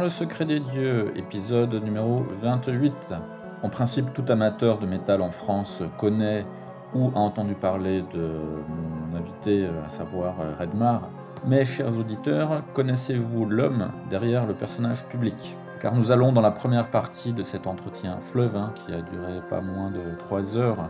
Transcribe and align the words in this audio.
le 0.00 0.08
secret 0.08 0.46
des 0.46 0.60
dieux, 0.60 1.12
épisode 1.14 1.74
numéro 1.74 2.24
28. 2.30 3.14
En 3.62 3.68
principe, 3.68 4.14
tout 4.14 4.24
amateur 4.30 4.78
de 4.78 4.86
métal 4.86 5.20
en 5.20 5.30
France 5.30 5.82
connaît 5.98 6.46
ou 6.94 7.10
a 7.14 7.18
entendu 7.18 7.54
parler 7.54 8.02
de 8.14 8.30
mon 8.68 9.16
invité, 9.18 9.68
à 9.84 9.90
savoir 9.90 10.40
euh, 10.40 10.54
Redmar. 10.58 11.10
Mais, 11.46 11.66
chers 11.66 11.98
auditeurs, 11.98 12.62
connaissez-vous 12.72 13.44
l'homme 13.44 13.90
derrière 14.08 14.46
le 14.46 14.54
personnage 14.54 15.04
public? 15.06 15.56
Car 15.80 15.94
nous 15.94 16.12
allons 16.12 16.32
dans 16.32 16.40
la 16.40 16.50
première 16.50 16.88
partie 16.88 17.34
de 17.34 17.42
cet 17.42 17.66
entretien 17.66 18.20
fleuve, 18.20 18.56
hein, 18.56 18.72
qui 18.74 18.94
a 18.94 19.02
duré 19.02 19.40
pas 19.50 19.60
moins 19.60 19.90
de 19.90 20.16
3 20.18 20.56
heures, 20.56 20.88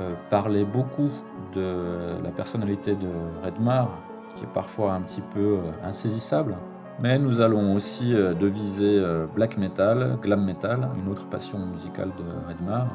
euh, 0.00 0.14
parler 0.30 0.64
beaucoup 0.64 1.10
de 1.54 2.20
la 2.24 2.30
personnalité 2.30 2.96
de 2.96 3.10
Redmar, 3.44 4.00
qui 4.34 4.44
est 4.44 4.52
parfois 4.52 4.94
un 4.94 5.02
petit 5.02 5.22
peu 5.32 5.58
euh, 5.58 5.70
insaisissable. 5.84 6.56
Mais 7.00 7.18
nous 7.18 7.40
allons 7.40 7.74
aussi 7.74 8.14
euh, 8.14 8.34
deviser 8.34 8.98
euh, 8.98 9.26
black 9.26 9.56
metal, 9.56 10.18
glam 10.20 10.44
metal, 10.44 10.90
une 10.96 11.10
autre 11.10 11.26
passion 11.28 11.58
musicale 11.58 12.12
de 12.18 12.48
Redmar. 12.48 12.88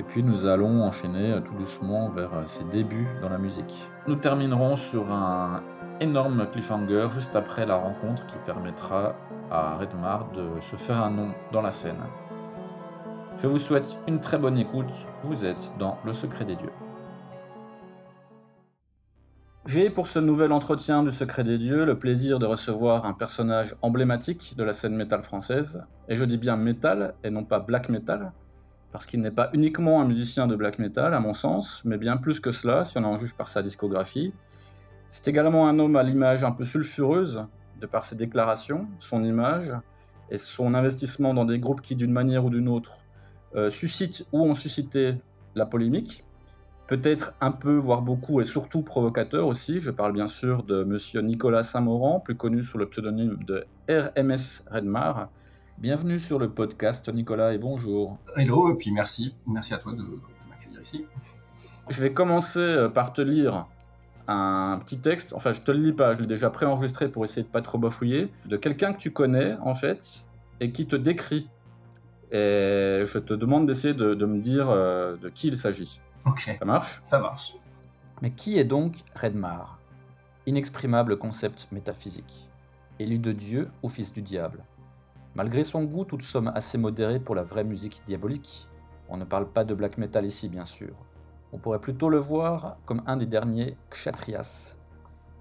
Et 0.00 0.02
puis 0.02 0.22
nous 0.22 0.46
allons 0.46 0.82
enchaîner 0.82 1.32
euh, 1.32 1.40
tout 1.40 1.54
doucement 1.54 2.08
vers 2.08 2.30
ses 2.46 2.64
débuts 2.64 3.06
dans 3.22 3.28
la 3.28 3.38
musique. 3.38 3.88
Nous 4.06 4.16
terminerons 4.16 4.76
sur 4.76 5.10
un 5.10 5.62
énorme 6.00 6.46
cliffhanger 6.50 7.08
juste 7.12 7.36
après 7.36 7.64
la 7.64 7.76
rencontre 7.76 8.26
qui 8.26 8.38
permettra 8.44 9.16
à 9.50 9.76
Redmar 9.76 10.30
de 10.32 10.60
se 10.60 10.76
faire 10.76 11.02
un 11.02 11.10
nom 11.10 11.28
dans 11.52 11.62
la 11.62 11.70
scène. 11.70 12.02
Je 13.40 13.46
vous 13.46 13.58
souhaite 13.58 13.98
une 14.08 14.20
très 14.20 14.38
bonne 14.38 14.58
écoute, 14.58 14.92
vous 15.22 15.44
êtes 15.44 15.72
dans 15.78 15.98
Le 16.04 16.12
Secret 16.12 16.44
des 16.44 16.56
Dieux. 16.56 16.72
J'ai 19.68 19.90
pour 19.90 20.06
ce 20.06 20.18
nouvel 20.18 20.52
entretien 20.52 21.02
du 21.02 21.12
Secret 21.12 21.44
des 21.44 21.58
Dieux 21.58 21.84
le 21.84 21.98
plaisir 21.98 22.38
de 22.38 22.46
recevoir 22.46 23.04
un 23.04 23.12
personnage 23.12 23.76
emblématique 23.82 24.54
de 24.56 24.64
la 24.64 24.72
scène 24.72 24.96
métal 24.96 25.20
française, 25.20 25.84
et 26.08 26.16
je 26.16 26.24
dis 26.24 26.38
bien 26.38 26.56
métal 26.56 27.12
et 27.22 27.28
non 27.28 27.44
pas 27.44 27.60
black 27.60 27.90
metal, 27.90 28.32
parce 28.92 29.04
qu'il 29.04 29.20
n'est 29.20 29.30
pas 29.30 29.50
uniquement 29.52 30.00
un 30.00 30.06
musicien 30.06 30.46
de 30.46 30.56
black 30.56 30.78
metal 30.78 31.12
à 31.12 31.20
mon 31.20 31.34
sens, 31.34 31.82
mais 31.84 31.98
bien 31.98 32.16
plus 32.16 32.40
que 32.40 32.50
cela 32.50 32.86
si 32.86 32.96
on 32.96 33.04
en 33.04 33.18
juge 33.18 33.34
par 33.34 33.46
sa 33.46 33.60
discographie. 33.60 34.32
C'est 35.10 35.28
également 35.28 35.68
un 35.68 35.78
homme 35.78 35.96
à 35.96 36.02
l'image 36.02 36.44
un 36.44 36.52
peu 36.52 36.64
sulfureuse, 36.64 37.44
de 37.78 37.86
par 37.86 38.04
ses 38.04 38.16
déclarations, 38.16 38.88
son 38.98 39.22
image, 39.22 39.70
et 40.30 40.38
son 40.38 40.72
investissement 40.72 41.34
dans 41.34 41.44
des 41.44 41.58
groupes 41.58 41.82
qui 41.82 41.94
d'une 41.94 42.12
manière 42.12 42.46
ou 42.46 42.48
d'une 42.48 42.70
autre 42.70 43.04
euh, 43.54 43.68
suscitent 43.68 44.26
ou 44.32 44.40
ont 44.40 44.54
suscité 44.54 45.16
la 45.54 45.66
polémique, 45.66 46.24
peut-être 46.88 47.34
un 47.40 47.52
peu, 47.52 47.76
voire 47.76 48.02
beaucoup, 48.02 48.40
et 48.40 48.44
surtout 48.44 48.82
provocateur 48.82 49.46
aussi. 49.46 49.80
Je 49.80 49.90
parle 49.90 50.12
bien 50.12 50.26
sûr 50.26 50.64
de 50.64 50.82
monsieur 50.82 51.20
Nicolas 51.20 51.62
Saint-Maurent, 51.62 52.20
plus 52.20 52.34
connu 52.34 52.64
sous 52.64 52.78
le 52.78 52.88
pseudonyme 52.88 53.38
de 53.46 53.66
RMS 53.88 54.64
Redmar. 54.70 55.28
Bienvenue 55.76 56.18
sur 56.18 56.38
le 56.38 56.48
podcast, 56.48 57.08
Nicolas, 57.12 57.52
et 57.52 57.58
bonjour. 57.58 58.18
Hello, 58.36 58.72
et 58.72 58.76
puis 58.76 58.90
merci. 58.90 59.34
Merci 59.46 59.74
à 59.74 59.78
toi 59.78 59.92
de, 59.92 59.98
de 59.98 60.04
m'accueillir 60.48 60.80
ici. 60.80 61.04
Je 61.90 62.02
vais 62.02 62.12
commencer 62.12 62.58
euh, 62.58 62.88
par 62.88 63.12
te 63.12 63.20
lire 63.20 63.66
un 64.26 64.78
petit 64.78 64.98
texte, 64.98 65.32
enfin 65.34 65.52
je 65.52 65.60
te 65.60 65.70
le 65.70 65.78
lis 65.78 65.92
pas, 65.92 66.14
je 66.14 66.20
l'ai 66.20 66.26
déjà 66.26 66.50
préenregistré 66.50 67.08
pour 67.08 67.24
essayer 67.24 67.42
de 67.42 67.48
pas 67.48 67.62
trop 67.62 67.78
bafouiller, 67.78 68.30
de 68.46 68.58
quelqu'un 68.58 68.92
que 68.92 68.98
tu 68.98 69.10
connais 69.10 69.56
en 69.62 69.72
fait, 69.72 70.26
et 70.60 70.70
qui 70.70 70.86
te 70.86 70.96
décrit. 70.96 71.48
Et 72.30 73.04
je 73.06 73.18
te 73.18 73.32
demande 73.32 73.66
d'essayer 73.66 73.94
de, 73.94 74.12
de 74.14 74.26
me 74.26 74.38
dire 74.38 74.68
euh, 74.68 75.16
de 75.16 75.30
qui 75.30 75.48
il 75.48 75.56
s'agit. 75.56 76.00
Ok, 76.28 76.56
Ça 76.58 76.64
marche? 76.66 77.00
Ça 77.02 77.18
marche. 77.20 77.54
Mais 78.20 78.30
qui 78.30 78.58
est 78.58 78.64
donc 78.64 78.96
Redmar? 79.14 79.78
Inexprimable 80.44 81.16
concept 81.16 81.68
métaphysique. 81.72 82.50
Élu 82.98 83.18
de 83.18 83.32
Dieu 83.32 83.70
ou 83.82 83.88
fils 83.88 84.12
du 84.12 84.20
diable? 84.20 84.62
Malgré 85.34 85.64
son 85.64 85.84
goût, 85.84 86.04
toute 86.04 86.20
somme 86.20 86.52
assez 86.54 86.76
modéré 86.76 87.18
pour 87.18 87.34
la 87.34 87.42
vraie 87.42 87.64
musique 87.64 88.02
diabolique, 88.04 88.68
on 89.08 89.16
ne 89.16 89.24
parle 89.24 89.48
pas 89.48 89.64
de 89.64 89.72
black 89.72 89.96
metal 89.96 90.26
ici 90.26 90.50
bien 90.50 90.66
sûr. 90.66 90.94
On 91.52 91.58
pourrait 91.58 91.80
plutôt 91.80 92.10
le 92.10 92.18
voir 92.18 92.76
comme 92.84 93.02
un 93.06 93.16
des 93.16 93.24
derniers 93.24 93.78
Kshatriyas. 93.88 94.76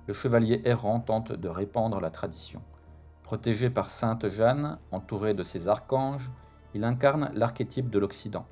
Le 0.07 0.13
chevalier 0.13 0.61
errant 0.63 1.01
tente 1.01 1.33
de 1.33 1.49
répandre 1.49 1.99
la 1.99 2.11
tradition. 2.11 2.61
Protégé 3.23 3.69
par 3.69 3.89
Sainte 3.89 4.29
Jeanne, 4.29 4.79
entouré 4.91 5.33
de 5.33 5.43
ses 5.43 5.67
archanges, 5.67 6.31
il 6.73 6.85
incarne 6.85 7.29
l'archétype 7.33 7.89
de 7.89 7.99
l'Occident. 7.99 8.45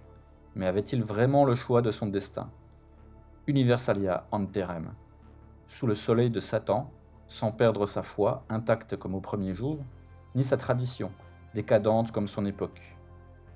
Mais 0.55 0.67
avait-il 0.67 1.03
vraiment 1.03 1.43
le 1.43 1.53
choix 1.53 1.81
de 1.81 1.91
son 1.91 2.07
destin? 2.07 2.49
Universalia 3.45 4.25
Anterem. 4.31 4.93
Sous 5.67 5.85
le 5.85 5.95
soleil 5.95 6.29
de 6.29 6.39
Satan, 6.39 6.89
sans 7.27 7.51
perdre 7.51 7.85
sa 7.85 8.03
foi, 8.03 8.43
intacte 8.49 8.95
comme 8.95 9.16
au 9.16 9.19
premier 9.19 9.53
jour, 9.53 9.79
ni 10.33 10.43
sa 10.43 10.55
tradition, 10.55 11.11
décadente 11.53 12.11
comme 12.11 12.29
son 12.29 12.45
époque. 12.45 12.95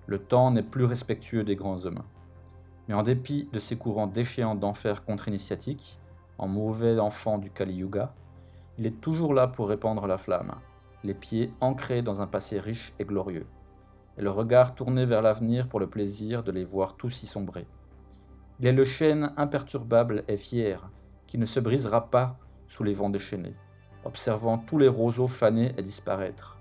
Le 0.07 0.19
temps 0.19 0.51
n'est 0.51 0.63
plus 0.63 0.85
respectueux 0.85 1.43
des 1.43 1.55
grands 1.55 1.85
hommes. 1.85 2.03
Mais 2.87 2.95
en 2.95 3.03
dépit 3.03 3.47
de 3.53 3.59
ces 3.59 3.77
courants 3.77 4.07
déchéants 4.07 4.55
d'enfer 4.55 5.05
contre-initiatique, 5.05 5.99
en 6.37 6.47
mauvais 6.47 6.99
enfant 6.99 7.37
du 7.37 7.49
Kali 7.49 7.75
Yuga, 7.75 8.13
il 8.77 8.87
est 8.87 9.01
toujours 9.01 9.33
là 9.33 9.47
pour 9.47 9.69
répandre 9.69 10.07
la 10.07 10.17
flamme, 10.17 10.55
les 11.03 11.13
pieds 11.13 11.53
ancrés 11.61 12.01
dans 12.01 12.21
un 12.21 12.27
passé 12.27 12.59
riche 12.59 12.93
et 12.99 13.05
glorieux, 13.05 13.45
et 14.19 14.21
le 14.21 14.31
regard 14.31 14.75
tourné 14.75 15.05
vers 15.05 15.21
l'avenir 15.21 15.69
pour 15.69 15.79
le 15.79 15.87
plaisir 15.87 16.43
de 16.43 16.51
les 16.51 16.65
voir 16.65 16.97
tous 16.97 17.23
y 17.23 17.25
sombrer. 17.25 17.65
Il 18.59 18.67
est 18.67 18.73
le 18.73 18.83
chêne 18.83 19.31
imperturbable 19.37 20.25
et 20.27 20.35
fier, 20.35 20.91
qui 21.25 21.37
ne 21.37 21.45
se 21.45 21.61
brisera 21.61 22.09
pas 22.11 22.37
sous 22.67 22.83
les 22.83 22.93
vents 22.93 23.09
déchaînés, 23.09 23.55
observant 24.03 24.57
tous 24.57 24.77
les 24.77 24.89
roseaux 24.89 25.27
faner 25.27 25.73
et 25.77 25.81
disparaître. 25.81 26.57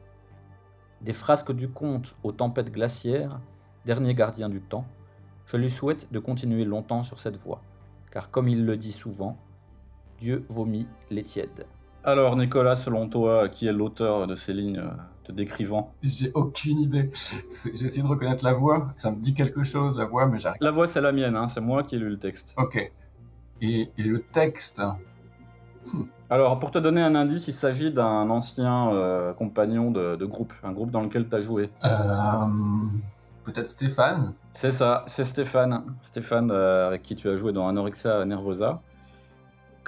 Des 1.01 1.13
frasques 1.13 1.53
du 1.53 1.69
conte 1.69 2.15
aux 2.23 2.31
tempêtes 2.31 2.73
glaciaires, 2.73 3.41
dernier 3.85 4.15
gardien 4.15 4.49
du 4.49 4.61
temps, 4.61 4.87
je 5.47 5.57
lui 5.57 5.71
souhaite 5.71 6.13
de 6.13 6.21
continuer 6.21 6.65
longtemps 6.65 7.03
sur 7.03 7.19
cette 7.19 7.37
voie, 7.37 7.61
car 8.13 8.31
comme 8.31 8.47
il 8.47 8.67
le 8.67 8.77
dit 8.77 8.93
souvent, 8.93 9.37
Dieu 10.21 10.45
vomit 10.49 10.87
les 11.11 11.25
tièdes. 11.25 11.67
Alors 12.09 12.37
Nicolas, 12.37 12.75
selon 12.75 13.07
toi, 13.07 13.51
qui 13.51 13.67
est 13.67 13.73
l'auteur 13.73 14.27
de 14.27 14.35
ces 14.35 14.55
lignes 14.55 14.79
euh, 14.79 14.89
te 15.25 15.31
décrivant? 15.31 15.93
J'ai 16.03 16.31
aucune 16.35 16.79
idée. 16.79 17.11
J'ai 17.13 17.85
essayé 17.85 18.03
de 18.03 18.07
reconnaître 18.07 18.43
la 18.47 18.55
voix. 18.55 18.87
Ça 18.97 19.11
me 19.11 19.17
dit 19.17 19.35
quelque 19.35 19.63
chose, 19.63 19.99
la 19.99 20.07
voix, 20.07 20.27
mais 20.27 20.39
j'arrive. 20.39 20.57
La 20.63 20.71
voix 20.71 20.87
c'est 20.87 21.03
la 21.03 21.13
mienne, 21.13 21.37
hein, 21.37 21.49
c'est 21.49 21.61
moi 21.61 21.83
qui 21.83 21.97
ai 21.97 21.99
lu 21.99 22.09
le 22.09 22.19
texte. 22.19 22.55
Ok. 22.57 22.91
Et, 23.61 23.91
et 23.99 24.03
le 24.03 24.21
texte? 24.21 24.81
Alors 26.31 26.59
pour 26.59 26.71
te 26.71 26.79
donner 26.79 27.03
un 27.03 27.15
indice, 27.15 27.47
il 27.47 27.53
s'agit 27.53 27.93
d'un 27.93 28.31
ancien 28.31 28.91
euh, 28.95 29.35
compagnon 29.35 29.91
de, 29.91 30.17
de 30.17 30.25
groupe, 30.25 30.55
un 30.63 30.73
groupe 30.73 30.91
dans 30.91 31.03
lequel 31.03 31.29
tu 31.29 31.37
as 31.37 31.43
joué. 31.43 31.69
euh, 31.85 31.89
Peut-être 33.45 33.69
Stéphane? 33.69 34.33
C'est 34.55 34.73
ça, 34.73 35.05
c'est 35.09 35.25
Stéphane. 35.25 35.85
Stéphane 36.01 36.51
euh, 36.53 36.87
avec 36.87 37.03
qui 37.03 37.17
tu 37.17 37.29
as 37.29 37.37
joué 37.37 37.53
dans 37.53 37.69
Anorexia 37.69 38.25
Nervosa, 38.25 38.81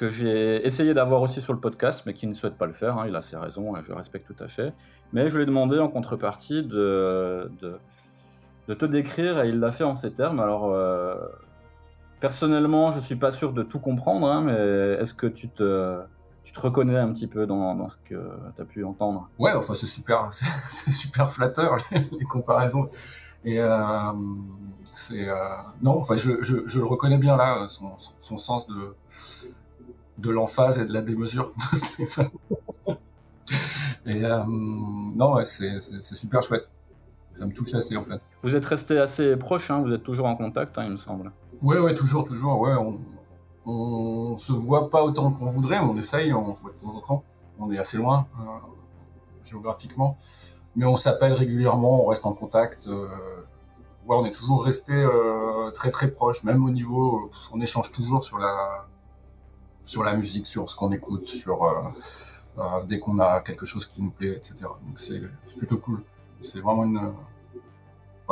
que 0.00 0.08
j'ai 0.08 0.67
essayé 0.67 0.94
d'avoir 0.94 1.20
aussi 1.20 1.43
sur 1.43 1.52
le 1.52 1.61
podcast, 1.61 2.05
mais 2.06 2.14
qui 2.14 2.26
ne 2.26 2.32
souhaite 2.32 2.56
pas 2.56 2.64
le 2.64 2.73
faire. 2.73 2.97
hein, 2.97 3.05
il 3.06 3.14
a 3.14 3.20
ses 3.20 3.37
raisons, 3.37 3.76
et 3.76 3.82
je 3.82 3.88
le 3.88 3.94
respecte 3.94 4.26
tout 4.26 4.43
à 4.43 4.49
fait. 4.49 4.73
Mais 5.12 5.29
je 5.29 5.37
lui 5.37 5.43
ai 5.43 5.47
demandé 5.47 5.79
en 5.79 5.88
contrepartie 5.88 6.62
de, 6.62 7.52
de, 7.61 8.75
te 8.75 8.87
décrire, 8.87 9.43
et 9.43 9.50
il 9.50 9.61
l'a 9.61 9.70
fait 9.70 9.85
en 9.85 9.94
ces 9.94 10.11
termes. 10.14 10.41
Alors, 10.41 10.73
euh, 10.73 11.17
personnellement, 12.19 12.93
je 12.93 13.00
suis 13.00 13.17
pas 13.17 13.31
sûr 13.31 13.52
de 13.52 13.62
tout 13.62 13.79
comprendre, 13.79 14.26
hein, 14.26 14.41
mais 14.41 15.02
est-ce 15.02 15.12
que 15.12 15.26
tu 15.26 15.50
te, 15.50 16.00
tu 16.44 16.53
te 16.55 16.61
reconnais 16.61 16.96
un 16.96 17.12
petit 17.12 17.26
peu 17.26 17.46
dans, 17.46 17.87
ce 17.91 17.99
que 17.99 18.14
tu 18.56 18.62
as 18.62 18.64
pu 18.64 18.82
entendre? 18.85 19.29
Ouais, 19.38 19.53
enfin 19.53 19.75
c'est 19.75 19.85
super, 19.87 20.32
super 20.32 21.29
flatteur 21.29 21.76
les, 21.93 22.25
comparaisons. 22.25 22.87
Et 23.44 23.61
euh, 23.61 24.12
c'est 24.94 25.29
euh, 25.29 25.35
non, 25.82 25.99
enfin 25.99 26.17
je, 26.17 26.43
je, 26.43 26.56
je 26.67 26.79
le 26.79 26.87
reconnais 26.87 27.19
bien 27.19 27.37
là, 27.37 27.69
son, 27.69 27.93
son 28.19 28.38
sens 28.38 28.67
de 28.67 28.94
de 30.20 30.31
l'emphase 30.31 30.78
et 30.78 30.84
de 30.84 30.93
la 30.93 31.02
démesure 31.02 31.50
de 31.72 31.76
Stéphane. 31.76 32.31
Et 34.06 34.25
euh, 34.25 34.43
non, 34.46 35.34
ouais, 35.34 35.44
c'est 35.44 35.81
super 36.02 36.43
chouette. 36.43 36.70
Ça 37.32 37.46
me 37.46 37.52
touche 37.52 37.75
assez 37.75 37.96
en 37.96 38.02
fait. 38.02 38.20
Vous 38.43 38.56
êtes 38.56 38.67
resté 38.67 38.99
assez 38.99 39.37
proche, 39.37 39.70
hein, 39.70 39.82
vous 39.82 39.93
êtes 39.93 40.02
toujours 40.02 40.26
en 40.26 40.37
contact, 40.37 40.76
hein, 40.78 40.84
il 40.84 40.93
me 40.93 40.96
semble. 40.96 41.32
Ouais, 41.62 41.94
toujours, 41.94 42.25
toujours. 42.25 42.61
Ouais, 42.61 42.75
on, 42.75 42.99
on 43.70 44.37
se 44.37 44.52
voit 44.52 44.90
pas 44.90 45.02
autant 45.05 45.31
qu'on 45.31 45.44
voudrait, 45.44 45.78
on 45.78 45.96
essaye, 45.96 46.32
on 46.32 46.55
se 46.55 46.62
voit 46.62 46.72
de 46.72 46.81
temps 46.81 46.94
en 46.94 47.00
temps. 47.00 47.25
On 47.58 47.70
est 47.70 47.78
assez 47.78 47.99
loin 47.99 48.26
euh, 48.40 48.44
géographiquement, 49.44 50.17
mais 50.75 50.87
on 50.87 50.96
s'appelle 50.96 51.34
régulièrement, 51.34 52.05
on 52.05 52.06
reste 52.08 52.26
en 52.26 52.32
contact. 52.32 52.88
ouais, 52.88 54.17
on 54.17 54.25
est 54.25 54.31
toujours 54.32 54.64
resté 54.64 55.06
très 55.75 55.90
très 55.90 56.11
proche, 56.11 56.43
même 56.43 56.64
au 56.64 56.70
niveau, 56.70 57.31
on 57.52 57.61
échange 57.61 57.93
toujours 57.93 58.25
sur 58.25 58.38
la 58.38 58.87
sur 59.85 60.05
la 60.05 60.15
musique, 60.15 60.47
sur 60.47 60.69
ce 60.69 60.77
qu'on 60.77 60.93
écoute, 60.93 61.25
sur 61.25 61.59
dès 62.87 62.99
qu'on 62.99 63.19
a 63.19 63.41
quelque 63.41 63.65
chose 63.65 63.87
qui 63.87 64.03
nous 64.03 64.11
plaît, 64.11 64.37
etc. 64.37 64.56
Donc 64.87 64.99
c'est 64.99 65.21
plutôt 65.56 65.79
cool. 65.79 66.03
C'est 66.43 66.61
vraiment 66.61 66.85
une, 66.85 67.12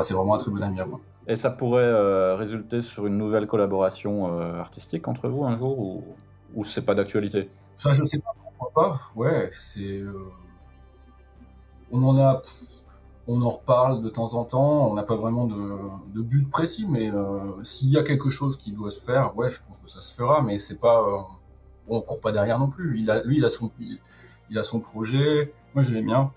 c'est 0.02 0.14
vraiment 0.14 0.34
un 0.34 0.38
très 0.38 0.50
bon 0.50 0.62
ami 0.62 0.80
à 0.80 0.86
moi. 0.86 1.00
Et 1.26 1.36
ça 1.36 1.50
pourrait 1.50 1.82
euh, 1.82 2.36
résulter 2.36 2.80
sur 2.80 3.06
une 3.06 3.18
nouvelle 3.18 3.46
collaboration 3.46 4.32
euh, 4.32 4.58
artistique 4.58 5.06
entre 5.08 5.28
vous 5.28 5.44
un 5.44 5.58
jour 5.58 5.78
ou, 5.78 6.04
ou 6.54 6.64
c'est 6.64 6.82
pas 6.82 6.94
d'actualité? 6.94 7.48
Ça, 7.76 7.92
je 7.92 8.02
sais 8.04 8.20
pas 8.20 8.30
pourquoi 8.42 8.70
pas. 8.72 8.98
Ouais, 9.14 9.48
c'est. 9.52 10.00
Euh, 10.00 10.30
on 11.92 12.02
en 12.02 12.18
a. 12.18 12.40
On 13.30 13.42
en 13.42 13.50
reparle 13.50 14.02
de 14.02 14.08
temps 14.08 14.32
en 14.34 14.44
temps. 14.46 14.90
On 14.90 14.94
n'a 14.94 15.02
pas 15.02 15.16
vraiment 15.16 15.46
de, 15.46 16.14
de, 16.14 16.22
but 16.22 16.48
précis, 16.48 16.86
mais 16.88 17.12
s'il 17.62 17.90
y 17.90 17.98
a 17.98 18.02
quelque 18.02 18.30
chose 18.30 18.56
qui 18.56 18.72
doit 18.72 18.90
se 18.90 19.04
faire, 19.04 19.36
ouais, 19.36 19.50
je 19.50 19.60
pense 19.66 19.78
que 19.80 19.90
ça 19.90 20.00
se 20.00 20.14
fera. 20.14 20.40
Mais 20.40 20.56
c'est 20.56 20.80
pas. 20.80 21.28
On 21.88 22.00
court 22.00 22.20
pas 22.20 22.32
derrière 22.32 22.58
non 22.58 22.68
plus. 22.68 22.98
Il 22.98 23.10
a, 23.10 23.22
lui, 23.24 23.38
il 23.38 23.44
a 23.44 23.48
son, 23.48 23.70
il, 23.80 24.58
a 24.58 24.62
son 24.62 24.80
projet. 24.80 25.52
Moi, 25.74 25.82
je 25.82 25.94
l'aime 25.94 26.06
bien. 26.06 26.32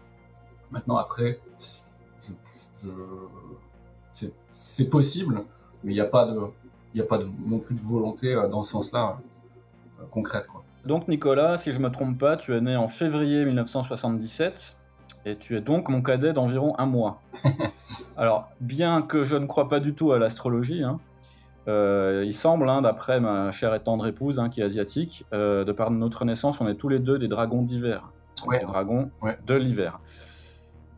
Maintenant, 0.72 0.98
après, 0.98 1.40
je, 1.60 2.88
je 4.16 4.28
c'est 4.54 4.90
possible, 4.90 5.44
mais 5.84 5.92
il 5.92 5.96
n'y 5.96 6.02
a 6.02 6.06
pas 6.06 6.26
de, 6.26 6.38
il 6.94 7.02
a 7.02 7.06
pas 7.06 7.18
de, 7.18 7.26
non 7.48 7.60
plus 7.60 7.76
de 7.76 7.80
volonté 7.80 8.34
euh, 8.34 8.48
dans 8.48 8.64
ce 8.64 8.72
sens-là 8.72 9.20
euh, 10.00 10.04
concrète. 10.10 10.48
Quoi. 10.48 10.64
Donc 10.86 11.08
Nicolas, 11.08 11.58
si 11.58 11.74
je 11.74 11.80
me 11.80 11.90
trompe 11.90 12.18
pas, 12.18 12.38
tu 12.38 12.54
es 12.56 12.62
né 12.62 12.76
en 12.76 12.88
février 12.88 13.46
1977 13.46 14.78
et 15.26 15.36
tu 15.36 15.56
es 15.56 15.62
donc 15.62 15.90
mon 15.90 16.02
cadet 16.02 16.34
d'environ 16.34 16.76
un 16.78 16.86
mois. 16.86 17.22
Alors, 18.18 18.50
bien 18.60 19.02
que 19.02 19.24
je 19.24 19.36
ne 19.36 19.46
crois 19.46 19.68
pas 19.68 19.80
du 19.80 19.94
tout 19.94 20.12
à 20.12 20.20
l'astrologie, 20.20 20.84
hein, 20.84 21.00
euh, 21.68 22.24
il 22.26 22.34
semble, 22.34 22.70
hein, 22.70 22.82
d'après 22.82 23.20
ma 23.20 23.52
chère 23.52 23.74
et 23.76 23.80
tendre 23.80 24.08
épouse, 24.08 24.40
hein, 24.40 24.50
qui 24.50 24.62
est 24.62 24.64
asiatique, 24.64 25.26
de 25.32 25.72
par 25.72 25.92
notre 25.92 26.26
naissance, 26.26 26.62
on 26.62 26.68
est 26.68 26.76
tous 26.76 26.90
les 26.90 27.00
deux 27.00 27.20
des 27.20 27.28
dragons 27.28 27.62
d'hiver. 27.62 28.12
Ouais. 28.48 28.60
Des 28.60 28.66
dragons 28.66 29.12
de 29.46 29.56
l'hiver. 29.56 30.00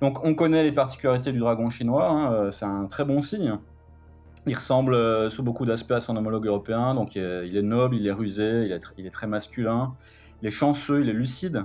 Donc 0.04 0.22
on 0.26 0.36
connaît 0.36 0.64
les 0.64 0.74
particularités 0.74 1.32
du 1.32 1.40
dragon 1.40 1.70
chinois, 1.70 2.10
hein, 2.10 2.34
euh, 2.34 2.52
c'est 2.52 2.66
un 2.66 2.88
très 2.88 3.06
bon 3.06 3.22
signe. 3.22 3.56
Il 4.46 4.54
ressemble 4.54 4.96
euh, 4.96 5.30
sous 5.30 5.44
beaucoup 5.44 5.66
d'aspects 5.66 5.94
à 5.94 6.02
son 6.02 6.18
homologue 6.18 6.46
européen, 6.46 6.94
donc 6.94 7.16
il 7.16 7.22
est, 7.22 7.62
noble, 7.62 7.96
il 7.96 8.06
est 8.06 8.12
rusé, 8.12 8.66
il 8.66 9.06
est, 9.06 9.10
très 9.10 9.28
masculin, 9.28 9.94
il 10.42 10.48
est 10.50 10.52
chanceux, 10.52 11.00
il 11.00 11.08
est 11.08 11.14
lucide, 11.14 11.64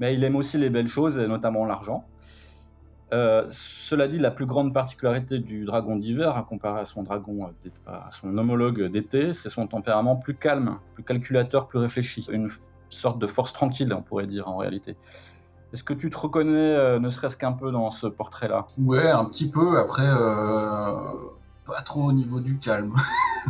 mais 0.00 0.14
il 0.14 0.24
aime 0.24 0.34
aussi 0.34 0.58
les 0.58 0.68
belles 0.68 0.88
choses, 0.88 1.20
et 1.20 1.28
notamment 1.28 1.64
l'argent. 1.64 2.04
Euh, 3.12 3.46
cela 3.50 4.06
dit, 4.06 4.18
la 4.18 4.30
plus 4.30 4.46
grande 4.46 4.72
particularité 4.72 5.38
du 5.38 5.64
dragon 5.64 5.96
d'hiver, 5.96 6.36
hein, 6.36 6.46
comparé 6.48 6.80
à 6.80 6.84
son 6.84 7.02
dragon, 7.02 7.50
à 7.86 8.10
son 8.10 8.36
homologue 8.38 8.84
d'été, 8.84 9.32
c'est 9.32 9.50
son 9.50 9.66
tempérament 9.66 10.16
plus 10.16 10.34
calme, 10.34 10.78
plus 10.94 11.02
calculateur, 11.02 11.66
plus 11.66 11.78
réfléchi, 11.78 12.26
une 12.30 12.48
sorte 12.88 13.18
de 13.18 13.26
force 13.26 13.52
tranquille, 13.52 13.92
on 13.92 14.02
pourrait 14.02 14.26
dire 14.26 14.48
en 14.48 14.56
réalité. 14.56 14.96
Est-ce 15.72 15.84
que 15.84 15.94
tu 15.94 16.10
te 16.10 16.18
reconnais, 16.18 16.74
euh, 16.74 16.98
ne 16.98 17.10
serait-ce 17.10 17.36
qu'un 17.36 17.52
peu 17.52 17.70
dans 17.70 17.90
ce 17.90 18.06
portrait-là? 18.08 18.66
Ouais, 18.78 19.08
un 19.08 19.24
petit 19.24 19.50
peu. 19.50 19.78
Après, 19.78 20.06
euh, 20.06 20.96
pas 21.64 21.80
trop 21.82 22.08
au 22.08 22.12
niveau 22.12 22.40
du 22.40 22.58
calme. 22.58 22.92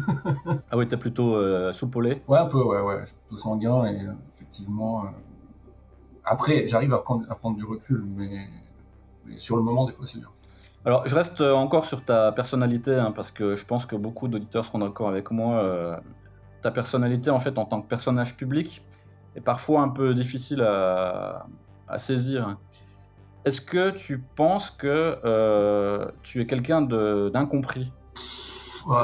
ah 0.71 0.77
ouais, 0.77 0.87
t'es 0.87 0.99
plutôt 0.99 1.35
euh, 1.37 1.73
soupolé 1.73 2.23
Ouais, 2.29 2.39
un 2.39 2.47
peu, 2.47 2.63
ouais, 2.63 2.83
ouais. 2.83 3.01
Je 3.01 3.07
suis 3.07 3.17
plutôt 3.27 3.39
sanguin 3.39 3.87
et 3.87 3.99
effectivement. 4.35 5.05
Après, 6.25 6.67
j'arrive 6.69 6.93
à 6.93 6.99
prendre, 6.99 7.25
à 7.31 7.35
prendre 7.35 7.57
du 7.57 7.65
recul, 7.65 8.05
mais... 8.07 8.47
sur 9.37 9.57
le 9.57 9.63
moment, 9.63 9.85
des 9.87 9.93
fois, 9.93 10.07
c'est 10.07 10.19
dur. 10.19 10.33
Alors, 10.85 11.07
je 11.07 11.15
reste 11.15 11.41
encore 11.41 11.85
sur 11.85 12.05
ta 12.05 12.33
personnalité, 12.33 12.95
hein, 12.95 13.13
parce 13.15 13.31
que 13.31 13.55
je 13.55 13.65
pense 13.67 13.85
que 13.87 13.97
beaucoup 13.97 14.29
d'auditeurs 14.29 14.65
seront 14.65 14.79
d'accord 14.79 15.09
avec 15.09 15.31
moi. 15.31 16.01
ta 16.63 16.71
personnalité, 16.71 17.31
en 17.31 17.39
fait, 17.39 17.59
en 17.59 17.65
tant 17.65 17.81
que 17.83 17.89
personnage 17.89 18.37
public, 18.37 18.85
est 19.37 19.41
parfois 19.41 19.83
un 19.83 19.89
peu 19.89 20.15
difficile 20.15 20.63
à, 20.63 21.47
à 21.89 21.99
saisir. 21.99 22.57
Est-ce 23.45 23.61
que 23.61 23.91
tu 23.91 24.19
penses 24.19 24.71
que 24.71 25.19
euh, 25.25 26.11
tu 26.23 26.41
es 26.41 26.47
quelqu'un 26.47 26.83
d'incompris? 26.83 27.93
Ouais, 28.87 28.97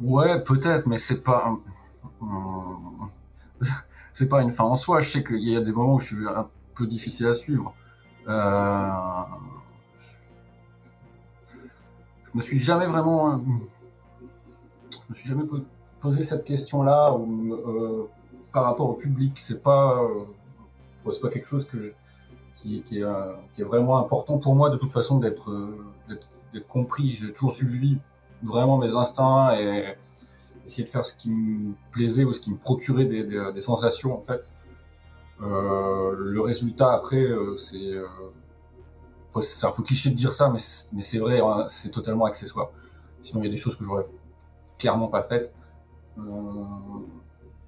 ouais 0.00 0.42
peut-être, 0.42 0.86
mais 0.86 0.98
c'est 0.98 1.22
pas. 1.22 1.54
C'est 4.12 4.28
pas 4.28 4.42
une 4.42 4.52
fin 4.52 4.64
en 4.64 4.76
soi. 4.76 5.00
Je 5.00 5.08
sais 5.08 5.24
qu'il 5.24 5.48
y 5.48 5.56
a 5.56 5.60
des 5.60 5.72
moments 5.72 5.94
où 5.94 5.98
je 5.98 6.14
suis 6.14 6.28
un 6.28 6.48
peu 6.74 6.86
difficile 6.86 7.26
à 7.26 7.32
suivre. 7.32 7.74
Euh... 8.28 8.90
Je 12.24 12.30
me 12.34 12.40
suis 12.40 12.58
jamais 12.58 12.86
vraiment. 12.86 13.42
Je 14.90 14.98
me 15.08 15.14
suis 15.14 15.28
jamais 15.28 15.44
posé 16.00 16.22
cette 16.22 16.44
question-là 16.44 17.14
euh, 17.14 18.04
par 18.52 18.64
rapport 18.64 18.88
au 18.88 18.94
public. 18.94 19.38
C'est 19.38 19.62
pas 19.62 20.02
euh, 20.02 20.24
c'est 21.10 21.20
pas 21.20 21.28
quelque 21.28 21.46
chose 21.46 21.68
qui, 22.54 22.82
est, 22.96 23.62
vraiment 23.62 23.98
important 23.98 24.38
pour 24.38 24.54
moi 24.54 24.70
de 24.70 24.76
toute 24.76 24.92
façon 24.92 25.18
d'être 25.18 25.52
compris. 26.68 27.10
J'ai 27.10 27.32
toujours 27.32 27.52
suivi 27.52 27.98
vraiment 28.42 28.78
mes 28.78 28.94
instincts 28.94 29.54
et 29.58 29.94
essayer 30.64 30.84
de 30.84 30.88
faire 30.88 31.04
ce 31.04 31.16
qui 31.16 31.30
me 31.30 31.74
plaisait 31.90 32.24
ou 32.24 32.32
ce 32.32 32.40
qui 32.40 32.50
me 32.50 32.56
procurait 32.56 33.04
des, 33.04 33.24
des, 33.24 33.52
des 33.52 33.62
sensations 33.62 34.16
en 34.16 34.22
fait. 34.22 34.52
Euh, 35.42 36.14
le 36.16 36.40
résultat 36.40 36.92
après, 36.92 37.22
euh, 37.22 37.56
c'est 37.56 37.96
euh, 37.96 38.06
c'est 39.40 39.66
un 39.66 39.70
peu 39.70 39.82
cliché 39.82 40.10
de 40.10 40.14
dire 40.14 40.32
ça, 40.32 40.52
mais 40.52 41.00
c'est 41.00 41.18
vrai, 41.18 41.40
hein, 41.40 41.64
c'est 41.68 41.90
totalement 41.90 42.26
accessoire. 42.26 42.70
Sinon, 43.22 43.42
il 43.42 43.46
y 43.46 43.48
a 43.48 43.50
des 43.50 43.56
choses 43.56 43.76
que 43.76 43.84
j'aurais 43.84 44.06
clairement 44.78 45.08
pas 45.08 45.22
faites. 45.22 45.52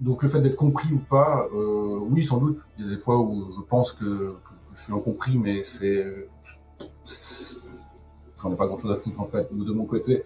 Donc 0.01 0.23
le 0.23 0.29
fait 0.29 0.41
d'être 0.41 0.57
compris 0.57 0.93
ou 0.93 0.99
pas, 0.99 1.49
oui 2.11 2.23
sans 2.23 2.39
doute. 2.39 2.59
Il 2.77 2.85
y 2.85 2.89
a 2.89 2.91
des 2.91 3.01
fois 3.01 3.19
où 3.19 3.51
je 3.57 3.63
pense 3.63 3.93
que, 3.93 4.37
je 4.75 4.79
suis 4.79 4.93
incompris, 4.93 5.39
mais 5.39 5.63
c'est, 5.63 6.29
j'en 8.39 8.53
ai 8.53 8.57
pas 8.57 8.67
grand 8.67 8.77
chose 8.77 8.91
à 8.91 8.97
foutre 8.97 9.21
en 9.21 9.25
fait 9.25 9.49
de 9.51 9.73
mon 9.73 9.87
côté. 9.87 10.23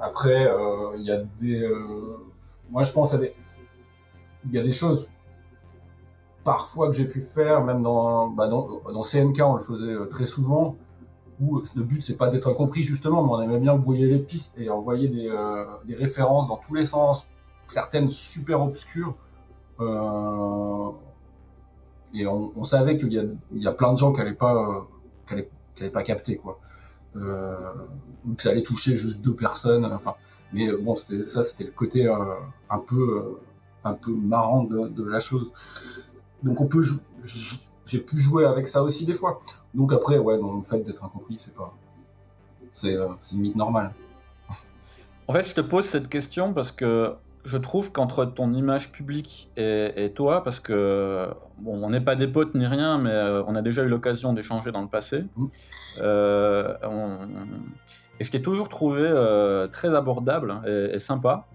Après, 0.00 0.50
il 0.96 1.04
y 1.04 1.12
a 1.12 1.18
des, 1.18 1.70
moi 2.70 2.82
je 2.82 2.90
pense 2.90 3.14
à 3.14 3.18
des, 3.18 3.32
il 4.46 4.52
y 4.52 4.58
a 4.58 4.62
des 4.62 4.72
choses 4.72 5.10
parfois 6.46 6.88
que 6.88 6.94
j'ai 6.94 7.04
pu 7.04 7.20
faire, 7.20 7.62
même 7.62 7.82
dans, 7.82 8.28
bah 8.28 8.48
dans, 8.48 9.02
CNK 9.02 9.42
on 9.44 9.56
le 9.56 9.62
faisait 9.62 9.94
très 10.08 10.24
souvent, 10.24 10.76
où 11.40 11.60
le 11.76 11.82
but 11.82 12.02
c'est 12.02 12.16
pas 12.16 12.28
d'être 12.28 12.48
incompris 12.48 12.82
justement, 12.82 13.22
mais 13.22 13.30
on 13.30 13.42
aimait 13.42 13.60
bien 13.60 13.76
brouiller 13.76 14.06
les 14.06 14.20
pistes 14.20 14.54
et 14.56 14.70
envoyer 14.70 15.08
des, 15.08 15.30
des 15.84 15.94
références 15.94 16.46
dans 16.46 16.56
tous 16.56 16.74
les 16.74 16.86
sens 16.86 17.28
certaines 17.66 18.10
super 18.10 18.62
obscures. 18.62 19.14
Euh, 19.80 20.90
et 22.14 22.26
on, 22.26 22.64
savait 22.64 22.96
qu'il 22.96 23.12
y 23.12 23.62
y 23.62 23.66
a 23.66 23.72
plein 23.72 23.92
de 23.92 23.98
gens 23.98 24.12
qui 24.12 24.20
n'allaient 24.20 24.34
pas, 24.34 24.86
allaient, 25.28 25.90
pas 25.90 26.02
capter 26.02 26.36
quoi. 26.36 26.58
Euh, 27.16 27.72
ou 28.26 28.34
que 28.34 28.42
ça 28.42 28.50
allait 28.50 28.62
toucher 28.62 28.96
juste 28.96 29.22
deux 29.22 29.36
personnes. 29.36 29.84
Enfin, 29.84 30.14
mais 30.52 30.74
bon, 30.76 30.94
ça 30.94 31.42
c'était 31.42 31.64
le 31.64 31.72
côté 31.72 32.06
euh, 32.06 32.14
un 32.70 32.78
peu, 32.78 33.38
un 33.84 33.94
peu 33.94 34.12
marrant 34.12 34.64
de, 34.64 35.04
la 35.04 35.20
chose. 35.20 35.52
Donc 36.46 36.60
on 36.60 36.66
peut, 36.66 36.80
j'ai 37.84 37.98
pu 37.98 38.18
jouer 38.18 38.44
avec 38.44 38.68
ça 38.68 38.82
aussi 38.82 39.04
des 39.04 39.14
fois. 39.14 39.40
Donc 39.74 39.92
après, 39.92 40.16
ouais, 40.16 40.36
le 40.36 40.64
fait 40.64 40.78
d'être 40.78 41.04
incompris, 41.04 41.34
c'est 41.38 41.54
pas, 41.54 41.74
c'est, 42.72 42.96
une 43.32 43.40
mythe 43.40 43.56
normale. 43.56 43.92
En 45.28 45.32
fait, 45.32 45.44
je 45.44 45.54
te 45.54 45.60
pose 45.60 45.86
cette 45.86 46.08
question 46.08 46.52
parce 46.52 46.70
que 46.70 47.14
je 47.44 47.58
trouve 47.58 47.90
qu'entre 47.90 48.24
ton 48.24 48.54
image 48.54 48.92
publique 48.92 49.50
et, 49.56 50.12
toi, 50.14 50.44
parce 50.44 50.60
que 50.60 51.28
bon, 51.58 51.82
on 51.82 51.90
n'est 51.90 52.00
pas 52.00 52.14
des 52.14 52.28
potes 52.28 52.54
ni 52.54 52.66
rien, 52.66 52.98
mais 52.98 53.10
euh, 53.10 53.42
on 53.48 53.56
a 53.56 53.62
déjà 53.62 53.82
eu 53.82 53.88
l'occasion 53.88 54.32
d'échanger 54.32 54.70
dans 54.70 54.82
le 54.82 54.88
passé. 54.88 55.24
Mmh. 55.36 55.46
Euh, 56.02 56.74
et 58.20 58.24
je 58.24 58.30
t'ai 58.30 58.40
toujours 58.40 58.68
trouvé 58.68 59.02
euh, 59.02 59.66
très 59.66 59.94
abordable 59.94 60.62
et, 60.66 61.00
sympa. 61.00 61.48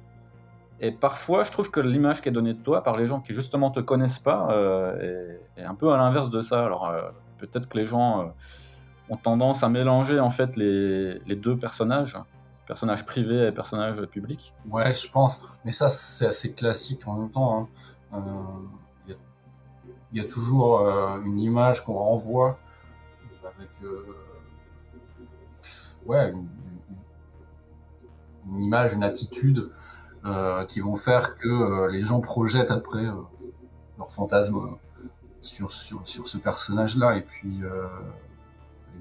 Et 0.81 0.91
parfois, 0.91 1.43
je 1.43 1.51
trouve 1.51 1.71
que 1.71 1.79
l'image 1.79 2.21
qui 2.21 2.29
est 2.29 2.33
donnée 2.33 2.53
de 2.53 2.61
toi 2.61 2.83
par 2.83 2.97
les 2.97 3.07
gens 3.07 3.21
qui 3.21 3.33
justement 3.33 3.71
te 3.71 3.79
connaissent 3.79 4.19
pas 4.19 4.49
est, 4.99 5.63
un 5.63 5.75
peu 5.75 5.93
à 5.93 5.97
l'inverse 5.97 6.29
de 6.29 6.41
ça. 6.41 6.65
Alors 6.65 6.91
peut-être 7.37 7.69
que 7.69 7.77
les 7.77 7.85
gens 7.85 8.33
ont 9.09 9.17
tendance 9.17 9.61
à 9.61 9.69
mélanger 9.69 10.19
en 10.19 10.31
fait 10.31 10.55
les, 10.55 11.35
deux 11.35 11.57
personnages 11.57 12.17
personnage 12.71 13.05
privé 13.05 13.47
et 13.47 13.51
personnage 13.51 14.01
public. 14.05 14.53
Ouais, 14.69 14.93
je 14.93 15.11
pense. 15.11 15.59
Mais 15.65 15.71
ça, 15.71 15.89
c'est 15.89 16.27
assez 16.27 16.53
classique 16.53 17.05
en 17.05 17.19
même 17.19 17.29
temps. 17.29 17.67
Il 18.11 18.15
hein. 18.15 18.69
euh, 19.09 19.13
y, 20.13 20.21
a 20.21 20.23
toujours 20.23 20.79
euh, 20.79 21.21
une 21.25 21.37
image 21.37 21.83
qu'on 21.83 21.95
renvoie 21.95 22.57
avec 23.43 23.71
euh, 23.83 24.05
ouais, 26.05 26.31
une, 26.31 26.47
image, 28.63 28.93
une 28.93 29.03
attitude 29.03 29.69
qui 30.67 30.79
vont 30.79 30.95
faire 30.95 31.35
que 31.35 31.89
les 31.91 32.01
gens 32.01 32.21
projettent 32.21 32.71
après 32.71 33.03
leur 33.97 34.11
fantasme 34.11 34.77
sur, 35.41 35.71
sur, 35.71 36.07
sur 36.07 36.27
ce 36.27 36.37
personnage-là. 36.37 37.17
Et 37.17 37.23
puis, 37.23 37.63
euh, 37.63 37.87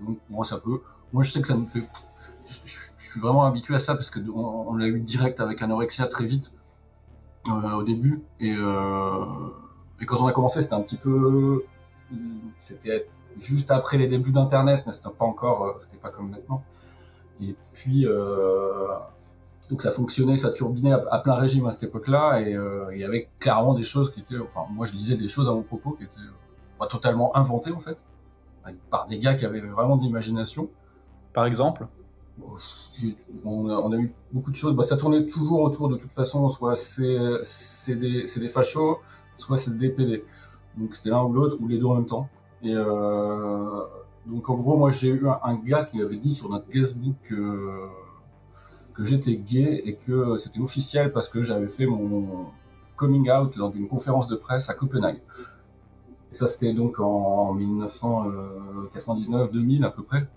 donc, 0.06 0.18
moi, 0.28 0.44
ça 0.44 0.58
peut. 0.58 0.80
Moi, 1.12 1.22
je 1.22 1.30
sais 1.30 1.40
que 1.42 1.48
ça 1.48 1.56
me 1.56 1.66
fait. 1.66 1.86
Je, 2.44 3.10
suis 3.10 3.20
vraiment 3.20 3.44
habitué 3.44 3.74
à 3.74 3.78
ça 3.78 3.94
parce 3.94 4.10
que 4.10 4.20
on, 4.32 4.70
on 4.70 4.76
l'a 4.76 4.86
eu 4.86 5.00
direct 5.00 5.40
avec 5.40 5.60
Anorexia 5.62 6.06
très 6.06 6.24
vite 6.24 6.54
euh, 7.48 7.72
au 7.72 7.82
début. 7.82 8.22
Et, 8.38 8.54
euh, 8.56 9.24
quand 10.06 10.20
on 10.22 10.26
a 10.26 10.32
commencé, 10.32 10.62
c'était 10.62 10.74
un 10.74 10.82
petit 10.82 10.96
peu. 10.96 11.64
C'était 12.58 13.08
juste 13.36 13.70
après 13.70 13.98
les 13.98 14.08
débuts 14.08 14.32
d'Internet, 14.32 14.84
mais 14.86 14.92
c'était 14.92 15.10
pas 15.10 15.24
encore. 15.24 15.64
euh, 15.64 15.72
C'était 15.80 15.98
pas 15.98 16.10
comme 16.10 16.30
maintenant. 16.30 16.62
Et 17.42 17.54
puis. 17.72 18.06
Euh, 18.06 18.88
donc 19.70 19.82
ça 19.82 19.92
fonctionnait, 19.92 20.36
ça 20.36 20.50
turbinait 20.50 20.92
à, 20.92 21.04
à 21.10 21.18
plein 21.20 21.34
régime 21.34 21.66
à 21.66 21.72
cette 21.72 21.84
époque-là, 21.84 22.40
et 22.40 22.54
euh, 22.54 22.92
il 22.92 22.98
y 22.98 23.04
avait 23.04 23.28
clairement 23.38 23.74
des 23.74 23.84
choses 23.84 24.12
qui 24.12 24.20
étaient, 24.20 24.38
enfin 24.38 24.62
moi 24.70 24.84
je 24.84 24.92
lisais 24.92 25.16
des 25.16 25.28
choses 25.28 25.48
à 25.48 25.52
mon 25.52 25.62
propos 25.62 25.92
qui 25.92 26.04
étaient 26.04 26.16
pas 26.78 26.86
totalement 26.86 27.36
inventées 27.36 27.72
en 27.72 27.78
fait, 27.78 28.04
par 28.90 29.06
des 29.06 29.18
gars 29.18 29.34
qui 29.34 29.46
avaient 29.46 29.60
vraiment 29.60 29.96
de 29.96 30.02
l'imagination. 30.02 30.68
Par 31.32 31.46
exemple? 31.46 31.86
On 33.44 33.68
a, 33.68 33.74
on 33.74 33.92
a 33.92 33.96
eu 33.96 34.12
beaucoup 34.32 34.50
de 34.50 34.56
choses, 34.56 34.74
bah, 34.74 34.82
ça 34.82 34.96
tournait 34.96 35.26
toujours 35.26 35.60
autour 35.60 35.88
de 35.88 35.96
toute 35.96 36.12
façon, 36.12 36.48
soit 36.48 36.74
c'est 36.74 37.96
des, 37.96 38.24
des 38.24 38.48
fachos, 38.48 38.98
soit 39.36 39.56
c'est 39.56 39.76
des 39.76 39.90
PD. 39.90 40.24
Donc 40.76 40.94
c'était 40.94 41.10
l'un 41.10 41.22
ou 41.22 41.32
l'autre, 41.32 41.58
ou 41.60 41.68
les 41.68 41.78
deux 41.78 41.86
en 41.86 41.96
même 41.96 42.06
temps. 42.06 42.28
Et 42.62 42.74
euh, 42.74 43.82
donc 44.26 44.48
en 44.48 44.54
gros, 44.54 44.76
moi 44.76 44.90
j'ai 44.90 45.08
eu 45.08 45.28
un, 45.28 45.38
un 45.42 45.56
gars 45.56 45.84
qui 45.84 46.00
avait 46.00 46.16
dit 46.16 46.32
sur 46.32 46.48
notre 46.48 46.68
guestbook 46.68 47.14
que, 47.22 47.88
que 48.94 49.04
j'étais 49.04 49.36
gay 49.36 49.82
et 49.84 49.96
que 49.96 50.36
c'était 50.36 50.60
officiel 50.60 51.10
parce 51.12 51.28
que 51.28 51.42
j'avais 51.42 51.68
fait 51.68 51.86
mon 51.86 52.46
coming 52.96 53.30
out 53.30 53.56
lors 53.56 53.70
d'une 53.70 53.88
conférence 53.88 54.28
de 54.28 54.36
presse 54.36 54.68
à 54.68 54.74
Copenhague. 54.74 55.22
Et 56.32 56.34
ça 56.34 56.46
c'était 56.46 56.74
donc 56.74 57.00
en 57.00 57.56
1999-2000 57.56 59.84
à 59.84 59.90
peu 59.90 60.02
près. 60.02 60.28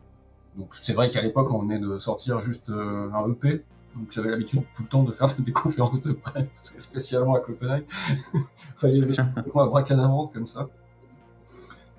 Donc 0.58 0.74
c'est 0.74 0.94
vrai 0.94 1.10
qu'à 1.10 1.22
l'époque 1.22 1.52
on 1.52 1.60
venait 1.60 1.80
de 1.80 1.98
sortir 1.98 2.40
juste 2.42 2.70
euh, 2.70 3.12
un 3.12 3.32
EP, 3.32 3.64
donc 3.96 4.12
j'avais 4.12 4.30
l'habitude 4.30 4.62
tout 4.76 4.84
le 4.84 4.90
temps 4.90 5.04
de 5.04 5.12
faire 5.12 5.28
des 5.40 5.52
conférences 5.52 6.02
de 6.02 6.14
presse, 6.14 6.76
spécialement 6.78 7.36
à 7.36 7.40
Copenhague. 7.40 7.86
a 8.84 8.88
des 8.88 9.20
à 9.20 9.26
bracadabrante 9.68 10.34
comme 10.34 10.48
ça. 10.48 10.70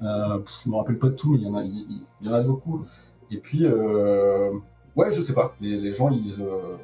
Euh, 0.02 0.40
je 0.64 0.70
me 0.70 0.76
rappelle 0.76 0.98
pas 0.98 1.08
de 1.08 1.14
tout, 1.14 1.32
mais 1.32 1.38
il 1.38 1.44
y 1.44 1.46
en 1.46 1.54
a, 1.54 1.62
il, 1.62 1.86
il 2.20 2.28
y 2.28 2.30
en 2.30 2.34
a 2.34 2.42
beaucoup. 2.42 2.84
Et 3.30 3.38
puis 3.38 3.64
euh, 3.64 4.50
ouais, 4.96 5.10
je 5.10 5.22
sais 5.22 5.34
pas, 5.34 5.54
les, 5.60 5.92
gens 5.92 6.10
ils 6.10 6.42
euh, 6.42 6.76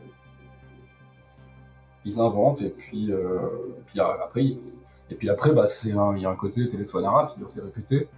ils 2.05 2.21
inventent 2.21 2.62
et 2.62 2.71
puis 2.71 3.12
euh, 3.12 3.49
puis 3.87 4.00
après 4.00 4.45
et 5.11 5.14
puis 5.17 5.29
après 5.29 5.52
bah 5.52 5.67
c'est 5.67 5.90
il 5.90 6.23
y 6.23 6.26
a 6.26 6.31
un 6.31 6.37
côté 6.37 6.69
téléphone 6.69 7.05
arabe, 7.05 7.29
c'est-à-dire 7.29 7.50
c'est 7.50 7.62
répété. 7.62 8.09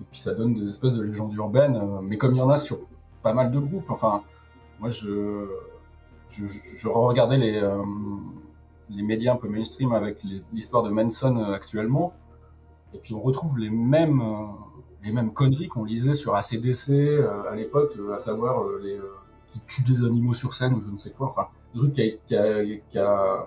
Et 0.00 0.04
puis 0.10 0.20
ça 0.20 0.34
donne 0.34 0.54
des 0.54 0.68
espèces 0.68 0.94
de 0.94 1.02
légendes 1.02 1.34
urbaines, 1.34 1.76
euh, 1.76 2.00
mais 2.02 2.16
comme 2.18 2.32
il 2.34 2.38
y 2.38 2.40
en 2.42 2.50
a 2.50 2.58
sur 2.58 2.80
pas 3.22 3.32
mal 3.32 3.50
de 3.50 3.58
groupes. 3.58 3.90
Enfin, 3.90 4.22
moi 4.80 4.90
je 4.90 5.46
je, 6.28 6.88
regardais 6.88 7.36
les 7.36 7.60
les 8.90 9.02
médias 9.02 9.32
un 9.32 9.36
peu 9.36 9.48
mainstream 9.48 9.92
avec 9.92 10.22
les- 10.24 10.40
l'histoire 10.52 10.82
de 10.82 10.90
Manson 10.90 11.36
actuellement, 11.52 12.12
et 12.92 12.98
puis 12.98 13.14
on 13.14 13.20
retrouve 13.22 13.58
les 13.58 13.70
mêmes 13.70 14.22
les 15.02 15.12
mêmes 15.12 15.32
conneries 15.32 15.68
qu'on 15.68 15.84
lisait 15.84 16.14
sur 16.14 16.34
ACDC 16.34 17.20
à 17.48 17.54
l'époque, 17.54 17.96
à 18.12 18.18
savoir 18.18 18.64
les 18.82 18.98
qui 19.48 19.60
tuent 19.66 19.84
des 19.84 20.04
animaux 20.04 20.34
sur 20.34 20.54
scène 20.54 20.74
ou 20.74 20.82
je 20.82 20.90
ne 20.90 20.98
sais 20.98 21.10
quoi. 21.10 21.26
Enfin, 21.26 21.48
le 21.74 21.80
truc 21.80 21.92
qui 21.92 22.34
a, 22.98 23.46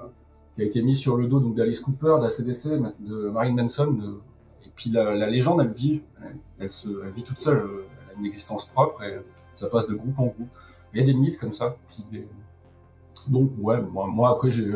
été 0.58 0.82
mis 0.82 0.96
sur 0.96 1.18
le 1.18 1.28
dos 1.28 1.40
donc 1.40 1.56
d'Alice 1.56 1.82
Cooper, 1.82 2.18
de 2.20 3.30
Marilyn 3.30 3.64
Manson. 3.64 3.92
de- 3.92 4.22
et 4.66 4.72
puis 4.76 4.90
la, 4.90 5.16
la 5.16 5.30
légende, 5.30 5.62
elle 5.62 5.72
vit, 5.72 6.04
elle, 6.60 6.72
se, 6.72 6.90
vit 7.10 7.24
toute 7.24 7.40
seule, 7.40 7.58
elle 7.58 8.16
a 8.16 8.20
une 8.20 8.26
existence 8.26 8.66
propre 8.66 9.04
et 9.04 9.22
ça 9.56 9.68
passe 9.68 9.88
de 9.88 9.96
groupe 9.96 10.20
en 10.20 10.28
groupe. 10.28 10.50
Il 10.94 11.00
y 11.00 11.04
a 11.04 11.06
des 11.06 11.14
mythes 11.14 11.38
comme 11.38 11.54
ça. 11.54 11.76
Donc 13.30 13.52
ouais, 13.60 13.82
moi, 13.82 14.30
après 14.30 14.52
j'ai 14.52 14.72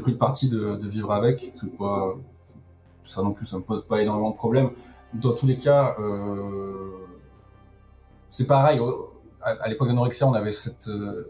pris 0.00 0.12
le 0.12 0.18
parti 0.18 0.48
de, 0.48 0.78
vivre 0.86 1.12
avec. 1.12 1.52
Je 1.62 1.68
pas, 1.68 2.14
ça 3.04 3.22
non 3.22 3.32
plus, 3.32 3.46
ça 3.46 3.56
me 3.56 3.62
pose 3.62 3.86
pas 3.86 4.02
énormément 4.02 4.30
de 4.30 4.36
problèmes. 4.36 4.70
Dans 5.14 5.32
tous 5.32 5.46
les 5.46 5.56
cas, 5.56 5.96
euh, 5.98 6.90
c'est 8.30 8.46
pareil. 8.46 8.80
À, 9.40 9.68
l'époque 9.68 9.88
d'Anorexia, 9.88 10.26
on 10.26 10.34
avait 10.34 10.52
cette 10.52 10.88
euh, 10.88 11.24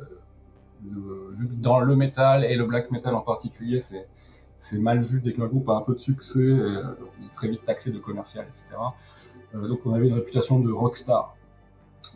vu 1.30 1.48
que 1.48 1.54
dans 1.54 1.80
le 1.80 1.94
métal 1.96 2.44
et 2.44 2.56
le 2.56 2.64
black 2.64 2.90
metal 2.90 3.14
en 3.14 3.20
particulier, 3.20 3.80
c'est 3.80 4.78
mal 4.78 5.00
vu 5.00 5.20
dès 5.20 5.32
qu'un 5.32 5.46
groupe 5.46 5.68
a 5.68 5.74
un 5.74 5.82
peu 5.82 5.94
de 5.94 6.00
succès, 6.00 6.38
euh, 6.40 6.82
il 7.18 7.26
est 7.26 7.32
très 7.34 7.48
vite 7.48 7.64
taxé 7.64 7.90
de 7.92 7.98
commercial, 7.98 8.46
etc. 8.48 8.76
Euh, 9.54 9.68
donc 9.68 9.80
on 9.84 9.92
avait 9.92 10.08
une 10.08 10.14
réputation 10.14 10.60
de 10.60 10.70
rockstar. 10.72 11.36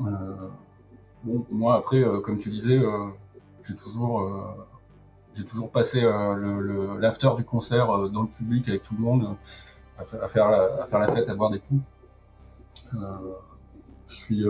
Euh, 0.00 0.36
bon, 1.24 1.46
moi 1.50 1.76
après, 1.76 2.02
euh, 2.02 2.20
comme 2.20 2.38
tu 2.38 2.48
disais, 2.48 2.80
j'ai 3.62 3.76
toujours, 3.76 4.56
toujours 5.46 5.70
passé 5.70 6.00
l'after 6.98 7.30
du 7.36 7.44
concert 7.44 8.08
dans 8.10 8.22
le 8.22 8.28
public 8.28 8.68
avec 8.68 8.82
tout 8.82 8.94
le 8.96 9.02
monde, 9.02 9.36
à, 9.98 10.04
fa- 10.04 10.22
à 10.22 10.28
faire 10.28 10.50
la, 10.50 10.82
à 10.82 10.86
faire 10.86 10.98
la 10.98 11.08
fête, 11.12 11.28
à 11.28 11.34
boire 11.34 11.50
des 11.50 11.60
coups. 11.60 11.82
Je 12.92 14.14
suis, 14.14 14.44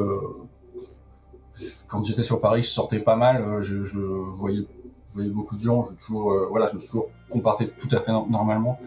quand 1.89 2.03
j'étais 2.03 2.23
sur 2.23 2.41
Paris, 2.41 2.63
je 2.63 2.69
sortais 2.69 3.01
pas 3.01 3.17
mal, 3.17 3.43
euh, 3.43 3.63
je, 3.63 3.99
voyais, 4.01 4.67
voyais 5.15 5.31
beaucoup 5.31 5.55
de 5.57 5.61
gens, 5.61 5.85
je 5.85 5.95
toujours, 5.95 6.33
euh, 6.33 6.47
voilà, 6.51 6.67
je 6.67 6.75
me 6.75 6.79
suis 6.81 6.89
toujours 6.89 7.09
comporté 7.31 7.69
tout 7.79 7.89
à 7.93 8.01
fait 8.01 8.13
no- 8.13 8.27
normalement, 8.29 8.79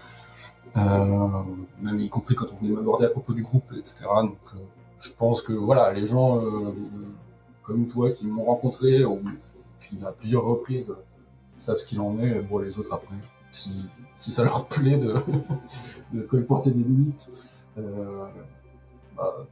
euh, 0.77 1.43
même 1.81 2.00
y 2.00 2.10
compris 2.10 2.36
quand 2.36 2.48
on 2.51 2.55
venait 2.63 2.75
m'aborder 2.75 3.05
à 3.05 3.10
propos 3.10 3.34
du 3.34 3.43
groupe, 3.43 3.72
etc. 3.77 4.05
Donc, 4.22 4.38
je 5.00 5.12
pense 5.13 5.41
que 5.41 5.53
voilà, 5.53 5.93
les 5.93 6.07
gens 6.07 6.41
comme 7.63 7.88
toi 7.88 8.12
qui 8.12 8.25
m'ont 8.25 8.45
rencontré, 8.45 9.03
ou 9.05 9.19
qui 9.79 10.03
à 10.05 10.12
plusieurs 10.12 10.43
reprises 10.43 10.93
savent 11.60 11.77
ce 11.77 11.86
qu'il 11.86 12.00
en 12.00 12.17
est. 12.19 12.39
Bon, 12.41 12.60
les 12.60 12.77
autres 12.79 12.93
après, 12.93 13.15
si, 13.51 13.88
si 14.17 14.31
ça 14.31 14.43
leur 14.43 14.67
plaît 14.67 14.98
de, 14.98 15.15
de 16.13 16.22
colporter 16.22 16.72
des 16.72 16.84
limites, 16.84 17.31
bah, 19.15 19.45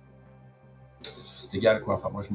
c'est 1.01 1.53
égal 1.55 1.81
quoi. 1.81 1.95
Enfin, 1.95 2.09
moi 2.11 2.21
je 2.21 2.33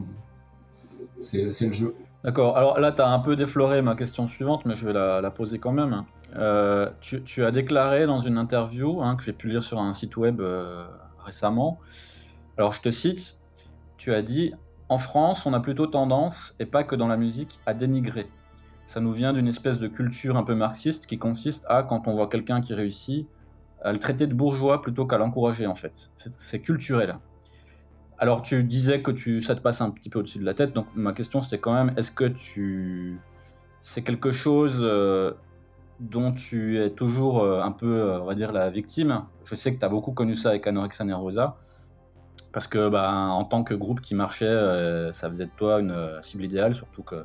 c'est 1.18 1.44
le 1.44 1.72
jeu. 1.72 1.94
D'accord, 2.24 2.56
alors 2.56 2.80
là, 2.80 2.90
tu 2.90 3.00
as 3.00 3.08
un 3.08 3.20
peu 3.20 3.36
défloré 3.36 3.80
ma 3.80 3.94
question 3.94 4.26
suivante, 4.26 4.64
mais 4.66 4.74
je 4.74 4.86
vais 4.86 4.92
la, 4.92 5.30
poser 5.30 5.58
quand 5.58 5.72
même. 5.72 6.04
Euh, 6.36 6.90
tu, 7.00 7.44
as 7.44 7.50
déclaré 7.50 8.06
dans 8.06 8.18
une 8.18 8.36
interview 8.38 9.00
hein, 9.02 9.16
que 9.16 9.22
j'ai 9.22 9.32
pu 9.32 9.48
lire 9.48 9.62
sur 9.62 9.78
un 9.78 9.92
site 9.92 10.16
web 10.16 10.40
euh, 10.40 10.84
récemment, 11.24 11.78
alors 12.58 12.72
je 12.72 12.80
te 12.80 12.90
cite, 12.90 13.38
tu 13.96 14.12
as 14.12 14.20
dit 14.20 14.52
En 14.88 14.98
France, 14.98 15.46
on 15.46 15.54
a 15.54 15.60
plutôt 15.60 15.86
tendance, 15.86 16.54
et 16.58 16.66
pas 16.66 16.82
que 16.82 16.96
dans 16.96 17.08
la 17.08 17.16
musique, 17.16 17.60
à 17.66 17.72
dénigrer. 17.72 18.28
Ça 18.84 19.00
nous 19.00 19.12
vient 19.12 19.32
d'une 19.32 19.46
espèce 19.46 19.78
de 19.78 19.86
culture 19.86 20.36
un 20.36 20.44
peu 20.44 20.54
marxiste 20.54 21.06
qui 21.06 21.18
consiste 21.18 21.66
à, 21.68 21.82
quand 21.82 22.08
on 22.08 22.14
voit 22.14 22.28
quelqu'un 22.28 22.60
qui 22.60 22.74
réussit, 22.74 23.28
à 23.82 23.92
le 23.92 23.98
traiter 23.98 24.26
de 24.26 24.34
bourgeois 24.34 24.82
plutôt 24.82 25.06
qu'à 25.06 25.18
l'encourager 25.18 25.66
en 25.66 25.74
fait. 25.74 26.10
C'est 26.16 26.60
culturel. 26.60 27.16
Alors 28.20 28.42
tu 28.42 28.64
disais 28.64 29.00
que 29.00 29.12
tu, 29.12 29.40
ça 29.40 29.54
te 29.54 29.60
passe 29.60 29.80
un 29.80 29.90
petit 29.90 30.10
peu 30.10 30.18
au-dessus 30.18 30.40
de 30.40 30.44
la 30.44 30.54
tête, 30.54 30.72
donc 30.72 30.86
ma 30.94 31.12
question 31.12 31.40
c'était 31.40 31.58
quand 31.58 31.72
même, 31.72 31.92
est-ce 31.96 32.10
que 32.10 32.24
tu... 32.24 33.20
C'est 33.80 34.02
quelque 34.02 34.32
chose 34.32 34.80
euh, 34.80 35.34
dont 36.00 36.32
tu 36.32 36.80
es 36.80 36.90
toujours 36.90 37.44
euh, 37.44 37.62
un 37.62 37.70
peu, 37.70 38.00
euh, 38.00 38.20
on 38.20 38.24
va 38.24 38.34
dire, 38.34 38.50
la 38.50 38.70
victime? 38.70 39.22
Je 39.44 39.54
sais 39.54 39.72
que 39.72 39.78
tu 39.78 39.86
as 39.86 39.88
beaucoup 39.88 40.10
connu 40.10 40.34
ça 40.34 40.48
avec 40.48 40.66
Anorexia 40.66 41.04
Nervosa, 41.04 41.58
parce 42.52 42.66
que 42.66 42.88
bah, 42.88 43.12
en 43.12 43.44
tant 43.44 43.62
que 43.62 43.74
groupe 43.74 44.00
qui 44.00 44.16
marchait, 44.16 45.12
ça 45.12 45.28
faisait 45.28 45.46
de 45.46 45.52
toi 45.56 45.78
une 45.78 46.18
cible 46.20 46.44
idéale, 46.44 46.74
surtout 46.74 47.04
que 47.04 47.24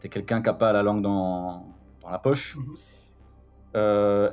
tu 0.00 0.06
es 0.06 0.08
quelqu'un 0.08 0.40
qui 0.40 0.46
n'a 0.46 0.54
pas 0.54 0.72
la 0.72 0.84
langue 0.84 1.02
dans, 1.02 1.66
dans 2.00 2.10
la 2.10 2.18
poche. 2.18 2.56
Mhm. 2.56 2.74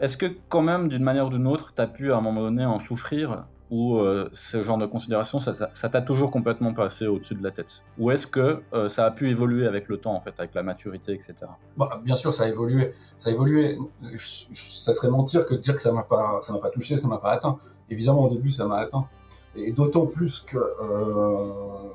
Est-ce 0.01 0.17
que 0.17 0.27
quand 0.49 0.61
même, 0.61 0.87
d'une 0.87 1.03
manière 1.03 1.25
ou 1.25 1.29
d'une 1.29 1.47
autre, 1.47 1.73
tu 1.73 1.81
as 1.81 1.87
pu 1.87 2.11
à 2.13 2.17
un 2.17 2.21
moment 2.21 2.41
donné 2.41 2.63
en 2.63 2.79
souffrir? 2.79 3.45
Ou 3.71 3.97
euh, 3.97 4.27
ce 4.33 4.63
genre 4.63 4.77
de 4.79 4.87
considération, 4.87 5.39
ça 5.39 5.89
t'a 5.89 6.01
toujours 6.01 6.31
complètement 6.31 6.73
passé 6.73 7.05
au-dessus 7.05 7.35
de 7.35 7.43
la 7.43 7.51
tête? 7.51 7.83
Ou 7.99 8.09
est-ce 8.11 8.25
que 8.25 8.63
euh, 8.73 8.89
ça 8.89 9.05
a 9.05 9.11
pu 9.11 9.29
évoluer 9.29 9.67
avec 9.67 9.89
le 9.89 9.97
temps, 9.97 10.15
en 10.15 10.21
fait, 10.21 10.33
avec 10.39 10.55
la 10.55 10.63
maturité, 10.63 11.13
etc. 11.13 11.35
Bah, 11.77 12.01
bien 12.03 12.15
sûr, 12.15 12.33
ça 12.33 12.45
a 12.45 12.47
évolué. 12.47 12.91
Ça 13.17 13.29
a 13.29 13.33
évolué. 13.33 13.77
Ça 14.17 14.91
serait 14.93 15.11
mentir 15.11 15.45
que 15.45 15.53
de 15.53 15.59
dire 15.59 15.75
que 15.75 15.81
ça 15.81 15.91
m'a 15.91 16.03
pas, 16.03 16.39
m'a 16.49 16.57
pas 16.59 16.69
touché, 16.71 16.97
ça 16.97 17.07
m'a 17.07 17.19
pas 17.19 17.31
atteint. 17.31 17.57
Évidemment, 17.89 18.23
au 18.25 18.29
début, 18.29 18.49
ça 18.49 18.65
m'a 18.65 18.77
atteint. 18.77 19.07
Et 19.55 19.71
d'autant 19.71 20.05
plus 20.07 20.45
euh, 20.55 21.89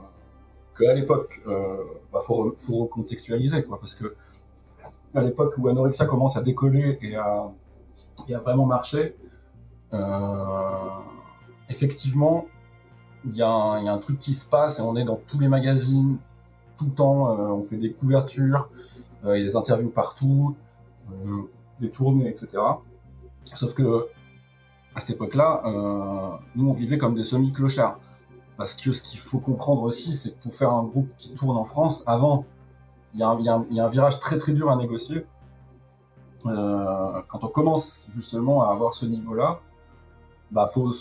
qu'à 0.79 0.95
l'époque, 0.95 1.43
euh, 1.47 1.77
bah, 2.13 2.21
faut, 2.23 2.51
re- 2.51 2.55
faut 2.57 2.77
recontextualiser, 2.85 3.65
quoi, 3.65 3.81
parce 3.81 3.95
que 3.97 4.15
à 5.15 5.23
l'époque 5.23 5.55
où 5.59 5.69
Anorexia 5.69 6.07
commence 6.07 6.37
à 6.37 6.43
décoller 6.43 6.99
et 7.01 7.15
à, 7.17 7.45
vraiment 8.45 8.67
marcher, 8.67 9.17
effectivement, 11.69 12.47
il 13.25 13.37
y, 13.37 13.43
a 13.43 13.51
un- 13.51 13.99
truc 13.99 14.19
qui 14.19 14.35
se 14.35 14.45
passe 14.45 14.79
et 14.79 14.83
on 14.83 14.97
est 14.97 15.05
dans 15.05 15.17
tous 15.17 15.39
les 15.39 15.49
magazines 15.49 16.19
tout 16.77 16.87
le 16.87 16.93
temps. 16.93 17.31
euh, 17.31 17.47
on 17.49 17.63
fait 17.63 17.77
des 17.77 17.93
couvertures, 17.93 18.71
euh, 19.25 19.39
il 19.39 19.45
des 19.45 19.57
interviews 19.57 19.91
partout, 19.91 20.55
euh, 21.11 21.43
des 21.81 21.91
tournées, 21.91 22.29
etc. 22.29 22.63
Sauf 23.45 23.75
que 23.75 24.07
à 24.95 25.01
cette 25.01 25.17
époque-là, 25.17 25.63
nous 26.55 26.69
on 26.69 26.73
vivait 26.73 26.99
comme 26.99 27.17
des 27.17 27.25
semi-clochards. 27.25 27.99
Parce 28.57 28.75
que 28.77 28.93
ce 28.93 29.03
qu'il 29.03 29.19
faut 29.19 29.41
comprendre 29.41 29.83
aussi, 29.83 30.15
c'est 30.15 30.39
que 30.39 30.45
pour 30.45 30.55
faire 30.55 30.71
un 30.73 30.85
groupe 30.85 31.09
qui 31.17 31.35
tourne 31.35 31.57
en 31.57 31.65
France, 31.65 32.05
avant, 32.07 32.45
il 33.13 33.19
y, 33.19 33.25
a 33.25 33.85
un 33.85 33.89
virage 33.89 34.21
très 34.21 34.39
très 34.39 34.53
dur 34.53 34.71
à 34.71 34.77
négocier. 34.77 35.27
Quand 36.45 37.43
on 37.43 37.49
commence 37.49 38.09
justement 38.15 38.63
à 38.63 38.73
avoir 38.73 38.95
ce 38.95 39.07
niveau-là, 39.07 39.61
bah 40.53 40.69
faut, 40.73 40.93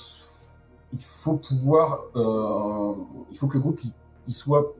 il 0.94 1.02
faut 1.02 1.38
pouvoir, 1.38 2.04
euh, 2.16 2.94
il 3.32 3.38
faut 3.38 3.48
que 3.48 3.56
le 3.56 3.62
groupe 3.62 3.82
il, 4.28 4.34
soit 4.34 4.74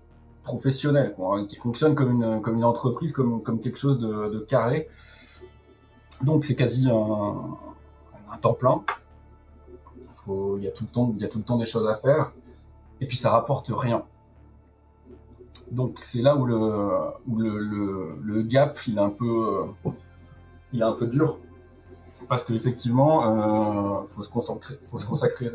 professionnel, 0.44 1.16
hein, 1.20 1.46
qui 1.48 1.58
fonctionne 1.58 1.96
comme 1.96 2.56
une 2.56 2.64
entreprise, 2.66 3.12
comme 3.12 3.60
quelque 3.60 3.78
chose 3.78 4.00
de, 4.00 4.40
carré. 4.40 4.88
Donc 6.24 6.46
c'est 6.46 6.56
quasi 6.56 6.90
un, 6.90 7.58
temps 8.42 8.54
plein 8.54 8.84
il 10.28 10.64
y 10.64 10.68
a 10.68 10.72
tout 10.72 10.86
le 10.86 10.90
temps, 10.90 11.14
il 11.16 11.22
y 11.22 11.26
a 11.26 11.28
tout 11.28 11.40
le 11.40 11.44
temps 11.44 11.58
des 11.58 11.66
choses 11.66 11.88
à 11.88 11.96
faire, 11.96 12.32
et 13.02 13.08
puis 13.08 13.18
ça 13.18 13.32
rapporte 13.32 13.70
rien. 13.74 14.06
Donc 15.72 16.00
c'est 16.02 16.22
là 16.22 16.36
où 16.38 16.46
le, 16.46 18.42
gap 18.44 18.78
il 18.88 18.98
est 18.98 19.02
un 19.02 19.10
peu, 19.10 19.66
il 20.72 20.80
est 20.80 20.86
un 20.86 20.94
peu 20.94 21.08
dur, 21.08 21.40
parce 22.30 22.46
qu'effectivement, 22.46 24.00
euh, 24.02 24.06
faut 24.06 24.24
se 24.24 24.30
concentrer, 24.30 24.80
faut 24.84 25.00
se 25.00 25.06
consacrer 25.06 25.52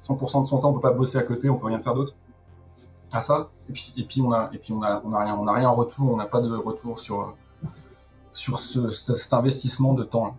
100% 0.00 0.42
de 0.42 0.48
son 0.48 0.58
temps, 0.58 0.70
on 0.70 0.74
peut 0.74 0.80
pas 0.80 0.92
bosser 0.92 1.18
à 1.18 1.22
côté, 1.22 1.50
on 1.50 1.58
peut 1.58 1.66
rien 1.66 1.80
faire 1.80 1.94
d'autre 1.94 2.14
à 3.12 3.20
ça. 3.20 3.50
Et 3.68 4.04
puis, 4.04 4.20
on 4.22 4.32
a, 4.32 4.50
et 4.52 4.58
puis 4.58 4.72
on 4.72 4.82
a, 4.82 5.02
on 5.04 5.12
a 5.12 5.24
rien, 5.24 5.36
on 5.36 5.46
a 5.46 5.52
rien 5.52 5.68
en 5.68 5.74
retour, 5.74 6.12
on 6.12 6.16
n'a 6.16 6.26
pas 6.26 6.40
de 6.40 6.54
retour 6.54 6.98
sur 6.98 7.34
sur 8.32 8.58
ce, 8.58 8.88
cet 8.88 9.32
investissement 9.32 9.94
de 9.94 10.04
temps. 10.04 10.36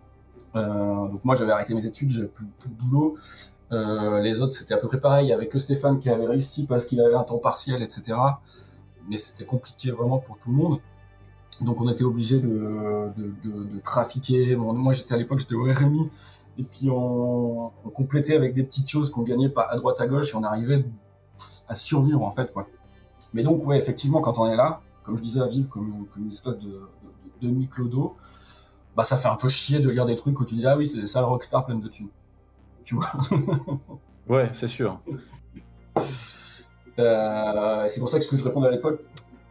Euh, 0.55 1.07
donc 1.07 1.23
moi 1.23 1.35
j'avais 1.35 1.51
arrêté 1.51 1.73
mes 1.73 1.85
études, 1.85 2.09
j'avais 2.09 2.27
plus, 2.27 2.45
de 2.45 2.73
boulot. 2.73 3.15
Euh, 3.71 4.19
les 4.19 4.41
autres, 4.41 4.53
c'était 4.53 4.73
à 4.73 4.77
peu 4.77 4.87
près 4.87 4.99
pareil. 4.99 5.27
Il 5.27 5.29
y 5.29 5.33
avait 5.33 5.47
que 5.47 5.59
Stéphane 5.59 5.99
qui 5.99 6.09
avait 6.09 6.25
réussi 6.25 6.65
parce 6.65 6.85
qu'il 6.85 6.99
avait 7.01 7.15
un 7.15 7.23
temps 7.23 7.37
partiel, 7.37 7.81
etc. 7.81 8.17
Mais 9.09 9.17
c'était 9.17 9.45
compliqué 9.45 9.91
vraiment 9.91 10.19
pour 10.19 10.37
tout 10.37 10.49
le 10.49 10.57
monde. 10.57 10.79
Donc 11.61 11.81
on 11.81 11.89
était 11.89 12.03
obligé 12.03 12.39
de, 12.39 13.11
de, 13.15 13.79
trafiquer. 13.83 14.55
moi, 14.55 14.93
j'étais 14.93 15.13
à 15.13 15.17
l'époque, 15.17 15.39
j'étais 15.39 15.55
au 15.55 15.63
RMI. 15.63 16.09
Et 16.57 16.63
puis 16.63 16.89
on, 16.89 17.67
on 17.67 17.89
complétait 17.89 18.35
avec 18.35 18.53
des 18.53 18.63
petites 18.63 18.89
choses 18.89 19.09
qu'on 19.09 19.23
gagnait 19.23 19.49
pas 19.49 19.63
à 19.63 19.77
droite 19.77 19.99
à 20.01 20.07
gauche 20.07 20.33
et 20.33 20.35
on 20.35 20.43
arrivait 20.43 20.85
à 21.67 21.75
survivre 21.75 22.23
en 22.23 22.31
fait 22.31 22.51
quoi. 22.51 22.67
Mais 23.33 23.43
donc 23.43 23.65
ouais 23.65 23.77
effectivement 23.77 24.21
quand 24.21 24.37
on 24.37 24.47
est 24.47 24.55
là, 24.55 24.81
comme 25.03 25.17
je 25.17 25.23
disais 25.23 25.41
à 25.41 25.47
vivre 25.47 25.69
comme, 25.69 26.05
comme 26.13 26.23
une 26.23 26.31
espèce 26.31 26.57
de, 26.57 26.69
de, 26.69 26.77
de 27.41 27.47
demi-clodo, 27.47 28.15
bah 28.95 29.03
ça 29.03 29.17
fait 29.17 29.29
un 29.29 29.35
peu 29.35 29.49
chier 29.49 29.79
de 29.79 29.89
lire 29.89 30.05
des 30.05 30.15
trucs 30.15 30.39
où 30.39 30.45
tu 30.45 30.55
dis 30.55 30.67
ah 30.67 30.77
oui 30.77 30.85
c'est 30.85 31.07
ça 31.07 31.21
le 31.21 31.27
rockstar 31.27 31.65
pleine 31.65 31.81
de 31.81 31.87
thunes 31.87 32.09
tu 32.83 32.95
vois? 32.95 33.11
ouais, 34.29 34.49
c'est 34.53 34.67
sûr. 34.67 34.99
Euh, 36.99 37.85
c'est 37.87 37.99
pour 37.99 38.09
ça 38.09 38.17
que 38.17 38.23
ce 38.23 38.29
que 38.29 38.35
je 38.35 38.43
répondais 38.43 38.67
à 38.67 38.71
l'époque 38.71 39.01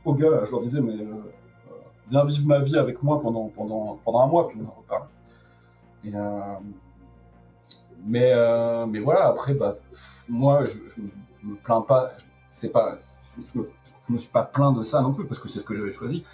aux 0.05 0.15
gars, 0.15 0.45
je 0.45 0.51
leur 0.51 0.61
disais, 0.61 0.81
mais 0.81 0.93
euh, 0.93 1.15
viens 2.09 2.25
vivre 2.25 2.47
ma 2.47 2.59
vie 2.59 2.77
avec 2.77 3.03
moi 3.03 3.21
pendant, 3.21 3.49
pendant, 3.49 3.99
pendant 4.05 4.21
un 4.21 4.27
mois, 4.27 4.49
puis 4.49 4.59
on 4.63 4.67
en 4.67 4.75
reparle. 4.75 5.09
Et, 6.05 6.15
euh, 6.15 6.55
mais, 8.05 8.33
euh, 8.35 8.87
mais 8.87 9.01
voilà, 9.01 9.27
après, 9.27 9.55
bah, 9.55 9.77
moi, 10.29 10.65
je, 10.65 10.79
je, 10.89 11.03
me 11.47 11.57
plains 11.57 11.83
pas, 11.83 12.11
c'est 12.51 12.71
pas, 12.71 12.97
je 13.39 13.59
me, 13.59 13.69
me 14.09 14.19
suis 14.19 14.31
pas 14.31 14.45
plaint 14.45 14.77
de 14.77 14.83
ça 14.83 15.03
non 15.03 15.13
plus, 15.13 15.27
parce 15.27 15.39
que 15.39 15.49
c'est 15.49 15.59
ce 15.59 15.65
que 15.65 15.75
j'avais 15.75 15.91
choisi, 15.91 16.25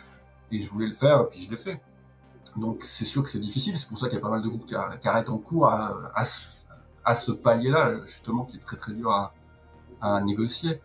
et 0.51 0.63
je 0.63 0.71
voulais 0.71 0.87
le 0.87 0.95
faire, 0.95 1.23
et 1.23 1.27
puis 1.27 1.41
je 1.41 1.51
l'ai 1.51 1.57
fait. 1.57 1.81
Donc 2.57 2.83
c'est 2.83 3.05
sûr 3.05 3.23
que 3.23 3.29
c'est 3.29 3.39
difficile, 3.41 3.77
c'est 3.77 3.89
pour 3.89 3.99
ça 3.99 4.07
qu'il 4.07 4.17
y 4.17 4.19
a 4.19 4.23
pas 4.23 4.31
mal 4.31 4.43
de 4.43 4.49
groupes 4.49 4.67
qui, 4.67 4.75
arrêtent 4.75 5.29
en 5.29 5.39
cours 5.39 5.67
à, 5.67 6.13
à, 7.05 7.15
ce 7.15 7.33
palier-là, 7.33 8.01
justement, 8.05 8.45
qui 8.45 8.57
est 8.57 8.61
très 8.61 8.77
très 8.77 8.93
dur 8.93 9.11
à, 9.11 9.35
à 10.01 10.21
négocier. 10.21 10.81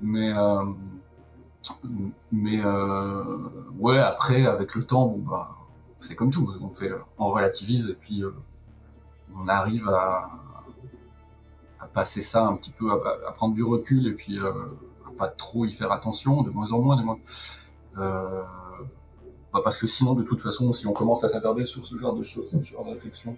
Mais 0.00 0.32
euh, 0.32 0.64
mais 2.32 2.60
euh, 2.64 3.38
ouais, 3.78 3.98
après, 3.98 4.46
avec 4.46 4.74
le 4.74 4.84
temps, 4.84 5.06
bon 5.06 5.18
bah, 5.18 5.56
c'est 5.98 6.14
comme 6.14 6.30
tout. 6.30 6.50
On 6.60 6.72
fait, 6.72 6.90
on 7.18 7.28
relativise 7.28 7.90
et 7.90 7.94
puis 7.94 8.22
on 9.36 9.48
arrive 9.48 9.88
à, 9.88 10.30
passer 11.92 12.20
ça 12.20 12.46
un 12.46 12.56
petit 12.56 12.70
peu, 12.70 12.90
à, 12.92 13.32
prendre 13.32 13.54
du 13.54 13.64
recul 13.64 14.06
et 14.06 14.14
puis 14.14 14.38
euh, 14.38 14.52
à 15.06 15.10
pas 15.16 15.28
trop 15.28 15.64
y 15.64 15.72
faire 15.72 15.90
attention, 15.90 16.42
de 16.42 16.50
moins 16.50 16.70
en 16.72 16.80
moins. 16.80 17.18
Euh, 17.98 18.42
bah 19.52 19.60
parce 19.64 19.78
que 19.78 19.88
sinon, 19.88 20.14
de 20.14 20.22
toute 20.22 20.40
façon, 20.40 20.72
si 20.72 20.86
on 20.86 20.92
commence 20.92 21.24
à 21.24 21.28
s'attarder 21.28 21.64
sur 21.64 21.84
ce 21.84 21.96
genre 21.96 22.14
de 22.14 22.22
choses, 22.22 22.46
ce 22.52 22.60
genre 22.60 22.84
de 22.84 22.90
réflexion, 22.90 23.36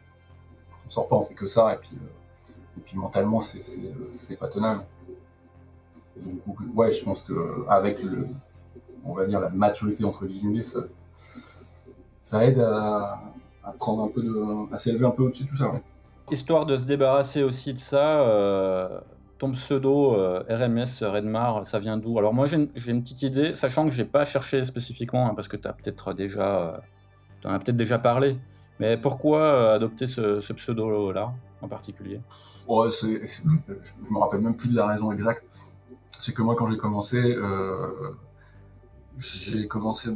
on 0.87 0.91
sort 0.91 1.09
pas, 1.09 1.17
on 1.17 1.23
fait 1.23 1.35
que 1.35 1.47
ça, 1.47 1.73
et 1.73 1.79
puis, 1.79 1.97
euh, 1.97 2.77
et 2.77 2.81
puis 2.81 2.99
mentalement, 2.99 3.41
c'est 3.41 4.37
pas 4.39 4.49
tenable. 4.49 4.85
Donc, 6.47 6.59
ouais, 6.75 6.93
je 6.93 7.03
pense 7.05 7.23
que 7.23 7.67
avec 7.69 8.03
le, 8.03 8.27
on 9.05 9.15
va 9.15 9.25
dire 9.25 9.41
la 9.41 9.49
maturité 9.49 10.05
entre 10.05 10.27
guillemets, 10.27 10.63
ça 12.23 12.45
aide 12.45 12.59
à, 12.59 13.23
à, 13.65 13.73
prendre 13.73 14.05
un 14.05 14.09
peu 14.09 14.23
de, 14.23 14.73
à 14.73 14.77
s'élever 14.77 15.07
un 15.07 15.11
peu 15.11 15.25
au-dessus 15.25 15.45
de 15.45 15.49
tout 15.51 15.57
ça. 15.57 15.73
Ouais. 15.73 15.83
Histoire 16.31 16.67
de 16.67 16.77
se 16.77 16.85
débarrasser 16.85 17.43
aussi 17.43 17.73
de 17.73 17.79
ça, 17.79 18.21
euh, 18.21 19.01
ton 19.39 19.51
pseudo 19.51 20.15
euh, 20.15 20.43
RMS 20.49 21.03
Redmar, 21.03 21.67
ça 21.67 21.79
vient 21.79 21.97
d'où? 21.97 22.19
Alors 22.19 22.33
moi 22.33 22.47
j'ai 22.47 22.57
une, 22.57 22.69
une, 22.87 23.03
petite 23.03 23.23
idée, 23.23 23.55
sachant 23.55 23.85
que 23.85 23.91
j'ai 23.91 24.05
pas 24.05 24.25
cherché 24.25 24.63
spécifiquement, 24.65 25.27
hein, 25.29 25.35
parce 25.35 25.49
que 25.49 25.57
tu 25.57 25.69
as 25.69 25.73
peut-être 25.73 26.15
déjà, 26.15 26.61
euh, 26.61 27.49
en 27.49 27.55
as 27.55 27.59
peut-être 27.59 27.77
déjà 27.77 27.99
parlé. 27.99 28.39
Mais 28.79 28.97
pourquoi 28.97 29.39
euh, 29.39 29.77
adopter 29.77 30.07
ce, 30.07 30.41
ce 30.41 30.53
pseudo-là 30.53 31.33
en 31.61 31.69
particulier? 31.69 32.21
Ouais, 32.67 32.91
c'est, 32.91 33.25
Je 33.27 34.13
me 34.13 34.19
rappelle 34.19 34.41
même 34.41 34.57
plus 34.57 34.69
de 34.69 34.77
la 34.77 34.87
raison 34.87 35.13
exacte. 35.13 35.77
C'est 36.11 36.35
que 36.35 36.43
moi, 36.43 36.55
quand 36.57 36.67
j'ai 36.67 36.77
commencé, 36.77 37.35
euh, 37.37 38.13
j'ai 39.19 39.69
commencé 39.69 40.11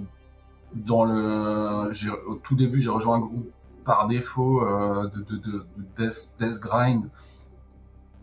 dans 0.74 1.04
le. 1.04 1.90
Au 2.28 2.34
tout 2.36 2.56
début, 2.56 2.80
j'ai 2.80 2.90
rejoint 2.90 3.16
un 3.16 3.20
groupe 3.20 3.50
par 3.84 4.06
défaut 4.06 4.62
euh, 4.62 5.08
de, 5.08 5.20
de, 5.20 5.36
de, 5.36 5.66
de 5.76 6.08
death, 6.38 6.60
Grind. 6.60 7.08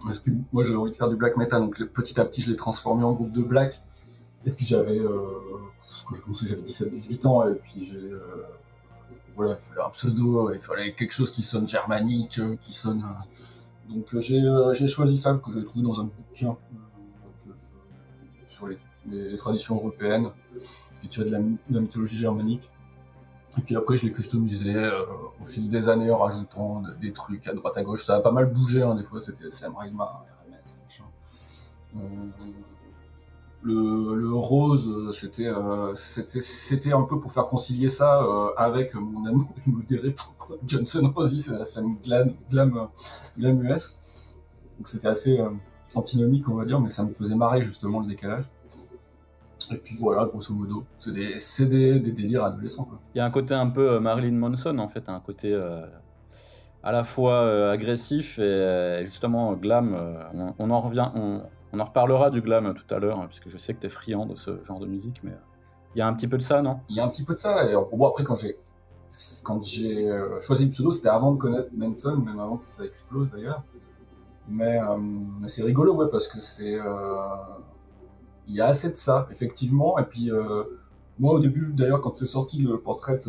Parce 0.06 0.20
que 0.20 0.32
moi, 0.52 0.64
j'avais 0.64 0.78
envie 0.78 0.92
de 0.92 0.98
faire 0.98 1.10
du 1.10 1.16
black 1.16 1.38
metal, 1.38 1.62
donc 1.62 1.82
petit 1.86 2.20
à 2.20 2.26
petit, 2.26 2.42
je 2.42 2.52
l'ai 2.52 2.58
transformé 2.58 3.04
en 3.04 3.14
groupe 3.14 3.32
de 3.32 3.42
black. 3.42 3.82
Et 4.46 4.52
puis 4.52 4.66
j'avais. 4.66 5.00
Euh, 5.00 5.24
quand 6.06 6.16
j'ai 6.16 6.22
commencé, 6.22 6.48
j'avais 6.50 6.62
17-18 6.62 7.28
ans, 7.28 7.48
et 7.48 7.56
puis 7.56 7.86
j'ai. 7.86 7.98
Euh, 7.98 8.44
voilà, 9.36 9.56
il 9.60 9.62
fallait 9.62 9.82
un 9.82 9.90
pseudo, 9.90 10.52
il 10.54 10.60
fallait 10.60 10.92
quelque 10.92 11.14
chose 11.14 11.32
qui 11.32 11.42
sonne 11.42 11.68
germanique, 11.68 12.40
qui 12.60 12.74
sonne. 12.74 13.04
Donc 13.90 14.20
j'ai 14.20 14.88
choisi 14.88 15.18
ça 15.18 15.34
que 15.34 15.52
j'ai 15.52 15.64
trouvé 15.64 15.84
dans 15.84 16.00
un 16.00 16.06
bouquin 16.06 16.56
sur 18.46 18.68
les, 18.68 18.78
les, 19.10 19.38
traditions 19.38 19.76
européennes, 19.76 20.30
qui 21.02 21.08
tire 21.08 21.26
de 21.26 21.32
la, 21.32 21.40
de 21.40 21.58
la, 21.70 21.82
mythologie 21.82 22.18
germanique. 22.18 22.72
Et 23.58 23.62
puis 23.62 23.76
après, 23.76 23.98
je 23.98 24.06
l'ai 24.06 24.12
customisé 24.12 24.76
euh, 24.76 24.92
au 25.42 25.46
fil 25.46 25.70
des 25.70 25.90
années 25.90 26.10
en 26.10 26.18
rajoutant 26.18 26.82
de, 26.82 26.94
des 26.96 27.14
trucs 27.14 27.48
à 27.48 27.54
droite 27.54 27.78
à 27.78 27.84
gauche. 27.84 28.04
Ça 28.04 28.16
a 28.16 28.20
pas 28.20 28.32
mal 28.32 28.52
bougé, 28.52 28.82
hein, 28.82 28.96
des 28.96 29.04
fois 29.04 29.22
c'était 29.22 29.52
Sam 29.52 29.76
Raimar, 29.76 30.26
RMS, 30.46 30.82
machin. 30.84 31.04
Euh, 31.98 32.06
le, 33.62 34.34
rose, 34.34 35.12
c'était 35.18 35.48
euh, 35.48 35.94
c'était 35.96 36.42
c'était 36.42 36.92
un 36.92 37.04
peu 37.04 37.20
pour 37.20 37.32
faire 37.32 37.46
concilier 37.46 37.88
ça 37.88 38.26
avec 38.58 38.94
mon 38.96 39.26
amour 39.26 39.54
immodéré 39.68 40.12
pour 40.12 40.58
Johnson 40.66 41.14
Rosie, 41.16 41.40
c'est 41.40 41.64
scène 41.64 41.98
glam 42.04 42.34
glam 42.50 42.90
glam 43.38 43.64
US. 43.64 44.38
Donc 44.78 44.88
c'était 44.90 45.08
assez 45.08 45.40
antinomique 45.96 46.50
on 46.50 46.56
va 46.56 46.66
dire, 46.66 46.82
mais 46.82 46.90
ça 46.90 47.04
me 47.04 47.14
faisait 47.14 47.36
marrer 47.36 47.62
justement 47.62 48.00
le 48.02 48.08
décalage. 48.08 48.52
Et 49.72 49.78
puis 49.78 49.96
voilà, 50.00 50.26
grosso 50.26 50.54
modo, 50.54 50.86
c'est 50.98 51.14
des, 51.14 51.36
des, 51.68 52.00
des, 52.00 52.12
délires 52.12 52.44
adolescents. 52.44 52.86
Quoi. 52.86 53.00
Il 53.16 53.18
y 53.18 53.22
a 53.22 53.26
un 53.26 53.32
côté 53.32 53.54
un 53.54 53.70
peu 53.70 54.00
Marilyn 54.00 54.34
Manson 54.34 54.78
en 54.80 54.88
fait, 54.88 55.10
un 55.10 55.20
côté 55.20 55.54
euh, 55.54 55.86
à 56.84 56.92
la 56.92 57.04
fois 57.04 57.34
euh, 57.34 57.72
agressif 57.72 58.40
et 58.40 59.02
justement 59.04 59.54
glam. 59.54 59.96
On, 60.34 60.54
on, 60.60 60.70
en 60.72 60.82
revient, 60.82 61.10
on, 61.16 61.42
on 61.72 61.80
en 61.80 61.84
reparlera 61.84 62.30
du 62.30 62.42
glam 62.42 62.74
tout 62.74 62.96
à 62.96 63.00
l'heure, 63.00 63.20
hein, 63.20 63.28
puisque 63.28 63.50
je 63.50 63.58
sais 63.58 63.74
que 63.74 63.80
tu 63.80 63.88
es 63.88 63.90
friand 63.90 64.26
de 64.26 64.36
ce 64.36 64.64
genre 64.66 64.80
de 64.80 64.88
musique, 64.88 65.22
mais 65.24 65.34
il 65.96 66.00
y 66.00 66.02
a 66.02 66.08
un 66.08 66.14
petit 66.14 66.28
peu 66.28 66.38
de 66.38 66.44
ça, 66.44 66.62
non? 66.62 66.80
Il 66.90 66.96
y 66.96 67.00
a 67.00 67.06
un 67.06 67.10
petit 67.10 67.24
peu 67.24 67.34
de 67.34 67.40
ça. 67.40 67.70
Et 67.70 67.74
après, 67.74 68.24
quand 68.24 68.36
j'ai 68.36 68.58
quand 69.44 69.62
j'ai 69.62 70.10
euh, 70.10 70.42
choisi 70.42 70.66
le 70.66 70.72
pseudo, 70.72 70.92
c'était 70.92 71.10
avant 71.10 71.34
de 71.34 71.38
connaître 71.38 71.70
Manson, 71.74 72.18
même 72.18 72.40
avant 72.40 72.58
que 72.58 72.70
ça 72.70 72.84
explose 72.84 73.30
d'ailleurs. 73.30 73.64
Mais, 74.48 74.80
euh, 74.80 74.98
mais 74.98 75.48
c'est 75.48 75.64
rigolo, 75.64 75.96
ouais, 75.96 76.08
parce 76.12 76.28
que 76.28 76.42
c'est 76.42 76.80
euh, 76.80 77.26
il 78.48 78.56
y 78.56 78.62
a 78.62 78.68
assez 78.68 78.90
de 78.90 78.96
ça, 78.96 79.28
effectivement. 79.32 79.98
Et 80.00 80.04
puis 80.04 80.32
euh, 80.32 80.64
moi, 81.20 81.34
au 81.34 81.40
début, 81.40 81.72
d'ailleurs, 81.74 82.02
quand 82.02 82.16
c'est 82.16 82.26
sorti 82.26 82.62
le 82.62 82.80
portrait, 82.80 83.20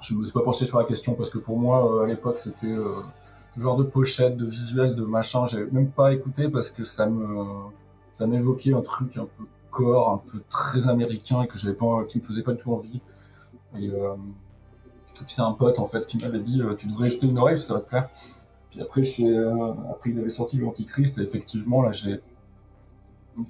je 0.00 0.14
me 0.14 0.24
suis 0.24 0.32
pas 0.32 0.42
penché 0.42 0.66
sur 0.66 0.78
la 0.78 0.84
question 0.84 1.14
parce 1.14 1.30
que 1.30 1.38
pour 1.38 1.58
moi, 1.58 2.04
à 2.04 2.06
l'époque, 2.06 2.38
c'était 2.38 2.74
genre 3.56 3.76
de 3.76 3.84
pochette, 3.84 4.36
de 4.36 4.46
visuel, 4.46 4.94
de 4.94 5.04
machin, 5.04 5.46
j'avais 5.46 5.70
même 5.70 5.90
pas 5.90 6.12
écouté 6.12 6.48
parce 6.48 6.70
que 6.70 6.84
ça 6.84 7.06
me, 7.06 7.44
ça 8.12 8.26
m'évoquait 8.26 8.72
un 8.72 8.80
truc 8.80 9.16
un 9.16 9.26
peu 9.26 9.44
corps, 9.70 10.10
un 10.10 10.18
peu 10.18 10.42
très 10.48 10.88
américain 10.88 11.42
et 11.42 11.46
que 11.46 11.58
j'avais 11.58 11.74
pas, 11.74 12.04
qui 12.04 12.18
me 12.18 12.22
faisait 12.22 12.42
pas 12.42 12.52
du 12.52 12.58
tout 12.58 12.72
envie. 12.72 13.00
Et, 13.78 13.90
euh, 13.90 14.14
puis 15.14 15.24
c'est 15.28 15.42
un 15.42 15.52
pote 15.52 15.78
en 15.78 15.86
fait 15.86 16.06
qui 16.06 16.18
m'avait 16.18 16.40
dit, 16.40 16.60
euh, 16.60 16.74
tu 16.74 16.86
devrais 16.86 17.10
jeter 17.10 17.26
une 17.26 17.38
oreille, 17.38 17.60
ça 17.60 17.74
va 17.74 17.80
te 17.80 17.88
plaire. 17.88 18.08
Puis 18.70 18.80
après, 18.80 19.02
après 19.90 20.10
il 20.10 20.18
avait 20.18 20.30
sorti 20.30 20.58
l'Antichrist, 20.58 21.18
et 21.18 21.22
effectivement, 21.22 21.82
là, 21.82 21.92
j'ai. 21.92 22.20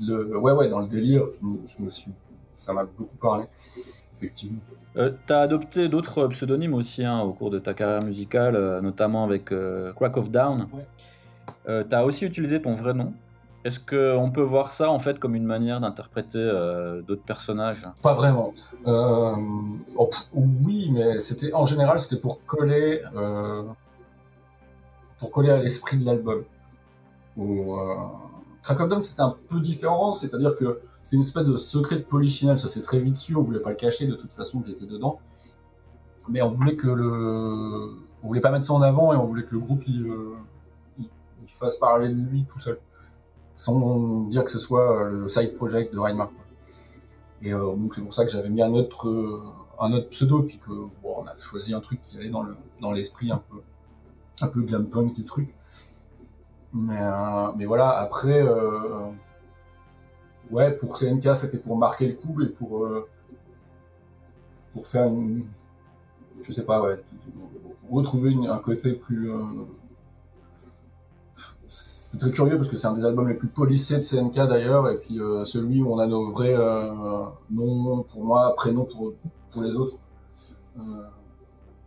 Le... 0.01 0.39
Ouais, 0.39 0.53
ouais, 0.53 0.69
dans 0.69 0.81
le 0.81 0.87
délire, 0.87 1.23
je 1.41 1.83
me, 1.83 1.91
suis... 1.91 2.13
ça 2.55 2.73
m'a 2.73 2.85
beaucoup 2.85 3.17
parlé, 3.17 3.45
effectivement. 4.15 4.61
Euh, 4.97 5.13
tu 5.27 5.33
as 5.33 5.41
adopté 5.41 5.89
d'autres 5.89 6.27
pseudonymes 6.29 6.75
aussi 6.75 7.05
hein, 7.05 7.21
au 7.21 7.33
cours 7.33 7.51
de 7.51 7.59
ta 7.59 7.75
carrière 7.75 8.05
musicale, 8.05 8.57
euh, 8.57 8.81
notamment 8.81 9.25
avec 9.25 9.53
Crack 9.97 10.17
of 10.17 10.31
Down. 10.31 10.69
Ouais. 10.73 11.85
tu 11.89 11.95
as 11.95 12.05
aussi 12.05 12.27
utilisé 12.27 12.61
ton 12.61 12.75
vrai 12.75 12.95
nom. 12.95 13.13
Est-ce 13.65 13.79
qu'on 13.79 14.31
peut 14.31 14.43
voir 14.43 14.73
ça 14.73 14.91
en 14.91 14.99
fait 14.99 15.21
comme 15.21 15.37
une 15.37 15.45
manière 15.45 15.79
d'interpréter 15.79 16.39
euh, 16.39 17.01
d'autres 17.03 17.23
personnages? 17.23 17.87
Pas 18.03 18.15
vraiment. 18.15 18.53
Euh, 18.89 19.37
oh, 19.97 20.11
oui, 20.35 20.91
mais 20.93 21.21
c'était 21.21 21.53
en 21.55 21.65
général 21.65 22.01
c'était 22.01 22.21
pour 22.21 22.45
coller 22.45 23.01
euh, 23.15 23.63
pour 25.19 25.31
coller 25.31 25.51
à 25.51 25.59
l'esprit 25.59 25.97
de 25.99 26.05
l'album. 26.05 26.43
Crack 28.63 28.81
of 28.81 28.89
Dawn 28.89 29.03
c'était 29.03 29.23
un 29.23 29.35
peu 29.49 29.61
différent, 29.61 30.13
c'est-à-dire 30.15 30.57
que 30.57 30.81
c'est 31.03 31.17
une 31.17 31.23
espèce 31.23 31.49
de 31.49 31.57
secret 31.57 31.97
de 31.97 32.03
polychinelle, 32.03 32.59
ça 32.59 32.69
s'est 32.69 32.83
très 32.83 33.01
vite 33.01 33.17
su, 33.17 33.35
on 33.37 33.43
voulait 33.43 33.61
pas 33.61 33.71
le 33.71 33.77
cacher 33.77 34.07
de 34.07 34.15
toute 34.15 34.33
façon 34.33 34.63
j'étais 34.65 34.87
dedans, 34.87 35.19
mais 36.29 36.43
on 36.43 36.49
voulait 36.49 36.77
que 36.77 36.89
le, 36.89 37.93
on 38.23 38.27
voulait 38.27 38.41
pas 38.41 38.51
mettre 38.51 38.67
ça 38.67 38.75
en 38.75 38.83
avant 38.83 39.13
et 39.13 39.17
on 39.17 39.27
voulait 39.27 39.45
que 39.45 39.53
le 39.53 39.61
groupe 39.61 39.83
il, 39.89 40.15
il 40.99 41.49
fasse 41.49 41.77
parler 41.77 42.09
de 42.09 42.21
lui 42.21 42.45
tout 42.49 42.59
seul 42.59 42.79
sans 43.63 44.25
dire 44.29 44.45
que 44.45 44.51
ce 44.51 44.59
soit 44.59 45.05
euh, 45.05 45.09
le 45.09 45.29
side 45.29 45.55
project 45.55 45.95
de 45.95 45.99
Reinmark. 45.99 46.33
Et 47.43 47.53
euh, 47.53 47.75
donc 47.77 47.95
c'est 47.95 48.03
pour 48.03 48.13
ça 48.13 48.25
que 48.25 48.31
j'avais 48.31 48.49
mis 48.49 48.63
un 48.63 48.73
autre, 48.73 49.09
euh, 49.09 49.41
un 49.79 49.93
autre 49.93 50.09
pseudo, 50.09 50.43
puis 50.43 50.59
que 50.59 50.71
bon, 51.03 51.15
on 51.19 51.27
a 51.27 51.37
choisi 51.37 51.75
un 51.75 51.81
truc 51.81 52.01
qui 52.01 52.17
allait 52.17 52.29
dans 52.29 52.43
le 52.43 52.57
dans 52.81 52.93
l'esprit 52.93 53.31
un 53.31 53.43
peu 53.51 53.59
un 54.41 54.49
peu 54.49 54.63
glam 54.63 54.89
punk 54.89 55.15
du 55.15 55.25
truc. 55.25 55.55
Mais, 56.75 57.01
mais 57.57 57.65
voilà, 57.67 57.91
après, 57.99 58.43
ouais, 60.51 60.73
pour 60.77 60.97
CNK, 60.97 61.37
c'était 61.37 61.59
pour 61.59 61.77
marquer 61.77 62.09
le 62.09 62.15
coup 62.15 62.41
et 62.43 62.49
pour, 62.49 62.89
pour 64.73 64.87
faire 64.87 65.07
une. 65.07 65.45
Je 66.43 66.51
sais 66.51 66.65
pas, 66.65 66.81
ouais, 66.83 66.99
retrouver 67.91 68.35
un 68.49 68.59
côté 68.59 68.95
plus 68.95 69.31
c'est 72.13 72.19
très 72.19 72.31
curieux 72.31 72.57
parce 72.57 72.69
que 72.69 72.77
c'est 72.77 72.87
un 72.87 72.93
des 72.93 73.07
albums 73.07 73.27
les 73.27 73.37
plus 73.37 73.49
polissés 73.49 73.97
de 73.97 74.03
CNK 74.03 74.35
d'ailleurs, 74.47 74.91
et 74.91 74.99
puis 74.99 75.19
euh, 75.19 75.47
celui 75.47 75.83
où 75.83 75.91
on 75.95 75.99
a 75.99 76.07
nos 76.07 76.31
vrais 76.31 76.55
euh, 76.55 77.25
noms 77.51 78.03
pour 78.03 78.23
moi, 78.23 78.53
prénoms 78.55 78.85
pour, 78.85 79.15
pour 79.51 79.63
les 79.63 79.77
autres. 79.77 79.95
Euh, 80.77 80.83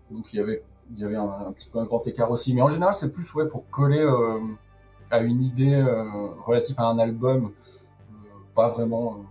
donc 0.10 0.34
il 0.34 0.38
y 0.38 0.40
avait, 0.40 0.64
y 0.98 1.04
avait 1.04 1.16
un, 1.16 1.52
petit 1.52 1.70
peu 1.70 1.78
un 1.78 1.86
grand 1.86 2.08
écart 2.08 2.32
aussi. 2.32 2.56
Mais 2.56 2.64
en 2.64 2.70
général, 2.70 2.96
c'est 2.96 3.12
plus 3.12 3.36
ouais, 3.36 3.46
pour 3.46 3.70
coller 3.70 4.04
à 5.12 5.22
une 5.22 5.42
idée 5.42 5.82
relative 6.40 6.76
à 6.80 6.88
un 6.88 7.00
album, 7.00 7.52
pas 8.54 8.70
vraiment 8.70 9.24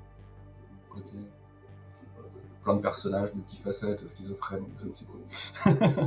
côté 0.89 1.17
plein 2.63 2.77
de 2.77 2.81
personnages, 2.81 3.35
multifacettes, 3.35 4.09
schizophrènes, 4.09 4.67
je 4.77 4.89
ne 4.89 4.93
sais 4.93 5.07
quoi. 5.07 6.07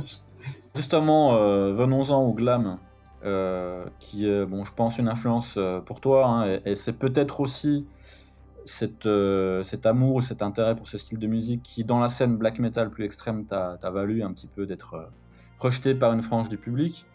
Justement, 0.74 1.32
venons-en 1.72 2.22
au 2.22 2.32
glam. 2.32 2.78
Euh, 3.24 3.84
qui 3.98 4.28
est, 4.28 4.46
bon, 4.46 4.64
je 4.64 4.72
pense, 4.72 4.98
une 4.98 5.08
influence 5.08 5.56
euh, 5.56 5.80
pour 5.80 6.00
toi. 6.00 6.26
Hein, 6.26 6.60
et, 6.64 6.76
c'est 6.76 6.92
peut-être 6.92 7.40
aussi 7.40 7.84
euh, 9.06 9.64
cet 9.64 9.86
amour 9.86 10.16
ou 10.16 10.20
cet 10.20 10.40
intérêt 10.40 10.76
pour 10.76 10.86
ce 10.86 10.98
style 10.98 11.18
de 11.18 11.26
musique 11.26 11.62
qui, 11.62 11.82
dans 11.82 11.98
la 11.98 12.06
scène 12.06 12.36
black 12.36 12.60
metal 12.60 12.90
plus 12.90 13.04
extrême, 13.04 13.44
t'a 13.44 13.76
valu 13.90 14.22
un 14.22 14.32
petit 14.32 14.46
peu 14.46 14.66
d'être 14.66 15.10
rejeté 15.58 15.96
par 15.96 16.12
une 16.12 16.22
frange 16.22 16.48
du 16.48 16.58
public. 16.58 17.06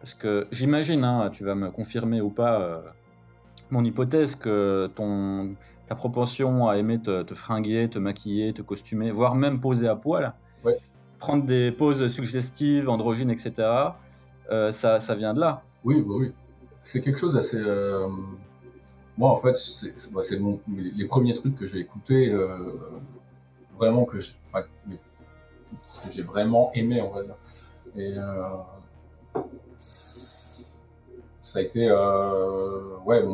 Parce 0.00 0.14
que 0.14 0.48
j'imagine, 0.50 1.04
hein, 1.04 1.30
tu 1.30 1.44
vas 1.44 1.54
me 1.54 1.70
confirmer 1.70 2.20
ou 2.20 2.30
pas 2.30 2.82
mon 3.70 3.84
hypothèse, 3.84 4.34
que 4.34 4.90
ton, 4.94 5.54
ta 5.86 5.94
propension 5.94 6.68
à 6.68 6.76
aimer 6.76 7.00
te, 7.00 7.22
te, 7.22 7.34
fringuer, 7.34 7.88
te 7.88 7.98
maquiller, 7.98 8.52
te 8.52 8.62
costumer, 8.62 9.10
voire 9.10 9.34
même 9.34 9.60
poser 9.60 9.88
à 9.88 9.96
poil, 9.96 10.34
prendre 11.18 11.44
des 11.44 11.72
poses 11.72 12.08
suggestives, 12.08 12.88
androgynes, 12.88 13.30
etc., 13.30 13.68
euh, 14.50 14.72
ça, 14.72 14.98
ça, 14.98 15.14
vient 15.14 15.32
de 15.32 15.40
là. 15.40 15.62
Oui, 15.84 16.02
bah 16.02 16.14
oui. 16.16 16.32
C'est 16.82 17.00
quelque 17.00 17.18
chose 17.18 17.34
d'assez. 17.34 17.58
Euh, 17.58 18.08
moi, 19.16 19.30
en 19.30 19.36
fait, 19.36 19.56
c'est 19.56 20.12
bah, 20.12 20.22
les 20.66 21.06
premiers 21.06 21.34
trucs 21.34 21.54
que 21.54 21.66
j'ai 21.66 21.78
écoutés, 21.78 22.32
euh, 22.32 22.72
vraiment 23.78 24.06
que 24.06 24.18
j'ai 24.18 24.34
vraiment 26.22 26.72
aimé, 26.74 27.00
on 27.00 27.12
va 27.12 27.22
dire. 27.22 27.36
Et 27.94 28.14
ça 29.80 31.58
a 31.58 31.62
été, 31.62 31.90
ouais, 33.06 33.24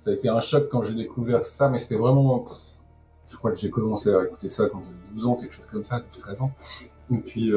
ça 0.00 0.10
a 0.10 0.12
été 0.12 0.28
un 0.28 0.40
choc 0.40 0.68
quand 0.70 0.82
j'ai 0.82 0.94
découvert 0.94 1.44
ça, 1.44 1.68
mais 1.68 1.78
c'était 1.78 1.96
vraiment. 1.96 2.44
Je 3.28 3.36
crois 3.36 3.52
que 3.52 3.58
j'ai 3.58 3.70
commencé 3.70 4.12
à 4.14 4.24
écouter 4.24 4.48
ça 4.48 4.68
quand 4.68 4.80
j'avais 4.82 5.14
12 5.14 5.26
ans, 5.26 5.34
quelque 5.36 5.52
chose 5.52 5.66
comme 5.70 5.84
ça, 5.84 6.00
12-13 6.00 6.42
ans. 6.42 6.52
Et 7.10 7.18
puis, 7.18 7.52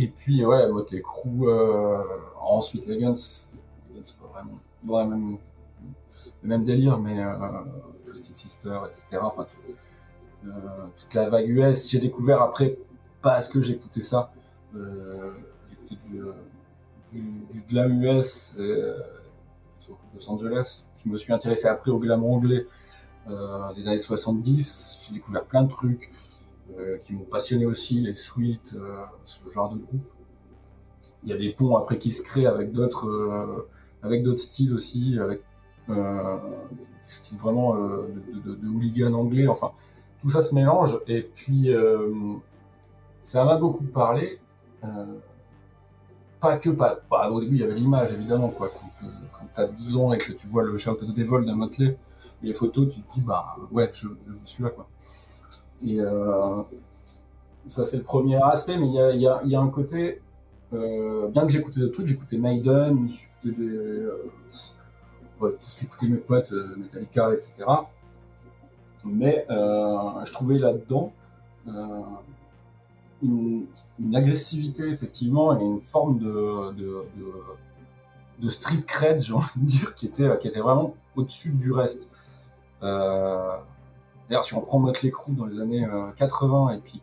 et 0.00 0.06
puis, 0.06 0.44
ouais, 0.44 0.68
Motley 0.68 1.02
Crue, 1.02 1.48
euh, 1.48 2.04
ensuite 2.40 2.86
les 2.86 2.98
Guns, 2.98 3.16
c'est 3.16 4.16
pas 4.16 4.28
vraiment 4.32 4.60
dans 4.84 5.06
même, 5.08 5.38
le 6.42 6.48
même 6.48 6.64
délire, 6.64 6.98
mais 6.98 7.20
euh, 7.20 7.34
Twisted 8.06 8.36
Sister, 8.36 8.78
etc. 8.86 9.18
Enfin, 9.22 9.44
euh, 10.44 10.86
toute 10.96 11.14
la 11.14 11.28
vague 11.28 11.48
US. 11.48 11.90
J'ai 11.90 11.98
découvert 11.98 12.42
après, 12.42 12.78
parce 13.22 13.48
que 13.48 13.60
j'écoutais 13.60 14.00
ça, 14.00 14.30
euh, 14.76 15.32
du, 16.08 16.20
du, 17.12 17.40
du, 17.50 17.62
glam 17.68 18.02
US, 18.02 18.58
sur 19.80 19.98
Los 20.14 20.30
Angeles. 20.30 20.86
Je 20.96 21.08
me 21.08 21.16
suis 21.16 21.32
intéressé 21.32 21.68
après 21.68 21.90
au 21.90 21.98
glam 21.98 22.24
anglais 22.24 22.66
des 23.76 23.88
années 23.88 23.98
70. 23.98 25.06
J'ai 25.08 25.14
découvert 25.14 25.44
plein 25.44 25.62
de 25.62 25.68
trucs. 25.68 26.10
Euh, 26.76 26.98
qui 26.98 27.14
m'ont 27.14 27.24
passionné 27.24 27.64
aussi, 27.64 28.00
les 28.00 28.12
suites, 28.12 28.76
euh, 28.78 29.02
ce 29.24 29.48
genre 29.48 29.70
de 29.70 29.78
groupe. 29.78 30.04
Il 31.22 31.30
y 31.30 31.32
a 31.32 31.36
des 31.36 31.52
ponts 31.52 31.76
après 31.76 31.98
qui 31.98 32.10
se 32.10 32.22
créent 32.22 32.46
avec 32.46 32.72
d'autres 32.72 33.08
euh, 33.08 33.66
avec 34.02 34.22
d'autres 34.22 34.38
styles 34.38 34.74
aussi, 34.74 35.18
avec 35.18 35.42
euh, 35.88 36.38
style 37.02 37.38
vraiment 37.38 37.74
de, 37.74 38.54
de, 38.54 38.68
hooligan 38.68 39.14
anglais. 39.14 39.48
Enfin, 39.48 39.72
tout 40.20 40.30
ça 40.30 40.42
se 40.42 40.54
mélange. 40.54 41.00
Et 41.08 41.22
puis, 41.22 41.70
ça 43.22 43.44
m'a 43.44 43.56
beaucoup 43.56 43.84
parlé. 43.84 44.38
Pas 46.40 46.56
que 46.56 46.70
pas. 46.70 46.98
Bah, 47.10 47.30
au 47.30 47.40
début, 47.40 47.56
il 47.56 47.60
y 47.60 47.64
avait 47.64 47.74
l'image, 47.74 48.12
évidemment, 48.12 48.48
quoi. 48.48 48.68
Quand, 48.68 49.06
quand 49.32 49.46
tu 49.54 49.60
as 49.60 49.66
12 49.66 49.96
ans 49.96 50.12
et 50.12 50.18
que 50.18 50.32
tu 50.32 50.46
vois 50.48 50.62
le 50.62 50.76
Shout 50.76 50.90
of 50.90 51.14
Devil 51.14 51.46
d'un 51.46 51.54
Motley, 51.54 51.98
les 52.42 52.52
photos, 52.52 52.88
tu 52.88 53.00
te 53.00 53.14
dis, 53.14 53.20
bah, 53.20 53.56
ouais, 53.72 53.90
je, 53.92 54.08
suis 54.44 54.62
là, 54.62 54.70
quoi. 54.70 54.88
Et 55.82 56.00
euh, 56.00 56.62
ça, 57.68 57.84
c'est 57.84 57.98
le 57.98 58.02
premier 58.02 58.40
aspect, 58.42 58.76
mais 58.76 58.88
il 58.88 58.94
y 58.94 59.28
a, 59.28 59.42
y, 59.44 59.54
a, 59.54 59.60
un 59.60 59.70
côté. 59.70 60.22
Euh, 60.72 61.28
bien 61.28 61.46
que 61.46 61.52
j'écoutais 61.52 61.80
d'autres 61.80 61.94
trucs, 61.94 62.06
j'écoutais 62.06 62.36
Maiden, 62.36 63.08
j'écoutais 63.08 63.60
des. 63.62 63.68
Euh, 63.68 64.30
tout 65.40 65.56
ce 65.60 65.76
qu'écoutaient 65.76 66.08
mes 66.08 66.18
potes, 66.18 66.52
Metallica, 66.76 67.32
etc. 67.32 67.64
Mais 69.04 69.46
je 69.48 70.32
trouvais 70.32 70.58
là-dedans 70.58 71.12
une, 73.22 73.66
agressivité, 74.14 74.88
effectivement, 74.88 75.58
et 75.58 75.62
une 75.62 75.80
forme 75.80 76.18
de, 76.18 76.72
de, 78.38 78.48
street 78.48 78.82
cred, 78.86 79.20
j'ai 79.20 79.32
envie 79.32 79.60
de 79.60 79.66
dire, 79.66 79.94
qui 79.94 80.06
était, 80.06 80.38
qui 80.38 80.48
était 80.48 80.60
vraiment 80.60 80.94
au-dessus 81.16 81.52
du 81.54 81.72
reste. 81.72 82.08
Euh, 82.82 83.58
D'ailleurs, 84.28 84.44
si 84.44 84.54
on 84.54 84.60
prend 84.60 84.78
Motley 84.78 85.10
Crue 85.10 85.32
dans 85.32 85.46
les 85.46 85.60
années 85.60 85.86
80 86.16 86.68
euh, 86.68 86.74
et 86.74 86.78
puis 86.78 87.00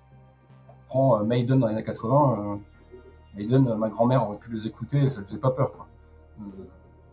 on 0.69 0.87
prend 0.87 1.19
euh, 1.19 1.23
Maiden 1.23 1.59
dans 1.59 1.67
les 1.67 1.73
années 1.73 1.83
80, 1.83 2.37
euh, 2.37 2.55
Maiden, 3.35 3.75
ma 3.75 3.89
grand-mère 3.89 4.27
aurait 4.27 4.37
pu 4.37 4.51
les 4.51 4.67
écouter 4.67 4.99
et 4.99 5.09
ça 5.09 5.21
ne 5.21 5.25
faisait 5.25 5.39
pas 5.39 5.51
peur. 5.51 5.73
Quoi. 5.73 5.87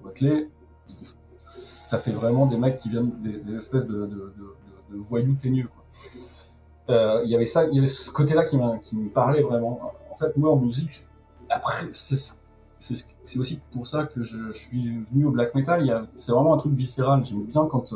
Motley, 0.03 0.51
ça 1.39 1.99
fait 1.99 2.13
vraiment 2.13 2.47
des 2.47 2.59
mecs 2.59 2.77
qui 2.77 2.91
viennent 2.91 3.11
des, 3.23 3.55
espèces 3.55 3.87
de, 3.87 4.07
de, 4.07 4.33
de, 4.91 4.97
voyous 4.97 5.35
teigneux. 5.35 5.69
Il 6.89 7.29
y 7.31 7.35
avait 7.35 7.45
ça, 7.45 7.67
il 7.67 7.75
y 7.75 7.79
avait 7.79 7.87
ce 7.87 8.11
côté-là 8.11 8.45
qui, 8.45 8.57
me 8.57 9.09
parlait 9.09 9.43
vraiment. 9.43 9.81
En 10.11 10.15
fait, 10.15 10.37
moi 10.37 10.51
en 10.51 10.57
musique, 10.57 11.07
après, 11.49 11.87
c'est 11.93 13.39
aussi 13.39 13.63
pour 13.73 13.87
ça 13.87 14.05
que 14.05 14.23
je, 14.23 14.53
suis 14.53 15.01
venu 15.01 15.27
au 15.27 15.31
black 15.31 15.55
metal. 15.55 16.09
C'est 16.17 16.33
vraiment 16.33 16.55
un 16.55 16.59
truc 16.59 16.75
viscéral. 16.75 17.25
J'aime 17.25 17.45
bien 17.45 17.67
quand 17.67 17.93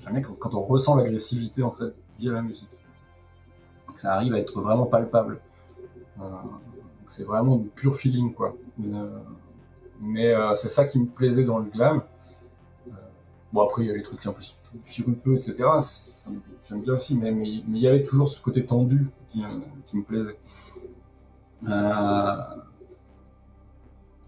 J'aime 0.00 0.14
bien 0.14 0.22
quand, 0.22 0.54
on 0.54 0.62
ressent 0.62 0.96
l'agressivité 0.96 1.62
en 1.62 1.70
fait 1.70 1.94
via 2.18 2.32
la 2.32 2.42
musique. 2.42 2.70
Ça 3.94 4.14
arrive 4.14 4.34
à 4.34 4.38
être 4.38 4.60
vraiment 4.60 4.86
palpable. 4.86 5.40
Euh, 6.20 6.30
c'est 7.06 7.24
vraiment 7.24 7.56
du 7.56 7.68
pur 7.68 7.96
feeling 7.96 8.34
quoi. 8.34 8.56
Euh, 8.82 9.18
mais 10.00 10.34
euh, 10.34 10.54
c'est 10.54 10.68
ça 10.68 10.84
qui 10.84 10.98
me 10.98 11.06
plaisait 11.06 11.44
dans 11.44 11.58
le 11.58 11.70
glam. 11.70 12.02
Bon 13.54 13.62
après 13.62 13.82
il 13.84 13.88
y 13.88 13.90
a 13.90 13.94
les 13.94 14.02
trucs 14.02 14.26
un 14.26 14.32
peu 14.32 14.42
sirupeux 14.82 15.36
etc. 15.36 15.64
J'aime 16.68 16.82
bien 16.82 16.94
aussi, 16.94 17.16
mais 17.16 17.30
mais 17.30 17.48
il 17.48 17.78
y 17.78 17.86
avait 17.88 18.02
toujours 18.02 18.28
ce 18.28 18.42
côté 18.42 18.66
tendu 18.66 19.08
qui, 19.28 19.42
qui 19.86 19.96
me 19.96 20.02
plaisait. 20.02 20.36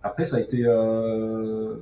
après, 0.03 0.25
ça 0.25 0.37
a 0.37 0.41
été, 0.41 0.62
euh, 0.65 1.77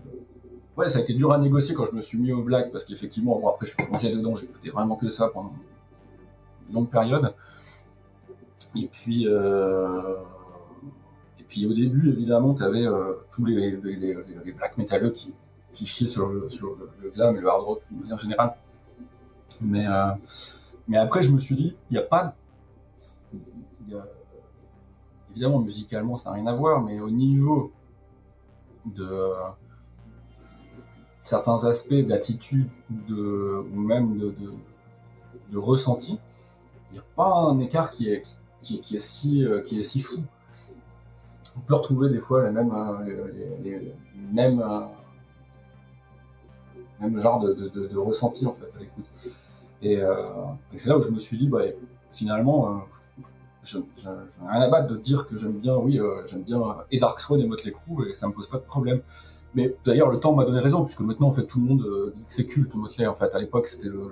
ouais, 0.77 0.89
ça 0.89 0.99
a 0.99 1.03
été 1.03 1.13
dur 1.13 1.33
à 1.33 1.39
négocier 1.39 1.75
quand 1.75 1.85
je 1.85 1.95
me 1.95 2.01
suis 2.01 2.19
mis 2.19 2.33
au 2.33 2.43
black 2.43 2.73
parce 2.73 2.85
qu'effectivement, 2.85 3.39
bon, 3.39 3.49
après, 3.49 3.67
je 3.67 3.75
suis 3.75 3.85
plongé 3.85 4.11
dedans, 4.11 4.35
j'écoutais 4.35 4.71
vraiment 4.71 4.97
que 4.97 5.09
ça 5.09 5.29
pendant 5.29 5.53
une 6.69 6.75
longue 6.75 6.91
période. 6.91 7.35
Et 8.77 8.89
puis, 8.91 9.27
euh, 9.29 10.17
puis 11.49 11.67
au 11.67 11.75
début, 11.75 12.11
évidemment, 12.11 12.55
tu 12.55 12.65
avais 12.65 12.87
euh, 12.87 13.13
tous 13.31 13.45
les, 13.45 13.79
les, 13.83 14.53
black 14.53 14.77
metalleux 14.79 15.11
qui, 15.11 15.35
qui 15.75 15.85
chiaient 15.85 16.07
sur 16.07 16.29
le, 16.29 16.49
sur 16.49 16.77
le, 17.03 17.11
glam 17.11 17.37
et 17.37 17.41
le 17.41 17.49
hard 17.49 17.65
rock 17.65 17.83
de 17.91 18.01
manière 18.01 18.19
générale. 18.19 18.57
Mais, 19.61 19.87
euh, 19.87 20.13
mais 20.89 20.97
après, 20.97 21.23
je 21.23 21.31
me 21.31 21.39
suis 21.39 21.57
dit, 21.57 21.77
il 21.91 21.95
n'y 21.95 21.99
a 21.99 22.03
pas. 22.03 22.35
Évidemment, 25.31 25.61
musicalement, 25.61 26.17
ça 26.17 26.31
n'a 26.31 26.37
rien 26.37 26.47
à 26.47 26.55
voir, 26.55 26.81
mais 26.81 27.01
au 27.01 27.11
niveau 27.11 27.73
de 28.87 29.11
certains 31.23 31.65
aspects 31.65 31.95
d'attitude 31.95 32.69
de, 32.91 33.65
ou 33.75 33.81
même 33.81 34.19
de, 34.19 34.35
de, 35.51 35.59
ressenti, 35.59 36.19
il 36.91 36.95
n'y 36.95 36.99
a 36.99 37.05
pas 37.17 37.33
un 37.33 37.59
écart 37.61 37.91
qui 37.91 38.11
est, 38.11 38.23
qui, 38.63 38.79
est 38.95 38.99
si, 38.99 39.45
euh, 39.45 39.61
qui 39.63 39.79
est 39.79 39.83
si 39.83 40.01
fou. 40.01 40.23
On 41.57 41.61
peut 41.61 41.75
retrouver 41.75 42.11
des 42.11 42.21
fois 42.21 42.45
les 42.45 42.51
mêmes, 42.51 42.73
euh, 42.73 43.31
les, 43.63 43.95
mêmes, 44.33 44.63
même 47.01 47.19
genre 47.19 47.41
de, 47.41 47.53
de, 47.53 47.87
de, 47.87 47.99
ressenti 47.99 48.47
en 48.47 48.53
fait 48.53 48.67
à 48.77 48.81
l'écoute. 48.81 49.07
Et, 49.83 50.01
euh, 50.01 50.15
et 50.73 50.79
c'est 50.79 50.89
là 50.89 50.99
où 50.99 51.03
je 51.03 51.11
me 51.11 51.19
suis 51.19 51.37
dit, 51.37 51.49
bah, 51.49 51.63
finalement, 52.11 52.69
euh, 52.69 52.79
je, 53.63 53.79
je 53.97 54.09
rien 54.41 54.61
à 54.61 54.69
battre 54.69 54.89
de 54.89 54.97
dire 54.97 55.27
que 55.27 55.37
j'aime 55.37 55.59
bien, 55.59 55.77
oui, 55.77 55.99
euh, 55.99 56.25
j'aime 56.25 56.43
bien 56.43 56.61
et 56.91 56.99
Dark 56.99 57.19
Throne 57.19 57.41
et 57.41 57.47
Motley 57.47 57.73
Crue 57.73 58.09
et 58.09 58.15
ça 58.15 58.29
me 58.29 58.33
pose 58.33 58.49
pas 58.49 58.59
de 58.59 58.65
problème. 58.65 59.01
Mais 59.55 59.75
d'ailleurs, 59.85 60.11
le 60.11 60.19
temps 60.19 60.35
m'a 60.35 60.45
donné 60.45 60.61
raison, 60.61 60.85
puisque 60.85 61.01
maintenant, 61.01 61.29
en 61.29 61.33
fait, 61.33 61.47
tout 61.47 61.61
le 61.61 61.67
monde 61.67 61.83
euh, 61.83 62.13
dit 62.17 62.25
que 62.25 62.33
c'est 62.33 62.47
culte, 62.47 62.75
Motley. 62.75 63.07
En 63.07 63.15
fait, 63.15 63.33
à 63.35 63.39
l'époque, 63.39 63.69
c'était 63.69 63.89
le, 63.89 64.11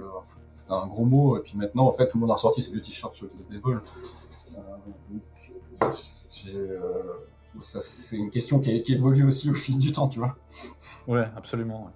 un 0.70 0.86
gros 0.86 1.04
mot, 1.04 1.36
et 1.36 1.40
puis 1.40 1.56
maintenant, 1.56 1.86
en 1.86 1.92
fait, 1.92 2.06
tout 2.08 2.18
le 2.18 2.22
monde 2.22 2.30
a 2.30 2.34
ressorti 2.34 2.62
ses 2.62 2.70
deux 2.70 2.80
t-shirts 2.80 3.14
sur 3.14 3.26
le 3.26 3.32
Devil. 3.50 3.80
Euh, 5.80 5.90
c'est 7.60 8.16
une 8.16 8.30
question 8.30 8.60
qui, 8.60 8.82
qui, 8.82 8.94
évolue 8.94 9.26
aussi 9.26 9.50
au 9.50 9.54
fil 9.54 9.78
du 9.78 9.92
temps, 9.92 10.08
tu 10.08 10.20
vois. 10.20 10.36
Ouais, 11.08 11.28
absolument. 11.36 11.90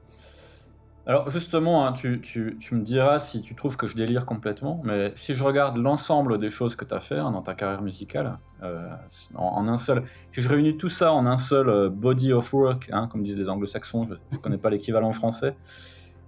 Alors 1.08 1.30
justement, 1.30 1.86
hein, 1.86 1.92
tu, 1.92 2.20
tu, 2.20 2.56
tu, 2.58 2.74
me 2.74 2.82
diras 2.82 3.20
si 3.20 3.40
tu 3.40 3.54
trouves 3.54 3.76
que 3.76 3.86
je 3.86 3.94
délire 3.94 4.26
complètement, 4.26 4.82
mais 4.82 5.12
si 5.14 5.36
je 5.36 5.44
regarde 5.44 5.76
l'ensemble 5.76 6.38
des 6.38 6.50
choses 6.50 6.74
que 6.74 6.84
tu 6.84 6.92
as 6.94 6.98
fait 6.98 7.18
hein, 7.18 7.30
dans 7.30 7.42
ta 7.42 7.54
carrière 7.54 7.80
musicale, 7.80 8.38
euh, 8.64 8.88
en, 9.36 9.44
en, 9.44 9.68
un 9.68 9.76
seul, 9.76 10.02
si 10.32 10.42
je 10.42 10.48
réunis 10.48 10.76
tout 10.76 10.88
ça 10.88 11.12
en 11.12 11.24
un 11.26 11.36
seul 11.36 11.68
euh, 11.68 11.88
body 11.88 12.32
of 12.32 12.52
work, 12.52 12.90
hein, 12.92 13.08
comme 13.10 13.22
disent 13.22 13.38
les 13.38 13.48
anglo-saxons, 13.48 14.06
je 14.06 14.14
ne 14.14 14.38
connais 14.42 14.58
pas 14.58 14.68
l'équivalent 14.68 15.12
français, 15.12 15.56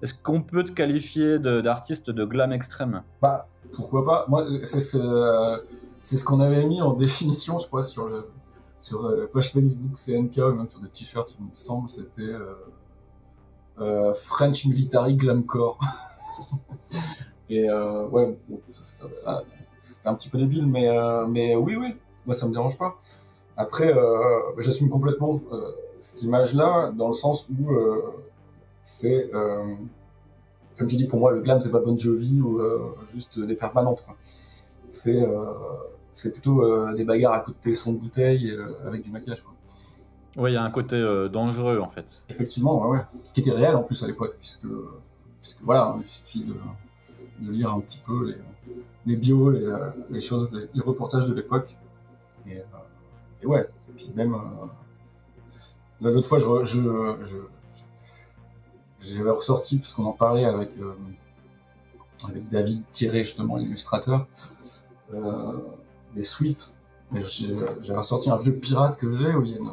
est-ce 0.00 0.14
qu'on 0.14 0.42
peut 0.42 0.62
te 0.62 0.70
qualifier 0.70 1.40
d'artiste 1.40 2.10
de, 2.10 2.12
de, 2.12 2.24
glam 2.24 2.52
extrême? 2.52 3.02
Bah, 3.20 3.48
pourquoi 3.72 4.04
pas. 4.04 4.26
Moi, 4.28 4.46
c'est 4.62 4.78
ce, 4.78 5.60
ce 6.00 6.24
qu'on 6.24 6.38
avait 6.38 6.64
mis 6.66 6.80
en 6.80 6.94
définition, 6.94 7.58
je 7.58 7.66
crois, 7.66 7.82
sur, 7.82 8.06
le, 8.08 8.28
sur 8.80 9.02
la 9.08 9.26
page 9.26 9.50
Facebook 9.50 9.96
CNK, 9.96 10.36
même 10.56 10.68
sur 10.68 10.78
des 10.78 10.88
t-shirts, 10.88 11.34
il 11.40 11.46
me 11.46 11.50
semble, 11.54 11.88
c'était... 11.88 12.22
Euh 12.22 12.54
euh, 13.80 14.12
French 14.14 14.66
Military 14.66 15.14
Glamcore. 15.14 15.78
et 17.50 17.68
euh, 17.68 18.06
ouais, 18.08 18.36
c'était 18.72 19.04
ah, 19.26 19.42
un 20.04 20.14
petit 20.14 20.28
peu 20.28 20.38
débile, 20.38 20.66
mais, 20.66 20.88
euh, 20.88 21.26
mais 21.26 21.56
oui, 21.56 21.76
oui, 21.78 21.96
moi 22.26 22.34
ça 22.34 22.46
me 22.46 22.52
dérange 22.52 22.78
pas. 22.78 22.96
Après, 23.56 23.92
euh, 23.92 24.40
j'assume 24.58 24.88
complètement 24.88 25.40
euh, 25.52 25.72
cette 26.00 26.22
image-là, 26.22 26.92
dans 26.96 27.08
le 27.08 27.14
sens 27.14 27.48
où 27.48 27.70
c'est, 28.84 29.30
comme 29.32 30.88
je 30.88 30.96
dis, 30.96 31.06
pour 31.06 31.18
moi, 31.18 31.32
le 31.32 31.40
glam, 31.40 31.60
c'est 31.60 31.72
pas 31.72 31.80
Bon 31.80 31.98
Jovi 31.98 32.40
ou 32.40 32.60
juste 33.04 33.40
des 33.40 33.56
permanentes. 33.56 34.06
C'est 34.88 35.26
c'est 36.14 36.32
plutôt 36.32 36.94
des 36.94 37.04
bagarres 37.04 37.34
à 37.34 37.40
coups 37.40 37.56
de 37.58 37.62
tesson 37.70 37.92
de 37.92 37.98
bouteille 37.98 38.52
avec 38.86 39.02
du 39.02 39.10
maquillage. 39.10 39.42
Quoi. 39.42 39.54
Oui, 40.38 40.52
il 40.52 40.54
y 40.54 40.56
a 40.56 40.62
un 40.62 40.70
côté 40.70 40.96
euh, 40.96 41.28
dangereux 41.28 41.80
en 41.80 41.88
fait. 41.88 42.24
Effectivement, 42.28 42.80
ouais, 42.80 42.98
ouais. 42.98 43.04
Qui 43.34 43.40
était 43.40 43.50
réel 43.50 43.74
en 43.74 43.82
plus 43.82 44.02
à 44.04 44.06
l'époque, 44.06 44.36
puisque, 44.38 44.66
puisque 45.42 45.62
voilà, 45.62 45.96
il 45.98 46.06
suffit 46.06 46.44
de, 46.44 47.52
lire 47.52 47.72
un 47.72 47.80
petit 47.80 48.00
peu 48.04 48.28
les, 48.28 48.36
les 49.06 49.16
bios, 49.16 49.50
les, 49.50 49.68
les 50.10 50.20
choses, 50.20 50.52
les, 50.52 50.68
les, 50.72 50.80
reportages 50.80 51.26
de 51.26 51.34
l'époque. 51.34 51.76
Et, 52.46 52.58
euh, 52.58 53.46
ouais, 53.46 53.68
puis 53.96 54.10
même. 54.14 54.34
Euh, 54.34 54.66
l'autre 56.00 56.28
fois, 56.28 56.38
je, 56.38 56.64
je, 56.64 57.16
je, 57.24 57.36
j'avais 59.00 59.30
ressorti, 59.30 59.78
parce 59.78 59.92
qu'on 59.92 60.06
en 60.06 60.12
parlait 60.12 60.44
avec, 60.44 60.78
euh, 60.78 60.94
avec 62.28 62.48
David 62.48 62.82
Thierry, 62.90 63.20
justement, 63.20 63.56
l'illustrateur, 63.56 64.26
euh, 65.12 65.58
des 66.14 66.22
suites. 66.22 66.74
J'ai 67.14 67.94
ressorti 67.94 68.30
un 68.30 68.36
vieux 68.36 68.52
pirate 68.52 68.98
que 68.98 69.10
j'ai 69.16 69.34
où 69.34 69.44
il 69.44 69.52
y 69.52 69.54
a 69.54 69.58
une 69.58 69.70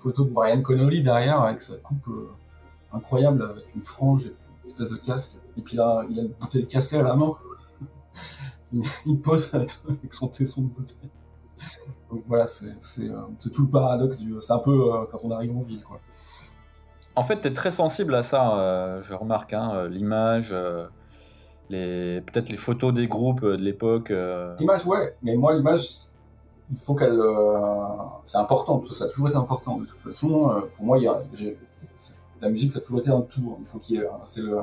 photo 0.00 0.24
de 0.24 0.30
Brian 0.30 0.62
Connolly 0.62 1.02
derrière 1.02 1.40
avec 1.40 1.60
sa 1.60 1.76
coupe 1.76 2.08
euh, 2.08 2.30
incroyable 2.92 3.42
avec 3.42 3.74
une 3.74 3.82
frange 3.82 4.26
et 4.26 4.28
une 4.28 4.68
espèce 4.68 4.88
de 4.88 4.96
casque. 4.96 5.38
Et 5.56 5.62
puis 5.62 5.76
là, 5.76 6.04
il 6.10 6.18
a 6.18 6.22
une 6.22 6.32
bouteille 6.40 6.66
cassée 6.66 6.98
à 6.98 7.02
la 7.02 7.14
main. 7.14 7.32
il, 8.72 8.82
il, 9.06 9.20
pose 9.20 9.54
avec 9.54 9.70
son 10.12 10.28
tesson 10.28 10.62
de 10.62 10.68
bouteille. 10.68 11.10
Donc 12.10 12.24
voilà, 12.26 12.46
c'est 12.46 13.10
euh, 13.10 13.20
tout 13.54 13.62
le 13.62 13.70
paradoxe 13.70 14.18
du. 14.18 14.34
C'est 14.40 14.52
un 14.52 14.58
peu 14.58 14.70
euh, 14.70 15.04
quand 15.10 15.18
on 15.22 15.30
arrive 15.30 15.56
en 15.56 15.60
ville, 15.60 15.84
quoi. 15.84 16.00
En 17.16 17.22
fait, 17.22 17.40
tu 17.40 17.48
es 17.48 17.52
très 17.52 17.70
sensible 17.70 18.14
à 18.14 18.22
ça, 18.22 18.58
euh, 18.58 19.02
je 19.02 19.14
remarque, 19.14 19.52
hein, 19.52 19.88
l'image, 19.88 20.54
les 21.68 22.20
peut-être 22.22 22.48
les 22.48 22.56
photos 22.56 22.92
des 22.92 23.08
groupes 23.08 23.44
de 23.44 23.56
l'époque. 23.56 24.12
L'image, 24.58 24.86
ouais, 24.86 25.16
mais 25.22 25.36
moi, 25.36 25.54
l'image, 25.54 25.88
il 26.70 26.76
faut 26.76 26.94
qu'elle. 26.94 27.18
Euh, 27.18 27.96
c'est 28.24 28.38
important, 28.38 28.82
ça 28.82 29.04
a 29.04 29.08
toujours 29.08 29.28
été 29.28 29.36
important. 29.36 29.78
De 29.78 29.86
toute 29.86 29.98
façon, 29.98 30.50
euh, 30.50 30.60
pour 30.74 30.84
moi, 30.84 30.98
la 32.40 32.48
musique, 32.48 32.72
ça 32.72 32.78
a 32.78 32.82
toujours 32.82 33.00
été 33.00 33.10
un 33.10 33.22
tout. 33.22 33.56
Il 33.58 33.66
faut 33.66 33.78
qu'il 33.78 33.96
y 33.96 33.98
ait. 33.98 34.06
C'est 34.24 34.42
le. 34.42 34.58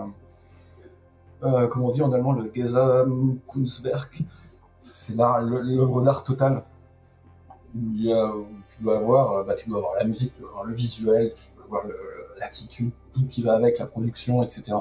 Euh, 1.43 1.67
comment 1.67 1.88
on 1.88 1.91
dit 1.91 2.02
en 2.02 2.12
allemand, 2.12 2.34
le 2.34 2.52
Gesamtkunstwerk. 2.54 4.24
C'est 4.80 5.15
l'œuvre 5.17 6.02
d'art 6.02 6.24
totale. 6.24 6.63
Il 7.76 8.06
y 8.06 8.13
a, 8.13 8.32
tu 8.70 8.84
dois 8.84 8.98
avoir, 8.98 9.46
bah, 9.46 9.54
tu 9.54 9.70
dois 9.70 9.80
avoir 9.80 9.96
la 9.96 10.06
musique, 10.06 10.34
tu 10.34 10.41
dois 10.41 10.50
avoir 10.50 10.65
le 10.65 10.74
visuel, 10.74 11.34
tu 11.36 11.50
dois 11.56 11.65
avoir 11.65 11.84
l'attitude, 12.39 12.91
tout 13.13 13.28
qui 13.28 13.43
va 13.43 13.54
avec, 13.54 13.78
la 13.80 13.86
production, 13.86 14.41
etc. 14.41 14.78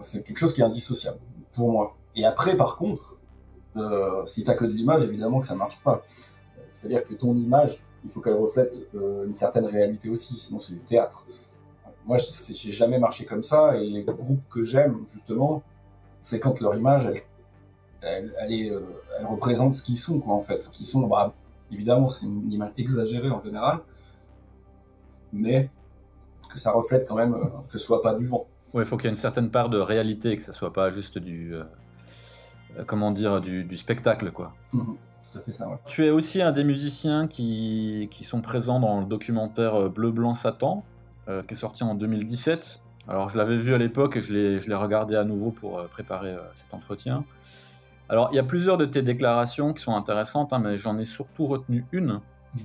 C'est 0.00 0.22
quelque 0.22 0.38
chose 0.38 0.54
qui 0.54 0.60
est 0.60 0.64
indissociable 0.64 1.18
pour 1.52 1.72
moi. 1.72 1.96
Et 2.14 2.24
après, 2.24 2.56
par 2.56 2.76
contre, 2.76 3.13
euh, 3.76 4.24
si 4.26 4.44
t'as 4.44 4.54
que 4.54 4.64
de 4.64 4.70
l'image, 4.70 5.04
évidemment 5.04 5.40
que 5.40 5.46
ça 5.46 5.54
marche 5.54 5.82
pas. 5.82 6.02
C'est-à-dire 6.72 7.04
que 7.04 7.14
ton 7.14 7.34
image, 7.36 7.82
il 8.04 8.10
faut 8.10 8.20
qu'elle 8.20 8.34
reflète 8.34 8.86
euh, 8.94 9.26
une 9.26 9.34
certaine 9.34 9.64
réalité 9.64 10.08
aussi, 10.08 10.38
sinon 10.38 10.60
c'est 10.60 10.74
du 10.74 10.80
théâtre. 10.80 11.26
Moi, 12.06 12.18
j'ai 12.18 12.72
jamais 12.72 12.98
marché 12.98 13.24
comme 13.24 13.42
ça, 13.42 13.76
et 13.78 13.86
les 13.86 14.04
groupes 14.04 14.46
que 14.50 14.62
j'aime, 14.62 14.98
justement, 15.12 15.62
c'est 16.20 16.38
quand 16.38 16.60
leur 16.60 16.74
image, 16.74 17.06
euh, 17.06 18.28
elle 18.38 19.26
représente 19.26 19.74
ce 19.74 19.82
qu'ils 19.82 19.96
sont, 19.96 20.20
quoi, 20.20 20.34
en 20.34 20.40
fait. 20.40 20.62
Ce 20.62 20.68
qu'ils 20.68 20.86
sont, 20.86 21.06
bah, 21.06 21.34
évidemment, 21.72 22.08
c'est 22.08 22.26
une 22.26 22.52
image 22.52 22.72
exagérée 22.76 23.30
en 23.30 23.42
général, 23.42 23.80
mais 25.32 25.70
que 26.50 26.58
ça 26.58 26.72
reflète 26.72 27.08
quand 27.08 27.16
même, 27.16 27.32
que 27.32 27.72
ce 27.72 27.78
soit 27.78 28.02
pas 28.02 28.14
du 28.14 28.26
vent. 28.26 28.46
Ouais, 28.74 28.82
il 28.82 28.86
faut 28.86 28.96
qu'il 28.96 29.06
y 29.06 29.08
ait 29.08 29.10
une 29.10 29.20
certaine 29.20 29.50
part 29.50 29.70
de 29.70 29.78
réalité, 29.78 30.36
que 30.36 30.42
ça 30.42 30.52
soit 30.52 30.72
pas 30.72 30.90
juste 30.90 31.18
du 31.18 31.54
comment 32.86 33.10
dire, 33.10 33.40
du, 33.40 33.64
du 33.64 33.76
spectacle, 33.76 34.30
quoi. 34.32 34.54
Mmh, 34.72 34.78
tout 34.78 35.38
à 35.38 35.40
fait 35.40 35.52
ça, 35.52 35.68
ouais. 35.68 35.76
Tu 35.86 36.04
es 36.06 36.10
aussi 36.10 36.42
un 36.42 36.52
des 36.52 36.64
musiciens 36.64 37.26
qui, 37.26 38.08
qui 38.10 38.24
sont 38.24 38.40
présents 38.40 38.80
dans 38.80 39.00
le 39.00 39.06
documentaire 39.06 39.90
Bleu, 39.90 40.10
Blanc, 40.10 40.34
Satan, 40.34 40.84
euh, 41.26 41.42
qui 41.42 41.54
est 41.54 41.56
sorti 41.56 41.82
en 41.84 41.94
2017. 41.94 42.82
Alors, 43.08 43.30
je 43.30 43.38
l'avais 43.38 43.56
vu 43.56 43.72
à 43.72 43.78
l'époque 43.78 44.18
et 44.18 44.20
je 44.20 44.32
l'ai 44.34 44.74
regardé 44.74 45.16
à 45.16 45.24
nouveau 45.24 45.52
pour 45.52 45.78
euh, 45.78 45.86
préparer 45.86 46.32
euh, 46.32 46.42
cet 46.54 46.74
entretien. 46.74 47.24
Alors, 48.10 48.28
il 48.30 48.36
y 48.36 48.38
a 48.38 48.42
plusieurs 48.42 48.76
de 48.76 48.84
tes 48.84 49.00
déclarations 49.00 49.72
qui 49.72 49.82
sont 49.82 49.96
intéressantes, 49.96 50.52
hein, 50.52 50.58
mais 50.58 50.76
j'en 50.76 50.98
ai 50.98 51.04
surtout 51.04 51.46
retenu 51.46 51.86
une, 51.92 52.20
mmh. 52.54 52.58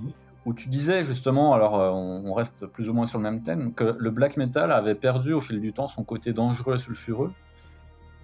où 0.44 0.52
tu 0.52 0.68
disais 0.68 1.06
justement, 1.06 1.54
alors 1.54 1.72
on, 1.72 2.22
on 2.26 2.34
reste 2.34 2.66
plus 2.66 2.90
ou 2.90 2.92
moins 2.92 3.06
sur 3.06 3.18
le 3.18 3.24
même 3.24 3.42
thème, 3.42 3.72
que 3.72 3.96
le 3.98 4.10
black 4.10 4.36
metal 4.36 4.72
avait 4.72 4.94
perdu 4.94 5.32
au 5.32 5.40
fil 5.40 5.58
du 5.58 5.72
temps 5.72 5.88
son 5.88 6.04
côté 6.04 6.34
dangereux 6.34 6.74
et 6.74 6.78
sulfureux, 6.78 7.32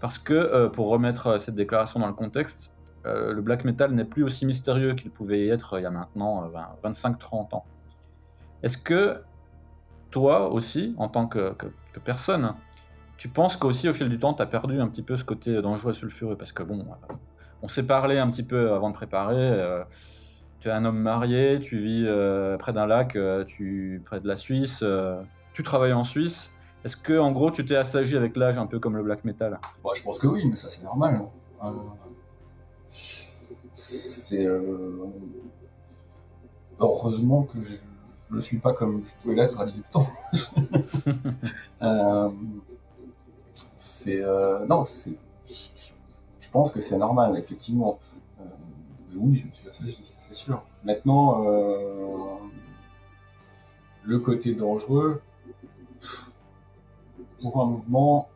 parce 0.00 0.18
que, 0.18 0.34
euh, 0.34 0.68
pour 0.68 0.88
remettre 0.88 1.26
euh, 1.26 1.38
cette 1.38 1.54
déclaration 1.54 2.00
dans 2.00 2.06
le 2.06 2.12
contexte, 2.12 2.76
euh, 3.06 3.32
le 3.32 3.40
black 3.40 3.64
metal 3.64 3.92
n'est 3.92 4.04
plus 4.04 4.24
aussi 4.24 4.46
mystérieux 4.46 4.94
qu'il 4.94 5.10
pouvait 5.10 5.46
être 5.46 5.74
euh, 5.74 5.80
il 5.80 5.84
y 5.84 5.86
a 5.86 5.90
maintenant 5.90 6.44
euh, 6.44 6.88
25-30 6.88 7.54
ans. 7.54 7.64
Est-ce 8.62 8.78
que 8.78 9.22
toi 10.10 10.50
aussi, 10.50 10.94
en 10.98 11.08
tant 11.08 11.26
que, 11.26 11.54
personne, 12.04 12.54
tu 13.16 13.28
penses 13.28 13.56
qu'aussi 13.56 13.88
au 13.88 13.92
fil 13.92 14.08
du 14.08 14.18
temps, 14.18 14.34
tu 14.34 14.42
as 14.42 14.46
perdu 14.46 14.80
un 14.80 14.88
petit 14.88 15.02
peu 15.02 15.16
ce 15.16 15.24
côté 15.24 15.60
dangereux 15.62 15.92
et 15.92 15.94
sulfureux? 15.94 16.36
Parce 16.36 16.52
que 16.52 16.62
bon, 16.62 16.84
on 17.62 17.68
s'est 17.68 17.86
parlé 17.86 18.18
un 18.18 18.28
petit 18.30 18.42
peu 18.42 18.72
avant 18.72 18.90
de 18.90 18.94
préparer. 18.94 19.84
tu 20.60 20.68
es 20.68 20.70
un 20.70 20.84
homme 20.84 20.98
marié, 20.98 21.60
tu 21.60 21.76
vis 21.76 22.06
près 22.58 22.72
d'un 22.72 22.86
lac, 22.86 23.14
euh, 23.14 23.44
tu 23.44 24.02
près 24.04 24.20
de 24.20 24.26
la 24.26 24.36
Suisse, 24.36 24.82
tu 25.52 25.62
travailles 25.62 25.92
en 25.92 26.04
Suisse. 26.04 26.55
Est-ce 26.86 26.96
que 26.96 27.18
en 27.18 27.32
gros 27.32 27.50
tu 27.50 27.64
t'es 27.64 27.74
assagi 27.74 28.16
avec 28.16 28.36
l'âge 28.36 28.58
un 28.58 28.66
peu 28.66 28.78
comme 28.78 28.96
le 28.96 29.02
black 29.02 29.24
metal? 29.24 29.58
Bah, 29.82 29.90
je 29.96 30.04
pense 30.04 30.20
que 30.20 30.28
oui, 30.28 30.42
mais 30.48 30.54
ça 30.54 30.68
c'est 30.68 30.84
normal. 30.84 31.16
hein. 31.16 31.28
Euh, 31.64 32.92
c'est 33.74 34.46
euh, 34.46 35.04
heureusement 36.78 37.42
que 37.42 37.60
je 37.60 37.74
ne 38.30 38.40
suis 38.40 38.58
pas 38.58 38.72
comme 38.72 39.04
je 39.04 39.14
pouvais 39.20 39.34
l'être 39.34 39.60
à 39.60 39.66
18 39.66 39.96
ans. 39.96 40.06
Euh, 41.82 42.30
c'est 43.76 44.22
non, 44.66 44.82
c'est 44.84 45.18
je 45.44 46.50
pense 46.50 46.72
que 46.72 46.80
c'est 46.80 46.96
normal 46.96 47.36
effectivement. 47.36 47.98
Mais 48.38 49.16
oui, 49.18 49.34
je 49.34 49.46
me 49.46 49.52
suis 49.52 49.68
assagi, 49.68 50.00
c'est 50.02 50.34
sûr. 50.34 50.62
Maintenant, 50.84 51.44
le 54.04 54.18
côté 54.20 54.54
dangereux 54.54 55.20
pour 57.40 57.60
un 57.60 57.66
mouvement, 57.66 58.28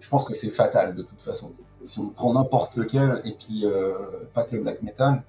je 0.00 0.08
pense 0.08 0.24
que 0.24 0.34
c'est 0.34 0.50
fatal 0.50 0.94
de 0.94 1.02
toute 1.02 1.20
façon. 1.20 1.52
Si 1.84 2.00
on 2.00 2.08
prend 2.08 2.34
n'importe 2.34 2.76
lequel, 2.76 3.20
et 3.24 3.32
puis 3.32 3.64
euh, 3.64 4.24
pas 4.32 4.42
que 4.42 4.56
le 4.56 4.62
black 4.62 4.82
metal, 4.82 5.22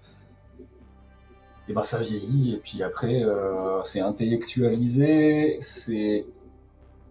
et 1.68 1.74
ben 1.74 1.84
ça 1.84 2.00
vieillit, 2.00 2.56
et 2.56 2.58
puis 2.58 2.82
après 2.84 3.24
euh, 3.24 3.84
c'est 3.84 4.00
intellectualisé, 4.00 5.58
c'est 5.60 6.26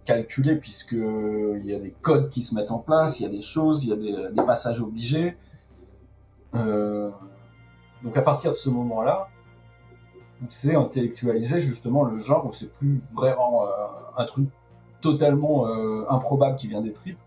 calculé 0.05 0.57
puisque 0.57 0.93
il 0.93 1.65
y 1.65 1.75
a 1.75 1.79
des 1.79 1.95
codes 2.01 2.29
qui 2.29 2.43
se 2.43 2.55
mettent 2.55 2.71
en 2.71 2.79
place, 2.79 3.21
il 3.21 3.25
y 3.25 3.27
a 3.27 3.29
des 3.29 3.41
choses, 3.41 3.85
il 3.85 3.91
y 3.91 3.93
a 3.93 4.31
des, 4.31 4.43
passages 4.45 4.81
obligés. 4.81 5.37
Euh, 6.55 7.11
donc 8.03 8.17
à 8.17 8.23
partir 8.23 8.53
de 8.53 8.57
ce 8.57 8.71
moment-là, 8.71 9.29
c'est 10.49 10.77
intellectualiser 10.77 11.61
justement 11.61 12.05
le 12.05 12.17
genre 12.19 12.47
où 12.47 12.53
c'est 12.53 12.73
plus 12.73 13.01
vraiment 13.13 13.67
un 14.17 14.25
truc 14.25 14.49
totalement 15.07 15.69
euh, 15.69 16.05
improbable 16.09 16.57
qui 16.57 16.69
vient 16.69 16.81
des 16.81 16.93
tripes. 16.93 17.19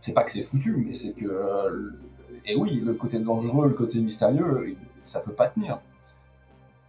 C'est 0.00 0.12
pas 0.12 0.22
que 0.22 0.30
c'est 0.30 0.42
foutu, 0.42 0.84
mais 0.86 0.94
c'est 0.94 1.12
que. 1.12 1.26
euh, 1.26 1.92
et 2.44 2.54
oui, 2.56 2.80
le 2.84 2.94
côté 2.94 3.18
dangereux, 3.18 3.68
le 3.68 3.74
côté 3.74 4.00
mystérieux, 4.00 4.76
ça 5.02 5.20
peut 5.20 5.32
pas 5.32 5.48
tenir. 5.48 5.80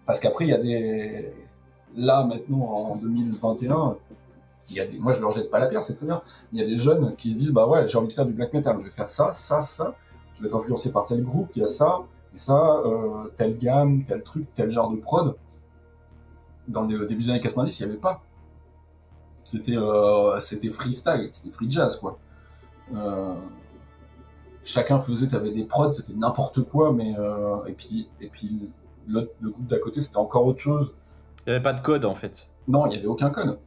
Parce 0.06 0.20
qu'après, 0.20 0.46
il 0.46 0.50
y 0.50 0.54
a 0.54 0.58
des. 0.58 1.32
Là, 1.96 2.26
maintenant, 2.26 2.62
en 2.62 2.96
2021, 2.98 3.98
il 4.70 4.76
y 4.76 4.80
a 4.82 4.86
des... 4.86 5.00
moi 5.00 5.14
je 5.14 5.22
leur 5.22 5.32
jette 5.32 5.50
pas 5.50 5.60
la 5.60 5.68
pierre, 5.68 5.84
c'est 5.84 5.94
très 5.94 6.06
bien. 6.06 6.22
Il 6.52 6.60
y 6.60 6.64
a 6.64 6.66
des 6.66 6.78
jeunes 6.78 7.16
qui 7.16 7.32
se 7.32 7.38
disent 7.38 7.54
Bah 7.54 7.68
ouais, 7.68 7.88
j'ai 7.88 7.98
envie 7.98 8.10
de 8.10 8.14
faire 8.14 8.26
du 8.26 8.34
black 8.34 8.54
metal, 8.54 8.78
je 8.80 8.86
vais 8.86 8.92
faire 8.92 9.10
ça, 9.10 9.32
ça, 9.34 9.62
ça. 9.62 9.96
Je 10.36 10.42
vais 10.42 10.48
être 10.50 10.56
influencé 10.56 10.92
par 10.92 11.06
tel 11.06 11.24
groupe, 11.24 11.50
il 11.56 11.62
y 11.62 11.66
a 11.66 11.68
ça, 11.68 12.02
et 12.34 12.38
ça, 12.38 12.82
euh, 12.86 13.30
telle 13.36 13.58
gamme, 13.58 14.04
tel 14.04 14.22
truc, 14.22 14.46
tel 14.54 14.70
genre 14.70 14.92
de 14.92 14.98
prod. 14.98 15.36
Dans 16.68 16.84
le 16.84 17.08
début 17.08 17.24
des 17.24 17.30
années 17.30 17.40
90, 17.40 17.80
il 17.80 17.86
n'y 17.86 17.92
avait 17.92 18.02
pas. 18.02 18.22
C'était 19.48 19.78
euh, 19.78 20.40
c'était 20.42 20.70
freestyle, 20.70 21.30
c'était 21.32 21.52
free 21.52 21.72
jazz, 21.72 21.96
quoi. 21.96 22.20
Euh, 22.94 23.36
chacun 24.62 25.00
faisait, 25.00 25.28
t'avais 25.28 25.52
des 25.52 25.64
prods, 25.64 25.92
c'était 25.94 26.14
n'importe 26.14 26.64
quoi, 26.64 26.92
mais 26.92 27.18
euh, 27.18 27.64
et 27.66 27.74
puis 27.74 28.10
et 28.20 28.28
puis 28.28 28.74
le 29.08 29.30
groupe 29.42 29.68
d'à 29.68 29.80
côté, 29.80 30.02
c'était 30.02 30.18
encore 30.18 30.46
autre 30.46 30.60
chose. 30.60 30.96
Il 31.46 31.52
n'y 31.52 31.56
avait 31.56 31.64
pas 31.64 31.72
de 31.72 31.80
code 31.80 32.04
en 32.04 32.14
fait. 32.14 32.50
Non, 32.68 32.88
il 32.88 32.90
n'y 32.90 32.98
avait 32.98 33.08
aucun 33.08 33.30
code. 33.30 33.58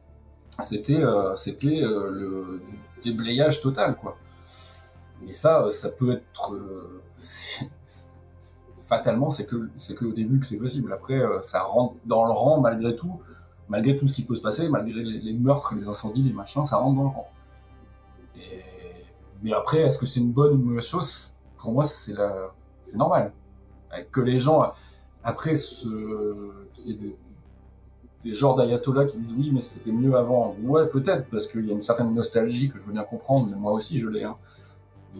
C'était 0.59 1.01
c'était 1.35 1.81
le 1.81 2.61
du 3.01 3.11
déblayage 3.11 3.59
total, 3.61 3.95
quoi. 3.95 4.17
Et 5.27 5.31
ça, 5.31 5.69
ça 5.69 5.89
peut 5.89 6.11
être 6.11 6.53
euh, 6.53 7.01
fatalement, 8.77 9.31
c'est 9.31 9.45
que 9.45 9.69
c'est 9.75 9.95
que 9.95 10.05
au 10.05 10.13
début 10.13 10.39
que 10.39 10.45
c'est 10.45 10.57
possible. 10.57 10.91
Après, 10.93 11.19
euh, 11.19 11.41
ça 11.41 11.63
rentre 11.63 11.95
dans 12.05 12.25
le 12.25 12.31
rang 12.31 12.59
malgré 12.59 12.95
tout, 12.95 13.19
malgré 13.71 13.95
tout 13.95 14.05
ce 14.05 14.13
qui 14.13 14.23
peut 14.23 14.35
se 14.35 14.41
passer, 14.41 14.67
malgré 14.67 15.01
les, 15.01 15.33
meurtres, 15.33 15.75
les 15.75 15.87
incendies, 15.87 16.21
les 16.23 16.33
machins, 16.33 16.65
ça 16.65 16.75
rentre 16.75 16.97
dans 16.97 17.03
le 17.03 17.07
rang. 17.07 17.29
Mais 19.43 19.53
après, 19.53 19.79
est-ce 19.79 19.97
que 19.97 20.05
c'est 20.05 20.19
une 20.19 20.33
bonne 20.33 20.51
ou 20.51 20.55
une 20.57 20.65
mauvaise 20.65 20.85
chose? 20.85 21.31
Pour 21.57 21.71
moi, 21.71 21.85
c'est 21.85 22.11
la... 22.11 22.53
c'est 22.83 22.97
normal. 22.97 23.31
Que 24.11 24.19
les 24.19 24.37
gens, 24.37 24.69
après, 25.23 25.55
ce... 25.55 25.87
qu'il 26.73 26.87
y 26.87 26.91
ait 26.91 27.15
des, 28.23 28.33
genres 28.33 28.55
d'ayatollahs 28.55 29.05
qui 29.05 29.15
disent 29.15 29.35
oui, 29.37 29.51
mais 29.53 29.61
c'était 29.61 29.93
mieux 29.93 30.15
avant. 30.17 30.53
Ouais, 30.63 30.87
peut-être, 30.89 31.29
parce 31.29 31.47
qu'il 31.47 31.65
y 31.65 31.71
a 31.71 31.73
une 31.73 31.81
certaine 31.81 32.13
nostalgie 32.13 32.69
que 32.69 32.77
je 32.77 32.83
veux 32.83 32.91
bien 32.91 33.05
comprendre, 33.05 33.47
mais 33.51 33.55
moi 33.55 33.71
aussi 33.71 33.97
je 33.99 34.09
l'ai. 34.09 34.25
Hein. 34.25 34.35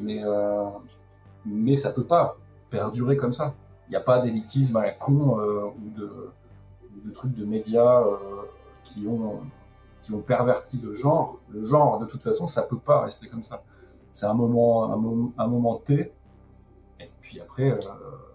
Mais, 0.03 0.21
euh... 0.25 0.65
mais 1.45 1.77
ça 1.77 1.91
peut 1.93 2.03
pas 2.03 2.37
perdurer 2.69 3.15
comme 3.15 3.33
ça. 3.33 3.55
Il 3.87 3.91
n'y 3.91 3.97
a 3.97 4.01
pas 4.01 4.19
d'élitisme 4.19 4.75
à 4.75 4.81
la 4.81 4.91
con 4.91 5.39
euh, 5.39 5.67
ou, 5.67 5.97
de, 5.97 6.31
de 7.03 7.11
trucs 7.11 7.33
de 7.33 7.45
médias 7.45 8.01
euh, 8.01 8.45
qui 8.83 9.07
ont 9.07 9.41
qui 10.01 10.13
ont 10.13 10.21
perverti 10.21 10.79
le 10.81 10.93
genre. 10.93 11.39
Le 11.49 11.61
genre, 11.63 11.99
de 11.99 12.05
toute 12.05 12.23
façon, 12.23 12.47
ça 12.47 12.63
peut 12.63 12.79
pas 12.79 13.01
rester 13.01 13.27
comme 13.27 13.43
ça. 13.43 13.63
C'est 14.13 14.25
un 14.25 14.33
moment, 14.33 14.91
un, 14.91 15.43
un 15.43 15.47
moment 15.47 15.75
T. 15.75 16.11
Et 16.99 17.09
puis 17.21 17.39
après, 17.39 17.71
euh, 17.71 17.77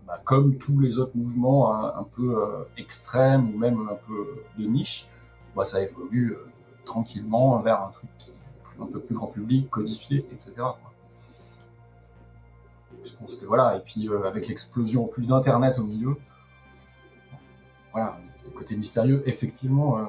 bah, 0.07 0.21
comme 0.25 0.57
tous 0.59 0.79
les 0.79 1.01
autres 1.01 1.17
mouvements 1.17 1.75
un, 1.75 2.01
un 2.01 2.05
peu 2.05 2.41
euh, 2.41 2.65
extrêmes 2.77 3.53
ou 3.53 3.59
même 3.59 3.89
un 3.89 3.97
peu 3.97 4.45
de 4.59 4.65
niche, 4.65 5.09
bah, 5.57 5.65
ça 5.65 5.83
évolue 5.83 6.37
tranquillement 6.85 7.59
vers 7.59 7.83
un 7.83 7.91
truc 7.91 8.11
qui 8.19 8.31
est 8.31 8.83
un 8.83 8.87
peu 8.87 9.01
plus 9.01 9.17
grand 9.17 9.27
public, 9.27 9.69
codifié, 9.69 10.25
etc. 10.31 10.53
Je 13.03 13.13
pense 13.13 13.37
que 13.37 13.45
voilà, 13.45 13.77
et 13.77 13.81
puis 13.81 14.09
avec 14.25 14.49
l'explosion 14.49 15.05
en 15.05 15.09
plus 15.09 15.27
d'Internet 15.27 15.79
au 15.79 15.85
milieu, 15.85 16.17
voilà, 17.93 18.19
le 18.47 18.51
côté 18.53 18.77
mystérieux, 18.77 19.23
effectivement, 19.27 19.99
euh, 19.99 20.03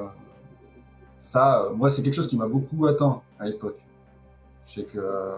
ça, 1.19 1.63
euh, 1.63 1.73
moi, 1.73 1.89
c'est 1.89 2.03
quelque 2.03 2.13
chose 2.13 2.27
qui 2.27 2.37
m'a 2.37 2.47
beaucoup 2.47 2.85
atteint 2.87 3.21
à 3.39 3.45
l'époque. 3.45 3.83
Sais 4.63 4.83
que 4.83 4.99
euh, 4.99 5.37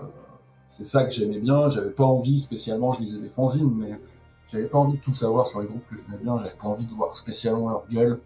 c'est 0.68 0.84
ça 0.86 1.04
que 1.04 1.12
j'aimais 1.12 1.40
bien, 1.40 1.70
j'avais 1.70 1.92
pas 1.92 2.04
envie 2.06 2.40
spécialement, 2.40 2.94
je 2.94 3.00
lisais 3.02 3.20
des 3.20 3.30
fanzines, 3.30 3.74
mais 3.76 4.00
j'avais 4.48 4.68
pas 4.68 4.78
envie 4.80 4.98
de 4.98 5.02
tout 5.02 5.14
savoir 5.14 5.48
sur 5.48 5.62
les 5.62 5.68
groupes 5.68 5.86
que 5.90 5.96
j'aimais 5.98 6.22
bien, 6.22 6.38
j'avais 6.38 6.58
pas 6.58 6.68
envie 6.68 6.86
de 6.86 6.92
voir 6.94 7.16
spécialement 7.16 7.70
leur 7.70 7.88
gueule. 7.88 8.20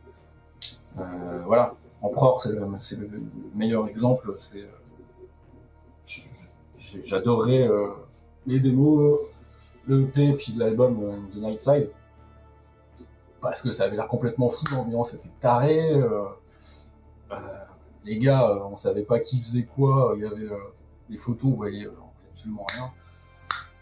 Voilà, 1.45 1.71
Empereur, 2.01 2.41
c'est 2.41 2.51
le, 2.51 2.61
c'est 2.79 2.99
le 2.99 3.09
meilleur 3.55 3.87
exemple, 3.87 4.35
c'est. 4.37 4.65
j- 6.05 6.21
j- 6.77 7.01
J'adorerais 7.03 7.67
euh, 7.67 7.87
les 8.45 8.59
démos, 8.59 9.19
le 9.87 10.01
EP, 10.03 10.33
puis 10.33 10.53
l'album 10.57 11.27
The 11.31 11.37
Night 11.37 11.59
Side. 11.59 11.89
Parce 13.43 13.61
que 13.61 13.69
ça 13.69 13.83
avait 13.83 13.95
l'air 13.95 14.07
complètement 14.07 14.49
fou, 14.49 14.65
l'ambiance 14.71 15.13
était 15.13 15.29
tarée. 15.39 15.93
euh, 15.93 16.25
euh, 17.31 17.35
les 18.05 18.17
gars, 18.17 18.49
euh, 18.49 18.59
on 18.63 18.75
savait 18.75 19.03
pas 19.03 19.19
qui 19.19 19.39
faisait 19.39 19.63
quoi, 19.63 20.13
il 20.15 20.21
y 20.21 20.25
avait 20.25 20.51
euh, 20.51 20.57
des 21.09 21.17
photos, 21.17 21.51
vous 21.51 21.55
voyez, 21.55 21.87
absolument 22.29 22.65
rien. 22.73 22.91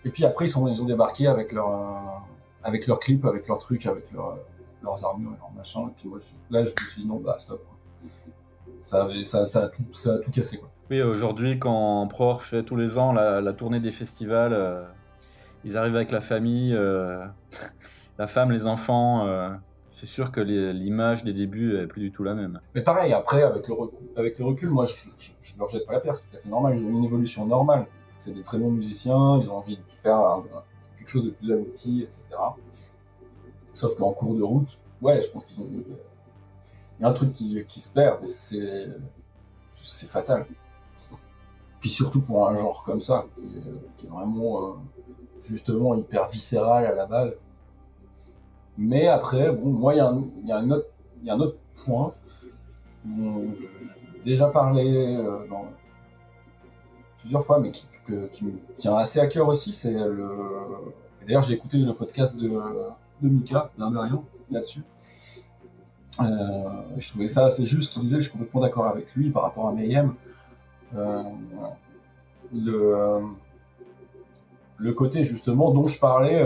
Et 0.06 0.10
puis 0.10 0.26
après, 0.26 0.46
ils, 0.46 0.58
ont 0.58 0.86
débarqué 0.86 1.28
avec 1.28 1.52
leur, 1.52 1.72
euh, 1.72 2.20
avec 2.64 2.88
leurs 2.88 3.00
clips, 3.00 3.26
avec 3.26 3.48
leur, 3.48 3.60
leurs 4.82 5.06
armures 5.06 5.34
et 5.34 5.38
leurs 5.40 5.52
machins. 5.52 5.88
Et 5.90 5.94
puis 5.96 6.10
là, 6.50 6.64
je 6.64 6.72
me 6.72 6.90
suis 6.90 7.02
dit 7.04 7.08
non, 7.08 7.20
bah 7.20 7.36
stop. 7.40 7.64
Ça, 8.82 9.04
a 9.04 9.68
tout, 9.68 10.32
cassé, 10.32 10.58
quoi. 10.58 10.70
Oui, 10.90 11.02
aujourd'hui, 11.02 11.60
quand 11.60 12.08
Pror 12.08 12.42
fait 12.42 12.64
tous 12.64 12.76
les 12.76 12.98
ans 12.98 13.14
la, 13.14 13.54
tournée 13.54 13.80
des 13.80 13.92
festivals, 13.92 14.88
ils 15.64 15.78
arrivent 15.78 15.96
avec 15.96 16.12
la 16.12 16.20
famille, 16.20 16.76
la 18.22 18.28
femme, 18.28 18.52
les 18.52 18.68
enfants. 18.68 19.26
euh, 19.26 19.50
c'est 19.90 20.06
sûr 20.06 20.32
que 20.32 20.40
l'image 20.40 21.24
des 21.24 21.34
débuts 21.34 21.76
est 21.76 21.88
plus 21.88 22.02
du 22.02 22.12
tout 22.12 22.24
la 22.24 22.36
même. 22.36 22.62
Mais 22.76 22.84
pareil, 22.84 23.14
après, 23.14 23.42
avec 23.42 23.68
le, 23.68 23.74
recul, 23.74 24.00
avec 24.16 24.38
le 24.38 24.46
recul, 24.46 24.70
moi, 24.70 24.86
je, 24.86 25.10
je, 25.18 25.32
je 25.42 25.58
leur 25.58 25.68
jette 25.68 25.88
pas 25.88 25.94
la 25.94 26.00
pierre, 26.00 26.16
c'est 26.16 26.30
tout 26.30 26.36
à 26.36 26.40
fait 26.40 26.48
normal. 26.48 26.78
Ils 26.78 26.86
ont 26.86 26.90
une 26.90 27.04
évolution 27.04 27.48
normale. 27.48 27.88
C'est 28.20 28.32
des 28.32 28.44
très 28.44 28.60
bons 28.60 28.70
musiciens, 28.72 29.40
ils 29.42 29.50
ont 29.50 29.56
envie 29.56 29.78
de 29.78 29.82
faire 29.90 30.44
quelque 30.98 31.10
chose 31.10 31.26
de 31.26 31.32
plus 31.32 31.52
abouti, 31.52 32.04
etc. 32.04 32.24
Sauf 33.74 33.98
qu'en 33.98 34.14
cours 34.14 34.36
de 34.36 34.44
route, 34.44 34.78
ouais, 35.02 35.20
je 35.20 35.30
pense 35.32 35.46
qu'ils 35.46 35.64
ont. 35.64 35.68
Il 35.68 37.02
y 37.02 37.04
a 37.04 37.08
un 37.08 37.14
truc 37.14 37.34
qui, 37.34 37.66
se 37.68 37.92
perd, 37.92 38.20
mais 38.22 38.28
c'est. 38.28 38.88
Fatal. 40.08 40.46
Puis 41.80 41.90
surtout 41.90 42.22
pour 42.22 42.48
un 42.48 42.56
genre 42.56 42.84
comme 42.84 43.02
ça, 43.02 43.26
qui 43.36 43.46
est, 43.46 44.06
est 44.06 44.10
vraiment, 44.10 44.62
euh, 44.62 44.74
justement, 45.42 45.96
hyper 45.96 46.28
viscéral 46.28 46.86
à 46.86 46.94
la 46.94 47.08
base. 47.08 47.42
Mais 48.82 49.08
après, 49.08 49.52
bon, 49.52 49.70
moi, 49.74 49.94
il 49.94 49.98
y, 49.98 50.52
a 50.52 50.58
un- 50.58 50.72
autre- 50.72 51.58
point 51.86 52.14
dont 53.06 53.46
déjà 54.24 54.48
parlé 54.48 55.18
euh, 55.18 55.46
plusieurs 57.18 57.44
fois, 57.44 57.60
mais 57.60 57.70
qui, 57.70 58.46
me 58.46 58.54
tient 58.76 58.96
assez 58.98 59.20
à 59.20 59.28
cœur 59.28 59.48
aussi, 59.48 59.72
c'est 59.72 59.94
le. 59.94 60.30
D'ailleurs, 61.26 61.44
j'ai 61.44 61.54
écouté 61.54 61.78
le 61.78 61.94
podcast 61.94 62.38
de, 62.38 62.50
Mika, 63.22 63.72
Barbarian, 63.78 64.24
là-dessus. 64.50 64.84
Euh, 66.20 66.82
je 66.98 67.10
trouvais 67.10 67.28
ça 67.28 67.46
assez 67.46 67.66
juste, 67.66 67.94
qu'il 67.94 68.02
disait, 68.02 68.18
je 68.18 68.24
suis 68.24 68.32
complètement 68.32 68.62
d'accord 68.62 68.88
avec 68.88 69.14
lui 69.14 69.30
par 69.30 69.44
rapport 69.44 69.68
à 69.68 69.74
Mayhem. 69.74 70.16
Euh, 70.96 71.24
le, 72.52 73.22
le 74.82 74.94
côté 74.94 75.24
justement 75.24 75.72
dont 75.72 75.88
je 75.88 76.00
parlais 76.00 76.44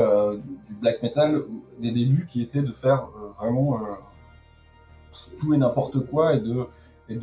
du 0.67 0.75
black 0.75 1.01
metal 1.01 1.43
des 1.79 1.91
débuts 1.91 2.25
qui 2.25 2.41
était 2.41 2.61
de 2.61 2.71
faire 2.71 3.07
vraiment 3.39 3.79
tout 5.38 5.53
et 5.53 5.57
n'importe 5.57 6.05
quoi 6.05 6.33
et 6.33 6.39
de 6.39 6.67
et 7.09 7.15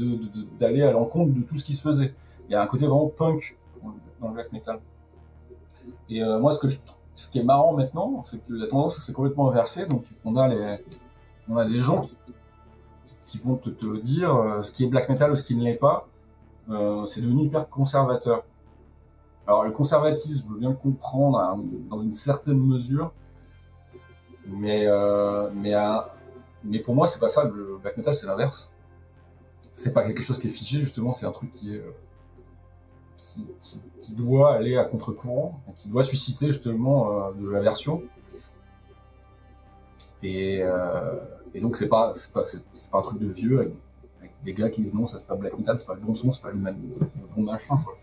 d'aller 0.59 0.81
de, 0.81 0.87
à 0.87 0.93
l'encontre 0.93 1.35
de 1.35 1.43
tout 1.43 1.57
ce 1.57 1.65
qui 1.65 1.75
se 1.75 1.83
faisait. 1.83 2.15
Il 2.49 2.53
y 2.53 2.55
a 2.55 2.63
un 2.63 2.67
côté 2.67 2.87
vraiment 2.87 3.09
punk 3.09 3.59
dans 4.21 4.29
le 4.29 4.35
black 4.35 4.53
metal. 4.53 4.81
Et 6.09 6.23
euh, 6.23 6.39
moi, 6.39 6.53
ce, 6.53 6.59
que 6.59 6.69
je, 6.69 6.79
ce 7.15 7.31
qui 7.31 7.39
est 7.39 7.45
marrant 7.45 7.75
maintenant, 7.75 8.23
c'est 8.25 8.43
que 8.45 8.53
la 8.53 8.67
tendance 8.67 8.99
s'est 8.99 9.13
complètement 9.13 9.51
inversée. 9.51 9.87
Donc, 9.87 10.05
on 10.25 10.37
a, 10.37 10.49
les, 10.49 10.79
on 11.49 11.57
a 11.57 11.65
des 11.65 11.83
gens 11.83 12.03
qui, 13.25 13.39
vont 13.39 13.57
te, 13.57 13.99
dire 14.01 14.35
euh, 14.35 14.63
ce 14.63 14.71
qui 14.71 14.85
est 14.85 14.89
black 14.89 15.09
metal 15.09 15.33
ou 15.33 15.37
ce 15.37 15.43
qui 15.43 15.57
ne 15.57 15.65
l'est 15.65 15.75
pas. 15.75 16.07
Euh, 16.71 17.05
c'est 17.07 17.23
devenu 17.23 17.45
hyper 17.45 17.69
conservateur. 17.69 18.45
Alors, 19.47 19.65
le 19.65 19.73
conservatisme, 19.73 20.45
je 20.47 20.53
veux 20.53 20.59
bien 20.59 20.73
comprendre 20.73 21.39
hein, 21.39 21.59
dans 21.91 21.99
une 21.99 22.13
certaine 22.13 22.59
mesure, 22.59 23.13
mais, 24.47 24.87
euh, 24.87 25.51
mais, 25.55 25.75
mais 26.65 26.79
pour 26.79 26.95
moi, 26.95 27.07
c'est 27.07 27.21
pas 27.21 27.29
ça. 27.29 27.45
Le 27.45 27.79
black 27.83 27.97
metal, 27.97 28.15
c'est 28.15 28.27
l'inverse. 28.27 28.73
C'est 29.73 29.93
pas 29.93 30.05
quelque 30.05 30.23
chose 30.23 30.39
qui 30.39 30.47
est 30.47 30.51
figé, 30.51 30.81
justement, 30.81 31.13
c'est 31.13 31.27
un 31.27 31.33
truc 31.33 31.51
qui 31.51 31.75
est 31.75 31.79
euh, 31.79 31.91
qui, 34.01 34.15
doit 34.15 34.55
aller 34.55 34.77
à 34.77 34.85
contre-courant, 34.85 35.61
qui 35.77 35.89
doit 35.89 36.05
susciter 36.05 36.49
justement 36.49 37.29
euh, 37.29 37.33
de 37.33 37.49
l'aversion. 37.49 38.03
Et, 40.23 40.63
euh, 40.63 41.19
et, 41.55 41.61
donc 41.61 41.77
c'est 41.77 41.89
pas 41.89 42.13
c'est 42.15 42.33
pas 42.33 42.43
pas 42.91 42.99
un 42.99 43.03
truc 43.03 43.19
de 43.19 43.27
vieux 43.27 43.61
avec, 43.61 43.75
des 44.45 44.55
gars 44.55 44.71
qui 44.71 44.83
disent 44.83 44.95
non 44.95 45.07
ça 45.07 45.19
c'est 45.19 45.27
pas 45.27 45.37
black 45.37 45.57
metal, 45.59 45.79
c'est 45.79 45.87
pas 45.87 45.95
le 45.95 46.01
bon 46.01 46.15
son, 46.15 46.33
c'est 46.33 46.43
pas 46.43 46.51
le 46.51 46.59
même 46.59 46.77
le 46.91 47.35
bon 47.35 47.43
machin. 47.43 47.77
Quoi. 47.85 47.95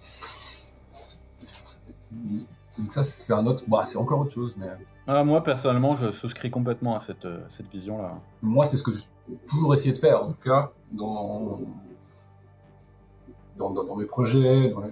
Donc 2.12 2.94
ça 2.94 3.04
c'est 3.04 3.34
un 3.34 3.46
autre, 3.46 3.64
bah 3.68 3.84
c'est 3.86 3.98
encore 3.98 4.20
autre 4.20 4.32
chose 4.32 4.56
mais. 4.58 4.68
Ah, 5.08 5.24
moi 5.24 5.44
personnellement 5.44 5.96
je 5.96 6.12
souscris 6.12 6.52
complètement 6.52 6.96
à 6.96 7.00
cette, 7.00 7.26
euh, 7.26 7.44
cette 7.50 7.72
vision 7.72 8.02
là. 8.02 8.20
Moi 8.42 8.66
c'est 8.66 8.78
ce 8.78 8.84
que 8.84 8.92
j'ai 8.92 9.36
toujours 9.48 9.74
essayé 9.74 9.94
de 9.94 10.00
faire 10.00 10.24
en 10.24 10.32
tout 10.32 10.40
cas 10.40 10.72
dans 10.92 11.60
dans, 13.58 13.96
mes 13.98 14.06
projets, 14.06 14.70
dans, 14.70 14.84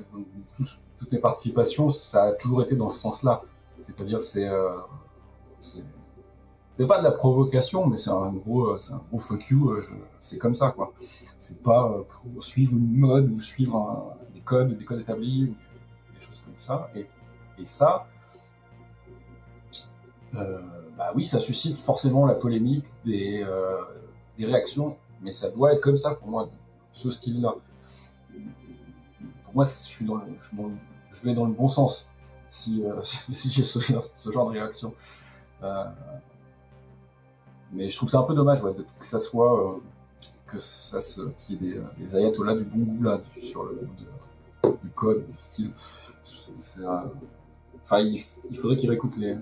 toutes 0.97 1.11
mes 1.11 1.19
participations, 1.19 1.89
ça 1.89 2.23
a 2.23 2.31
toujours 2.33 2.61
été 2.61 2.75
dans 2.75 2.89
ce 2.89 2.99
sens-là. 2.99 3.41
C'est-à-dire, 3.81 4.21
c'est 4.21 4.47
euh, 4.47 4.75
c'est 5.61 6.85
pas 6.85 6.99
de 6.99 7.03
la 7.03 7.11
provocation, 7.11 7.87
mais 7.87 7.97
c'est 7.97 8.11
un 8.11 8.31
gros, 8.31 8.67
euh, 8.67 8.77
c'est 8.79 8.93
un 8.93 9.01
gros 9.09 9.17
fuck 9.17 9.49
you. 9.49 9.71
Euh, 9.71 9.81
c'est 10.21 10.37
comme 10.37 10.53
ça, 10.53 10.69
quoi. 10.71 10.93
C'est 11.39 11.63
pas 11.63 11.91
euh, 11.91 12.03
pour 12.03 12.43
suivre 12.43 12.73
une 12.73 12.97
mode 12.97 13.31
ou 13.31 13.39
suivre 13.39 14.15
des 14.35 14.41
codes, 14.41 14.77
des 14.77 14.85
codes 14.85 14.99
établis, 14.99 15.55
ça. 16.59 16.89
Et, 16.95 17.07
ça, 17.65 18.05
euh, 20.35 20.61
bah 20.95 21.11
oui, 21.15 21.25
ça 21.25 21.39
suscite 21.39 21.81
forcément 21.81 22.27
la 22.27 22.35
polémique, 22.35 22.85
des, 23.03 23.43
euh, 23.43 23.81
des 24.37 24.45
réactions, 24.45 24.95
mais 25.21 25.31
ça 25.31 25.49
doit 25.49 25.73
être 25.73 25.81
comme 25.81 25.97
ça 25.97 26.13
pour 26.13 26.27
moi, 26.27 26.47
ce 26.91 27.09
style-là 27.09 27.55
moi, 29.57 29.65
je, 29.65 31.25
vais 31.25 31.33
dans 31.33 31.45
le 31.45 31.53
bon 31.53 31.67
sens 31.67 32.09
si, 32.47 32.85
euh, 32.85 33.01
j'ai 33.29 33.63
ce, 33.63 34.31
genre 34.31 34.51
de 34.51 34.59
réaction. 34.59 34.93
Mais 37.73 37.89
je 37.89 37.97
trouve 37.97 38.09
ça 38.09 38.19
un 38.19 38.23
peu 38.23 38.35
dommage 38.35 38.63
ouais, 38.63 38.73
que 38.73 39.05
ça 39.05 39.19
soit 39.19 39.79
que 40.45 40.59
ça 40.59 41.01
se 41.01 41.21
qu'il 41.31 41.61
y 41.61 41.69
ait 41.69 41.73
des, 41.73 41.81
des 41.97 42.15
ayatollahs 42.15 42.55
du 42.55 42.63
bon 42.63 42.85
goût 42.85 43.03
là 43.03 43.19
sur 43.23 43.63
le 43.63 43.89
du 44.83 44.89
code 44.91 45.25
du 45.27 45.35
style 45.37 45.71
enfin 47.83 47.99
il, 47.99 48.57
faudrait 48.57 48.75
qu'ils 48.75 48.89
réécoutent 48.89 49.17
les 49.17 49.37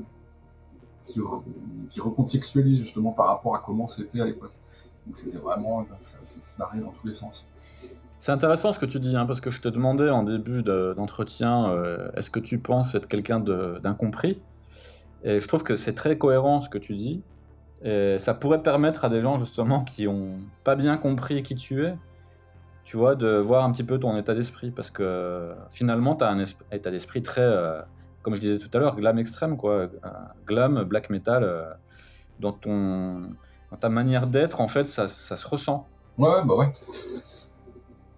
qu'ils 1.03 2.01
recontextualisent 2.01 2.81
justement 2.81 3.11
par 3.11 3.27
rapport 3.27 3.55
à 3.55 3.59
comment 3.59 3.87
c'était 3.87 4.21
à 4.21 4.25
l'époque. 4.25 4.53
Donc 5.05 5.17
c'était 5.17 5.37
vraiment 5.37 5.85
ça, 6.01 6.17
ça 6.23 6.41
se 6.41 6.57
barrait 6.57 6.79
dans 6.79 6.91
tous 6.91 7.05
les 7.05 7.13
sens. 7.13 7.47
C'est 8.17 8.31
intéressant 8.31 8.73
ce 8.73 8.79
que 8.79 8.87
tu 8.87 8.99
dis, 8.99 9.15
hein, 9.15 9.27
parce 9.27 9.39
que 9.39 9.51
je 9.51 9.61
te 9.61 9.67
demandais 9.67 10.09
en 10.09 10.23
début 10.23 10.63
d'entretien, 10.63 11.69
euh, 11.69 12.09
est-ce 12.15 12.31
que 12.31 12.39
tu 12.39 12.57
penses 12.57 12.95
être 12.95 13.07
quelqu'un 13.07 13.39
d'incompris? 13.39 14.41
Et 15.23 15.39
je 15.39 15.47
trouve 15.47 15.63
que 15.63 15.75
c'est 15.75 15.93
très 15.93 16.17
cohérent 16.17 16.59
ce 16.59 16.69
que 16.69 16.77
tu 16.77 16.95
dis. 16.95 17.21
Et 17.83 18.17
ça 18.17 18.33
pourrait 18.33 18.63
permettre 18.63 19.05
à 19.05 19.09
des 19.09 19.21
gens 19.21 19.37
justement 19.37 19.83
qui 19.83 20.07
ont 20.07 20.39
pas 20.63 20.75
bien 20.75 20.97
compris 20.97 21.43
qui 21.43 21.53
tu 21.53 21.83
es, 21.83 21.95
tu 22.85 22.95
vois, 22.95 23.15
de 23.15 23.37
voir 23.37 23.65
un 23.65 23.71
petit 23.73 23.83
peu 23.83 23.99
ton 23.99 24.15
état 24.17 24.33
d'esprit, 24.33 24.71
parce 24.71 24.89
que 24.89 25.53
finalement, 25.69 26.15
tu 26.15 26.23
as 26.23 26.29
un 26.29 26.41
état 26.71 26.91
d'esprit 26.91 27.21
très, 27.21 27.41
euh, 27.41 27.81
comme 28.21 28.35
je 28.35 28.39
disais 28.39 28.57
tout 28.57 28.69
à 28.73 28.79
l'heure, 28.79 28.95
glam 28.95 29.19
extrême, 29.19 29.57
quoi, 29.57 29.73
euh, 29.73 29.87
glam, 30.47 30.83
black 30.83 31.09
metal, 31.09 31.77
dans 32.39 32.53
ton, 32.53 33.29
dans 33.71 33.77
ta 33.77 33.89
manière 33.89 34.27
d'être, 34.27 34.61
en 34.61 34.67
fait, 34.67 34.85
ça, 34.85 35.09
ça 35.09 35.35
se 35.35 35.47
ressent. 35.47 35.87
Ouais, 36.17 36.45
bah 36.45 36.55
ouais. 36.55 36.71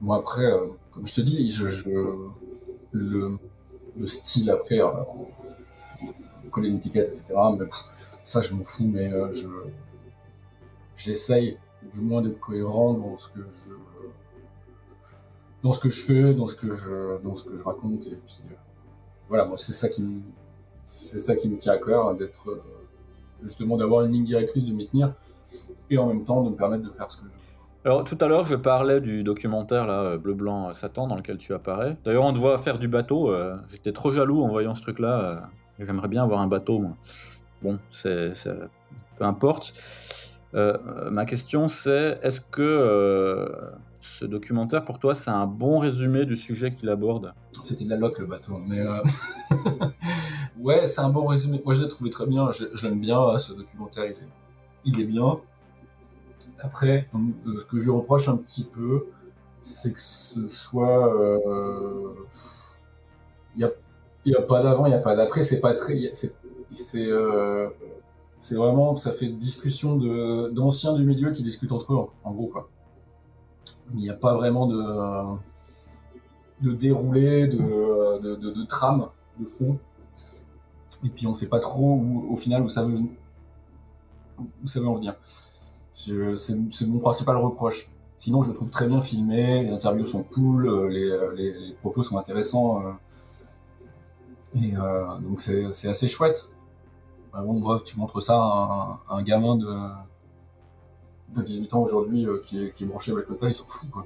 Moi, 0.01 0.18
après, 0.18 0.45
euh, 0.45 0.68
comme 0.91 1.07
je 1.07 1.15
te 1.15 1.22
dis, 1.22 1.51
le, 2.91 3.39
le, 3.95 4.07
style 4.07 4.51
après, 4.51 4.80
euh, 4.80 4.91
coller 6.51 6.70
une 6.70 6.76
étiquette, 6.76 7.09
etc., 7.09 7.34
mais, 7.57 7.65
ça, 7.72 8.41
je 8.41 8.53
m'en 8.53 8.63
fous, 8.63 8.86
mais 8.86 9.11
euh, 9.11 9.34
je 9.34 9.47
j'essaye 10.95 11.57
du 11.93 12.01
moins 12.01 12.22
d'être 12.22 12.39
cohérent 12.39 12.93
dans 12.95 13.18
ce 13.18 13.30
que 13.30 13.39
je 13.39 13.72
dans 15.63 15.73
ce 15.73 15.79
que 15.79 15.89
je 15.89 16.01
fais, 16.01 16.33
dans 16.33 16.47
ce 16.47 16.55
que 16.55 16.73
je 16.73 17.21
dans 17.23 17.35
ce 17.35 17.43
que 17.43 17.57
je 17.57 17.63
raconte, 17.63 18.07
et 18.07 18.19
puis 18.25 18.51
euh, 18.51 18.55
voilà, 19.29 19.49
c'est 19.57 19.73
ça 19.73 19.89
qui 19.89 20.03
me 20.03 20.21
c'est 20.85 21.19
ça 21.19 21.35
qui 21.35 21.49
me 21.49 21.57
tient 21.57 21.73
à 21.73 21.77
cœur, 21.77 22.15
d'être 22.15 22.61
justement 23.41 23.77
d'avoir 23.77 24.05
une 24.05 24.13
ligne 24.13 24.23
directrice 24.23 24.65
de 24.65 24.71
m'y 24.71 24.87
tenir, 24.87 25.13
et 25.89 25.97
en 25.97 26.07
même 26.07 26.23
temps 26.23 26.43
de 26.43 26.49
me 26.49 26.55
permettre 26.55 26.83
de 26.83 26.89
faire 26.89 27.11
ce 27.11 27.17
que 27.17 27.23
je 27.23 27.29
veux. 27.29 27.37
Alors, 27.87 28.03
tout 28.03 28.17
à 28.19 28.27
l'heure, 28.27 28.43
je 28.43 28.55
parlais 28.55 28.99
du 28.99 29.23
documentaire 29.23 29.87
là, 29.87 30.01
euh, 30.01 30.17
Bleu 30.17 30.33
Blanc 30.33 30.69
euh, 30.69 30.73
Satan, 30.73 31.07
dans 31.07 31.15
lequel 31.15 31.37
tu 31.37 31.53
apparais. 31.53 31.95
D'ailleurs, 32.03 32.25
on 32.25 32.33
te 32.33 32.37
voit 32.37 32.57
faire 32.57 32.79
du 32.79 32.89
bateau. 32.89 33.31
Euh, 33.31 33.55
j'étais 33.69 33.93
trop 33.93 34.11
jaloux 34.11 34.43
en 34.43 34.49
voyant 34.49 34.75
ce 34.75 34.81
truc-là. 34.81 35.49
J'aimerais 35.79 36.09
bien 36.09 36.23
avoir 36.23 36.41
un 36.41 36.47
bateau, 36.47 36.79
moi. 36.79 36.97
Bon, 37.61 37.79
c'est, 37.89 38.33
peu 39.17 39.23
importe. 39.23 39.73
ma 40.53 41.25
question, 41.25 41.69
c'est 41.69 42.19
est-ce 42.23 42.41
que 42.41 43.47
ce 44.07 44.25
documentaire, 44.25 44.83
pour 44.83 44.99
toi, 44.99 45.15
c'est 45.15 45.29
un 45.29 45.45
bon 45.45 45.79
résumé 45.79 46.25
du 46.25 46.37
sujet 46.37 46.71
qu'il 46.71 46.89
aborde 46.89 47.33
C'était 47.63 47.85
de 47.85 47.89
la 47.89 47.97
loc, 47.97 48.19
le 48.19 48.25
bateau. 48.25 48.59
Mais 48.67 48.83
ouais, 50.59 50.87
c'est 50.87 51.01
un 51.01 51.09
bon 51.09 51.25
résumé. 51.25 51.61
Moi, 51.63 51.73
je 51.73 51.81
l'ai 51.81 51.87
trouvé 51.87 52.09
très 52.09 52.25
bien. 52.25 52.49
Je, 52.51 52.87
l'aime 52.87 53.01
bien, 53.01 53.37
ce 53.37 53.53
documentaire. 53.53 54.13
Il 54.85 54.99
est, 54.99 55.03
bien. 55.03 55.39
Après, 56.59 57.07
euh, 57.13 57.59
ce 57.59 57.65
que 57.65 57.77
je 57.77 57.91
reproche 57.91 58.29
un 58.29 58.37
petit 58.37 58.63
peu, 58.63 59.07
c'est 59.61 59.93
que 59.93 59.99
ce 59.99 60.47
soit. 60.47 61.13
Il 63.55 63.63
euh, 63.63 63.69
n'y 64.25 64.35
a, 64.35 64.41
pas 64.41 64.63
d'avant, 64.63 64.85
il 64.85 64.89
n'y 64.89 64.95
a 64.95 64.99
pas 64.99 65.15
d'après, 65.15 65.43
c'est 65.43 65.59
pas 65.59 65.73
très. 65.73 66.11
C'est 66.13 67.05
euh, 67.07 67.69
vraiment. 68.51 68.95
Ça 68.95 69.11
fait 69.11 69.27
discussion 69.27 69.97
d'anciens 70.49 70.93
du 70.93 71.03
milieu 71.03 71.31
qui 71.31 71.43
discutent 71.43 71.71
entre 71.71 71.93
eux, 71.93 72.07
en, 72.23 72.33
gros, 72.33 72.47
quoi. 72.47 72.69
Il 73.91 73.97
n'y 73.97 74.09
a 74.09 74.15
pas 74.15 74.33
vraiment 74.33 74.67
de, 74.67 75.39
de 76.61 76.73
déroulé, 76.73 77.47
de, 77.47 78.35
de, 78.35 78.63
trame, 78.65 79.07
de 79.39 79.45
fond. 79.45 79.79
Et 81.05 81.09
puis 81.09 81.27
on 81.27 81.33
sait 81.33 81.49
pas 81.49 81.59
trop 81.59 81.95
où, 81.95 82.27
au 82.29 82.35
final 82.35 82.63
où 82.63 82.69
ça 82.69 82.83
veut, 82.83 82.97
où 84.39 84.67
ça 84.67 84.79
veut 84.79 84.88
en 84.88 84.95
venir. 84.95 85.15
C'est 85.93 86.88
mon 86.88 86.99
principal 86.99 87.38
reproche. 87.38 87.91
Sinon, 88.19 88.41
je 88.41 88.49
le 88.49 88.55
trouve 88.55 88.71
très 88.71 88.88
bien 88.88 89.01
filmé, 89.01 89.63
les 89.63 89.69
interviews 89.69 90.05
sont 90.05 90.23
cool, 90.23 90.67
euh, 90.67 90.89
euh, 90.89 91.35
les, 91.35 91.53
les, 91.53 91.73
propos 91.75 92.01
sont 92.01 92.17
intéressants. 92.17 92.83
Euh, 92.83 92.91
et 94.55 94.71
donc, 95.21 95.39
c'est 95.39 95.88
assez 95.88 96.07
chouette. 96.07 96.51
Bah 97.31 97.43
bon, 97.43 97.59
bref, 97.59 97.83
tu 97.83 97.99
montres 97.99 98.21
ça 98.21 98.35
à 98.35 98.99
un, 99.09 99.21
gamin 99.21 99.55
de, 99.55 99.67
de 101.36 101.41
18 101.41 101.73
ans 101.73 101.82
aujourd'hui 101.82 102.25
qui, 102.43 102.63
est, 102.63 102.71
qui 102.71 102.84
est 102.84 102.88
branché 102.88 103.11
avec 103.11 103.25
il 103.41 103.53
s'en 103.53 103.65
fout, 103.67 103.89
quoi. 103.89 104.05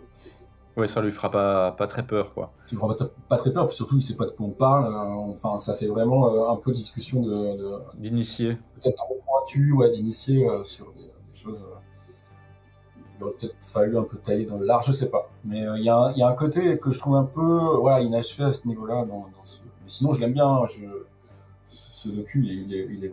Ouais, 0.78 0.88
ça 0.88 1.02
lui 1.02 1.12
fera 1.12 1.30
pas, 1.30 1.72
pas 1.72 1.86
très 1.86 2.08
peur, 2.08 2.34
quoi. 2.34 2.54
Tu 2.68 2.76
fera 2.78 2.96
pas, 2.96 3.06
pas 3.28 3.36
très 3.36 3.52
peur, 3.52 3.68
puis 3.68 3.76
surtout, 3.76 3.98
il 3.98 4.02
sait 4.02 4.16
pas 4.16 4.26
de 4.26 4.32
quoi 4.32 4.46
on 4.46 4.52
parle. 4.52 4.94
enfin, 5.30 5.60
ça 5.60 5.74
fait 5.74 5.88
vraiment 5.88 6.50
un 6.50 6.56
peu 6.56 6.72
discussion 6.72 7.22
de. 7.24 7.80
D'initié. 8.00 8.58
Peut-être 8.82 8.96
trop 8.96 9.20
pointu, 9.26 9.74
ouais, 9.74 9.92
d'initié 9.92 10.48
sur 10.64 10.94
des, 10.94 11.02
des 11.02 11.34
choses 11.34 11.66
il 13.22 13.24
aurait 13.24 13.34
peut-être 13.34 13.56
fallu 13.62 13.98
un 13.98 14.04
peu 14.04 14.18
tailler 14.18 14.46
dans 14.46 14.58
le 14.58 14.66
large, 14.66 14.88
je 14.88 14.92
sais 14.92 15.10
pas. 15.10 15.30
Mais 15.46 15.66
euh, 15.66 15.78
il 15.78 15.84
y, 15.84 15.90
a 15.90 16.28
un 16.28 16.34
côté 16.34 16.80
que 16.80 16.92
je 16.92 17.00
trouve 17.00 17.16
un 17.16 17.26
peu 17.26 17.60
voilà, 17.80 18.02
inachevé 18.02 18.46
à 18.46 18.52
ce 18.52 18.68
niveau-là. 18.68 19.06
Dans, 19.06 19.30
ce... 19.44 19.62
Mais 19.64 19.88
sinon, 19.90 20.14
je 20.14 20.22
l'aime 20.22 20.34
bien. 20.34 20.66
Je... 20.66 20.86
Ce 21.68 22.10
docu, 22.10 22.44
il 22.44 22.74
est, 22.74 22.88
il 22.90 23.06
est, 23.06 23.12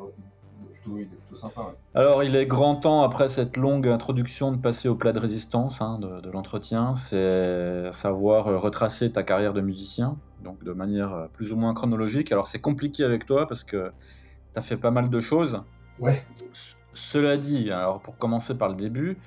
plutôt, 0.89 0.99
il 0.99 1.03
est 1.03 1.17
plutôt 1.17 1.35
sympa. 1.35 1.75
Alors, 1.95 2.23
il 2.23 2.37
est 2.37 2.47
grand 2.47 2.77
temps, 2.77 3.03
après 3.03 3.29
cette 3.29 3.57
longue 3.57 3.89
introduction, 3.89 4.53
de 4.53 4.57
passer 4.59 4.89
au 4.89 4.95
plat 4.95 5.13
de 5.13 5.19
résistance 5.19 5.81
hein, 5.81 5.99
de, 6.01 6.21
de 6.21 6.31
l'entretien. 6.31 6.95
C'est 6.95 7.93
savoir 7.93 8.49
euh, 8.49 8.59
retracer 8.59 9.11
ta 9.13 9.23
carrière 9.23 9.53
de 9.53 9.61
musicien. 9.61 10.17
donc 10.43 10.63
de 10.65 10.73
manière 10.73 11.13
euh, 11.13 11.27
plus 11.33 11.53
ou 11.53 11.57
moins 11.57 11.75
chronologique. 11.75 12.33
Alors 12.33 12.47
c'est 12.47 12.61
compliqué 12.61 13.05
avec 13.05 13.27
toi 13.27 13.47
parce 13.47 13.65
que 13.65 13.93
tu 14.53 14.59
as 14.59 14.63
fait 14.63 14.77
pas 14.77 14.91
mal 14.91 15.11
de 15.11 15.21
choses. 15.21 15.63
Ouais. 16.01 16.19
cela 16.95 17.37
dit, 17.37 17.71
alors 17.71 18.01
pour 18.01 18.17
commencer 18.19 18.57
par 18.57 18.69
le 18.69 18.75
début, 18.75 19.19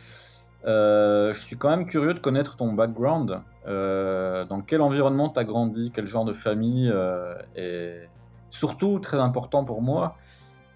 euh, 0.65 1.33
je 1.33 1.39
suis 1.39 1.57
quand 1.57 1.69
même 1.69 1.85
curieux 1.85 2.13
de 2.13 2.19
connaître 2.19 2.55
ton 2.55 2.73
background. 2.73 3.41
Euh, 3.67 4.45
dans 4.45 4.61
quel 4.61 4.81
environnement 4.81 5.29
tu 5.29 5.39
as 5.39 5.43
grandi, 5.43 5.91
quel 5.93 6.05
genre 6.05 6.25
de 6.25 6.33
famille, 6.33 6.91
et 7.55 7.99
surtout, 8.49 8.99
très 8.99 9.17
important 9.17 9.63
pour 9.63 9.81
moi, 9.81 10.15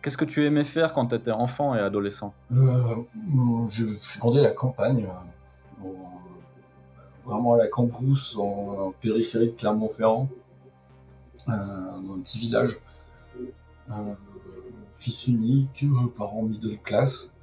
qu'est-ce 0.06 0.18
que 0.18 0.26
tu 0.26 0.46
aimais 0.46 0.64
faire 0.64 0.94
quand 0.94 1.08
tu 1.08 1.16
étais 1.16 1.32
enfant 1.32 1.74
et 1.74 1.80
adolescent 1.80 2.32
je, 2.52 3.86
suis 3.98 4.20
grandi 4.20 4.38
à 4.38 4.44
la 4.44 4.52
campagne, 4.52 5.08
vraiment 7.26 7.56
à 7.56 7.58
la 7.58 7.68
Cambrousse, 7.68 8.38
en, 8.38 8.94
périphérie 9.02 9.48
de 9.48 9.56
Clermont-Ferrand, 9.56 10.30
dans 11.48 11.54
un 11.54 12.22
petit 12.22 12.38
village. 12.38 12.80
fils 14.94 15.28
unique, 15.28 15.86
parents 16.16 16.44
middle 16.44 16.78
class 16.84 17.34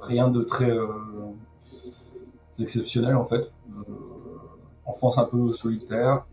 rien 0.00 0.30
de 0.30 0.42
très 0.42 0.70
euh, 0.70 1.32
exceptionnel 2.58 3.16
en 3.16 3.24
fait. 3.24 3.50
Euh, 3.76 3.92
enfance 4.86 5.18
un 5.18 5.24
peu 5.24 5.52
solitaire. 5.52 6.26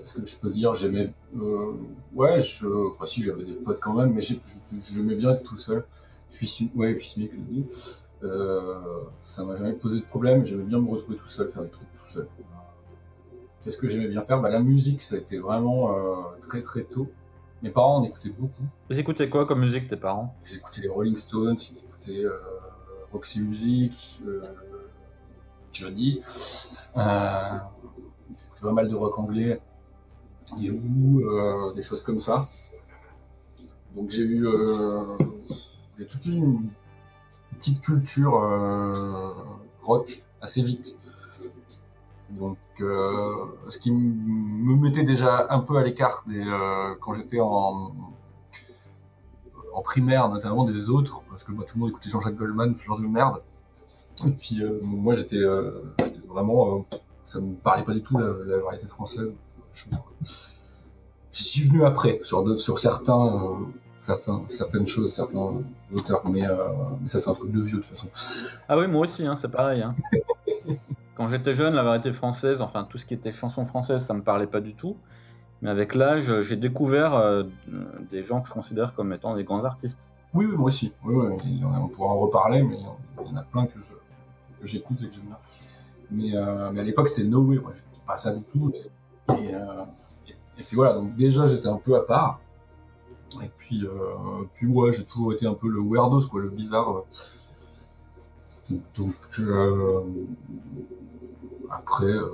Qu'est-ce 0.00 0.20
que 0.20 0.26
je 0.26 0.36
peux 0.36 0.50
dire 0.50 0.74
J'aimais. 0.74 1.12
ouais, 2.14 2.40
je, 2.40 2.90
enfin 2.90 3.06
si 3.06 3.22
j'avais 3.22 3.44
des 3.44 3.54
potes 3.54 3.80
quand 3.80 3.94
même, 3.94 4.12
mais 4.12 4.20
j'aimais 4.20 5.16
bien 5.16 5.30
être 5.30 5.42
tout 5.42 5.58
seul. 5.58 5.84
Je 6.30 6.44
suis 6.44 6.70
ouais, 6.74 6.94
fils 6.94 7.16
unique, 7.16 7.34
je 7.34 7.40
dis. 7.40 7.64
ça 9.22 9.44
m'a 9.44 9.56
jamais 9.56 9.74
posé 9.74 10.00
de 10.00 10.04
problème. 10.04 10.44
J'aimais 10.44 10.64
bien 10.64 10.80
me 10.80 10.88
retrouver 10.90 11.16
tout 11.16 11.28
seul, 11.28 11.48
faire 11.48 11.62
des 11.62 11.70
trucs 11.70 11.92
tout 11.92 12.06
seul. 12.08 12.28
Qu'est-ce 13.62 13.78
que 13.78 13.88
j'aimais 13.88 14.08
bien 14.08 14.22
faire? 14.22 14.40
Bah, 14.40 14.48
La 14.50 14.60
musique, 14.60 15.02
ça 15.02 15.16
a 15.16 15.18
été 15.18 15.38
vraiment 15.38 15.92
très 16.40 16.62
très 16.62 16.84
tôt. 16.84 17.08
Mes 17.62 17.70
parents 17.70 17.96
en 17.96 18.04
écoutaient 18.04 18.30
beaucoup. 18.30 18.62
Ils 18.90 18.98
écoutaient 18.98 19.30
quoi 19.30 19.46
comme 19.46 19.60
musique, 19.60 19.88
tes 19.88 19.96
parents? 19.96 20.34
Ils 20.44 20.56
écoutaient 20.56 20.82
les 20.82 20.88
Rolling 20.88 21.16
Stones, 21.16 21.56
ils 21.58 21.84
écoutaient 21.84 22.24
euh, 22.24 22.38
Roxy 23.12 23.40
Music, 23.40 24.20
euh, 24.26 24.42
Johnny. 25.72 26.20
Euh, 26.96 27.58
ils 28.30 28.44
écoutaient 28.44 28.62
pas 28.62 28.72
mal 28.72 28.88
de 28.88 28.94
rock 28.94 29.18
anglais, 29.18 29.60
des 30.58 30.70
Who, 30.70 31.72
des 31.74 31.82
choses 31.82 32.02
comme 32.02 32.18
ça. 32.18 32.48
Donc 33.94 34.10
j'ai 34.10 34.22
eu 34.22 34.46
j'ai 35.96 36.06
toute 36.06 36.26
une 36.26 36.68
petite 37.58 37.80
culture 37.80 38.32
rock 39.82 40.24
assez 40.40 40.62
vite. 40.62 40.96
Donc, 42.30 42.58
euh, 42.80 43.46
ce 43.68 43.78
qui 43.78 43.92
me 43.92 44.76
mettait 44.82 45.04
déjà 45.04 45.46
un 45.50 45.60
peu 45.60 45.76
à 45.76 45.82
l'écart 45.82 46.24
euh, 46.28 46.94
quand 47.00 47.14
j'étais 47.14 47.40
en, 47.40 47.92
en 49.72 49.82
primaire, 49.82 50.28
notamment 50.28 50.64
des 50.64 50.90
autres, 50.90 51.22
parce 51.28 51.44
que 51.44 51.52
bah, 51.52 51.62
tout 51.66 51.76
le 51.76 51.80
monde 51.80 51.90
écoutait 51.90 52.10
Jean-Jacques 52.10 52.36
Goldman, 52.36 52.74
ce 52.74 52.84
genre 52.84 53.00
de 53.00 53.06
merde. 53.06 53.42
Et 54.26 54.30
puis 54.32 54.62
euh, 54.62 54.80
moi, 54.82 55.14
j'étais 55.14 55.40
vraiment, 56.28 56.84
ça 57.24 57.40
me 57.40 57.54
parlait 57.54 57.84
pas 57.84 57.92
du 57.92 58.02
tout 58.02 58.18
la, 58.18 58.60
variété 58.60 58.86
française. 58.86 59.36
J'y 61.32 61.44
suis 61.44 61.68
venu 61.68 61.84
après 61.84 62.18
sur 62.22 62.58
sur 62.58 62.78
certains, 62.78 63.58
certains, 64.00 64.42
certaines 64.46 64.86
choses, 64.86 65.12
certains 65.12 65.62
auteurs, 65.94 66.22
mais, 66.30 66.42
mais 67.00 67.08
ça 67.08 67.18
c'est 67.18 67.30
un 67.30 67.34
truc 67.34 67.52
de 67.52 67.60
vieux 67.60 67.78
de 67.78 67.82
toute 67.82 67.90
façon. 67.90 68.08
Ah 68.68 68.76
oui, 68.78 68.86
moi 68.86 69.02
aussi, 69.02 69.26
hein, 69.26 69.36
c'est 69.36 69.50
pareil. 69.50 69.82
Hein. 69.82 69.94
Quand 71.16 71.28
j'étais 71.30 71.54
jeune, 71.54 71.74
la 71.74 71.82
variété 71.82 72.12
française, 72.12 72.60
enfin 72.60 72.84
tout 72.84 72.98
ce 72.98 73.06
qui 73.06 73.14
était 73.14 73.32
chanson 73.32 73.64
française, 73.64 74.04
ça 74.04 74.12
me 74.14 74.22
parlait 74.22 74.46
pas 74.46 74.60
du 74.60 74.74
tout. 74.74 74.96
Mais 75.62 75.70
avec 75.70 75.94
l'âge, 75.94 76.42
j'ai 76.42 76.56
découvert 76.56 77.14
euh, 77.14 77.44
des 78.10 78.22
gens 78.22 78.42
que 78.42 78.48
je 78.48 78.52
considère 78.52 78.92
comme 78.92 79.12
étant 79.12 79.34
des 79.34 79.44
grands 79.44 79.64
artistes. 79.64 80.12
Oui, 80.34 80.44
oui 80.44 80.56
moi 80.56 80.66
aussi. 80.66 80.92
Oui, 81.04 81.14
oui, 81.16 81.60
on 81.64 81.88
pourra 81.88 82.12
en 82.12 82.18
reparler, 82.18 82.62
mais 82.62 82.76
il 82.76 83.26
y 83.26 83.32
en 83.32 83.36
a 83.36 83.42
plein 83.42 83.66
que, 83.66 83.78
j'écoute 84.62 85.02
et 85.02 85.08
que 85.08 85.14
j'aime 85.14 85.24
bien. 85.24 85.38
Mais, 86.10 86.36
euh, 86.36 86.70
mais, 86.72 86.80
à 86.80 86.84
l'époque, 86.84 87.08
c'était 87.08 87.26
No 87.26 87.40
Way. 87.40 87.58
Moi, 87.58 87.72
j'écoutais 87.72 88.00
pas 88.06 88.18
ça 88.18 88.32
du 88.32 88.44
tout. 88.44 88.70
Euh, 89.30 89.84
et, 90.58 90.62
puis 90.62 90.76
voilà, 90.76 90.94
donc 90.94 91.16
déjà, 91.16 91.46
j'étais 91.48 91.68
un 91.68 91.78
peu 91.78 91.96
à 91.96 92.02
part. 92.02 92.40
Et 93.42 93.50
puis, 93.56 93.84
puis 94.54 94.66
ouais, 94.66 94.92
j'ai 94.92 95.04
toujours 95.04 95.32
été 95.32 95.46
un 95.46 95.54
peu 95.54 95.68
le 95.68 95.80
weirdos, 95.80 96.26
quoi, 96.28 96.40
le 96.40 96.50
bizarre. 96.50 97.02
Donc, 98.96 99.40
après, 101.70 102.06
euh, 102.06 102.30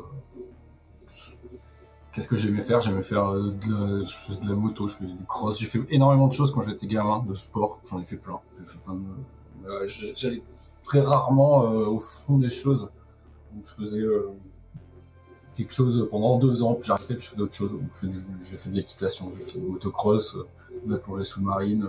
qu'est-ce 2.12 2.28
que 2.28 2.36
j'aimais 2.36 2.60
faire? 2.60 2.80
J'aimais 2.80 3.02
faire 3.02 3.28
euh, 3.28 3.50
de 3.52 4.48
la, 4.48 4.54
moto, 4.54 4.88
je 4.88 4.96
faisais 4.96 5.12
du 5.12 5.24
cross. 5.24 5.58
J'ai 5.58 5.66
fait 5.66 5.80
énormément 5.90 6.28
de 6.28 6.32
choses 6.32 6.52
quand 6.52 6.62
j'étais 6.62 6.86
gamin, 6.86 7.20
de 7.20 7.34
sport. 7.34 7.80
J'en 7.84 8.00
ai 8.00 8.04
fait 8.04 8.16
plein. 8.16 8.40
J'ai 8.56 8.64
fait 8.64 8.78
plein 8.78 8.98
euh, 9.66 9.86
J'allais 9.86 10.42
très 10.84 11.00
rarement 11.00 11.60
au 11.60 11.98
fond 11.98 12.38
des 12.38 12.50
choses. 12.50 12.90
Donc, 13.52 13.64
je 13.64 13.74
faisais 13.74 14.02
quelque 15.54 15.72
chose 15.72 16.08
pendant 16.10 16.38
deux 16.38 16.62
ans, 16.62 16.74
puis 16.74 16.86
j'arrêtais, 16.86 17.14
puis 17.14 17.24
je 17.24 17.30
faisais 17.30 17.42
autre 17.42 17.54
chose. 17.54 17.72
J'ai 18.02 18.56
fait 18.56 18.70
de 18.70 18.76
l'équitation, 18.76 19.30
j'ai 19.30 19.44
fait 19.44 19.58
de 19.60 19.66
motocross, 19.66 20.38
de 20.86 20.92
la 20.92 20.98
plongée 20.98 21.24
sous-marine, 21.24 21.86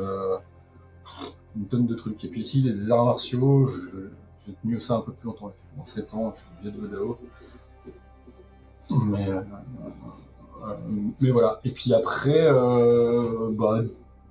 une 1.56 1.68
tonne 1.68 1.88
de 1.88 1.96
trucs. 1.96 2.24
Et 2.24 2.28
puis 2.28 2.42
ici, 2.42 2.62
les 2.62 2.92
arts 2.92 3.06
martiaux, 3.06 3.68
j'ai 4.46 4.54
tenu 4.62 4.80
ça 4.82 4.96
un 4.96 5.02
peu 5.02 5.14
plus 5.14 5.28
longtemps. 5.28 5.54
Pendant 5.72 5.86
7 5.86 6.14
ans, 6.14 6.34
je 6.34 6.40
suis 6.40 6.72
vieux 6.72 6.72
de. 6.72 7.00
Mais, 9.06 9.30
euh, 9.30 9.42
euh, 9.42 10.76
mais 11.22 11.32
voilà. 11.32 11.60
Et 11.64 11.72
puis 11.72 11.94
après, 11.94 12.48
euh, 12.48 13.52
bah, 13.58 13.82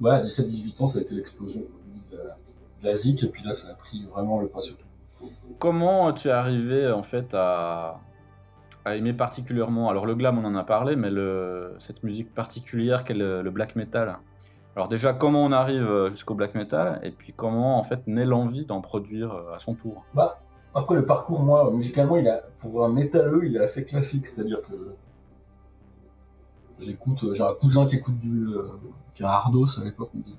ouais, 0.00 0.10
à 0.10 0.22
17-18 0.22 0.82
ans, 0.82 0.86
ça 0.86 0.98
a 0.98 1.02
été 1.02 1.14
l'explosion 1.14 1.62
de, 2.10 2.18
la 2.82 2.94
ZIC. 2.94 3.22
Et 3.22 3.28
puis 3.28 3.42
là, 3.44 3.54
ça 3.54 3.68
a 3.68 3.74
pris 3.74 4.04
vraiment 4.12 4.40
le 4.40 4.48
pas 4.48 4.60
sur 4.62 4.76
tout. 4.76 4.86
Comment 5.58 6.12
tu 6.12 6.28
es 6.28 6.32
arrivé 6.32 6.90
en 6.90 7.02
fait 7.02 7.32
à, 7.34 8.00
à 8.84 8.96
aimer 8.96 9.12
particulièrement 9.12 9.88
Alors 9.90 10.06
le 10.06 10.14
glam, 10.14 10.38
on 10.38 10.44
en 10.44 10.54
a 10.54 10.64
parlé, 10.64 10.96
mais 10.96 11.10
cette 11.78 12.02
musique 12.02 12.34
particulière 12.34 13.04
qu'est 13.04 13.14
le 13.14 13.50
black 13.50 13.76
metal 13.76 14.18
alors 14.74 14.88
déjà, 14.88 15.12
comment 15.12 15.44
on 15.44 15.52
arrive 15.52 15.82
euh, 15.82 16.10
jusqu'au 16.10 16.34
black 16.34 16.54
metal 16.54 16.98
et 17.02 17.10
puis 17.10 17.34
comment 17.34 17.78
en 17.78 17.84
fait 17.84 18.06
naît 18.06 18.24
l'envie 18.24 18.64
d'en 18.64 18.80
produire 18.80 19.32
euh, 19.32 19.54
à 19.54 19.58
son 19.58 19.74
tour? 19.74 20.04
Bah 20.14 20.40
après 20.74 20.94
le 20.94 21.04
parcours, 21.04 21.42
moi 21.42 21.70
musicalement, 21.70 22.16
a 22.16 22.40
pour 22.58 22.84
un 22.84 22.88
métalleux, 22.88 23.44
il 23.44 23.56
est 23.56 23.60
assez 23.60 23.84
classique, 23.84 24.26
c'est-à-dire 24.26 24.62
que 24.62 24.94
j'écoute, 26.80 27.22
euh, 27.24 27.34
j'ai 27.34 27.42
un 27.42 27.52
cousin 27.52 27.84
qui 27.84 27.96
écoute 27.96 28.18
du, 28.18 28.48
qui 29.12 29.22
est 29.22 29.26
un 29.26 29.28
Hardos 29.28 29.78
à 29.78 29.84
l'époque, 29.84 30.10
on 30.14 30.20
disait. 30.20 30.38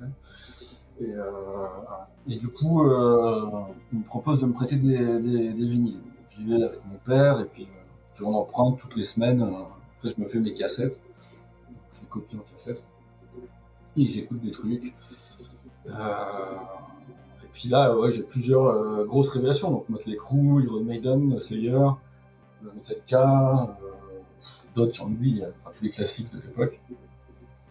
Et, 0.99 1.13
et, 2.27 2.37
du 2.37 2.49
coup, 2.49 2.83
il 3.91 3.99
me 3.99 4.03
propose 4.05 4.39
de 4.39 4.45
me 4.45 4.53
prêter 4.53 4.77
des, 4.77 5.19
des 5.19 5.67
vinyles. 5.67 5.99
J'y 6.29 6.47
vais 6.47 6.63
avec 6.63 6.79
mon 6.85 6.97
père 7.03 7.39
et 7.41 7.45
puis 7.45 7.67
on 8.21 8.33
en 8.33 8.43
prend 8.43 8.71
toutes 8.73 8.95
les 8.95 9.03
semaines. 9.03 9.41
Après, 9.97 10.09
je 10.09 10.21
me 10.21 10.27
fais 10.27 10.39
mes 10.39 10.53
cassettes. 10.53 11.01
Je 11.93 12.01
les 12.01 12.07
copie 12.07 12.37
en 12.37 12.51
cassette 12.51 12.87
et 13.97 14.05
j'écoute 14.11 14.39
des 14.41 14.51
trucs. 14.51 14.93
Euh, 15.87 15.91
et 17.43 17.47
puis 17.51 17.69
là, 17.69 17.95
ouais, 17.95 18.11
j'ai 18.11 18.23
plusieurs 18.23 18.65
euh, 18.65 19.05
grosses 19.05 19.29
révélations. 19.29 19.71
Donc 19.71 19.89
Motley 19.89 20.15
Crue, 20.15 20.63
Iron 20.63 20.83
Maiden, 20.83 21.39
Slayer, 21.39 21.71
euh, 21.73 21.93
Metallica, 22.75 23.77
d'autres, 24.75 24.93
j'en 24.93 25.07
oublie, 25.07 25.43
enfin 25.59 25.71
tous 25.75 25.83
les 25.83 25.89
classiques 25.89 26.33
de 26.33 26.41
l'époque. 26.41 26.81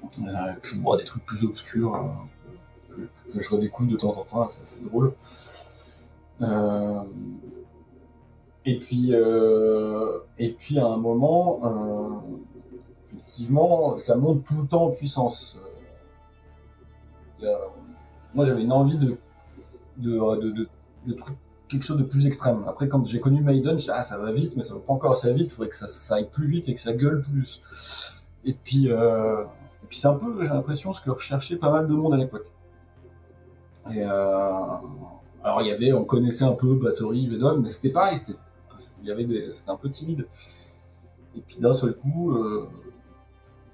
et 0.03 0.61
puis 0.61 0.78
bon, 0.78 0.97
des 0.97 1.05
trucs 1.05 1.24
plus 1.24 1.45
obscurs 1.45 2.28
que, 2.88 3.40
je 3.40 3.49
redécouvre 3.49 3.90
de 3.90 3.97
temps 3.97 4.18
en 4.18 4.24
temps, 4.24 4.49
c'est 4.51 4.62
assez 4.62 4.82
drôle. 4.82 5.14
Et 8.65 8.79
puis, 8.79 9.13
et 9.13 10.53
puis 10.53 10.79
à 10.79 10.87
un 10.87 10.97
moment, 10.97 12.23
effectivement, 13.07 13.97
ça 13.99 14.17
monte 14.17 14.45
tout 14.45 14.61
le 14.63 14.67
temps 14.69 14.85
en 14.85 14.91
puissance 14.91 15.59
moi 18.35 18.45
j'avais 18.45 18.63
une 18.63 18.73
envie 18.73 18.97
de 18.97 19.17
quelque 21.69 21.85
chose 21.85 21.97
de 21.97 22.05
plus 22.05 22.27
extrême. 22.27 22.65
Après, 22.69 22.89
quand 22.89 23.05
j'ai 23.07 23.21
connu 23.21 23.43
Maiden, 23.43 23.79
je 23.79 23.91
ah, 23.91 24.03
ça 24.03 24.19
va 24.19 24.33
vite, 24.33 24.55
mais 24.57 24.63
ça 24.63 24.75
va 24.75 24.81
pas 24.81 24.93
encore 24.93 25.13
assez 25.13 25.33
vite, 25.33 25.47
il 25.47 25.51
faudrait 25.51 25.71
que 25.71 25.77
ça, 25.77 26.15
aille 26.15 26.29
plus 26.31 26.47
vite 26.47 26.69
et 26.69 26.75
que 26.75 26.81
ça 26.81 26.93
gueule 26.93 27.23
plus. 27.23 27.63
Et 28.45 28.53
puis, 28.53 28.91
euh, 28.91 29.45
et 29.45 29.87
puis 29.89 29.99
c'est 29.99 30.09
un 30.09 30.15
peu, 30.15 30.45
j'ai 30.45 30.53
l'impression, 30.53 30.93
ce 30.93 31.01
que 31.01 31.11
recherchait 31.11 31.57
pas 31.57 31.71
mal 31.71 31.87
de 31.89 31.95
monde 31.95 32.15
à 32.15 32.17
l'époque. 32.17 32.51
Euh, 33.97 34.77
alors, 35.45 35.63
il 35.63 35.69
y 35.69 35.71
avait, 35.71 35.93
on 35.93 36.05
connaissait 36.05 36.45
un 36.45 36.53
peu 36.53 36.77
Battery, 36.77 37.29
Vedon, 37.29 37.59
mais 37.59 37.69
c'était 37.69 37.91
pareil, 37.91 38.17
c'était, 38.17 38.39
il 39.03 39.09
y 39.09 39.11
avait 39.11 39.26
c'était 39.55 39.70
un 39.70 39.76
peu 39.76 39.91
timide. 39.91 40.26
Et 41.37 41.41
puis 41.41 41.57
d'un 41.59 41.72
seul 41.72 41.95
coup, 41.95 42.33
euh, 42.33 42.68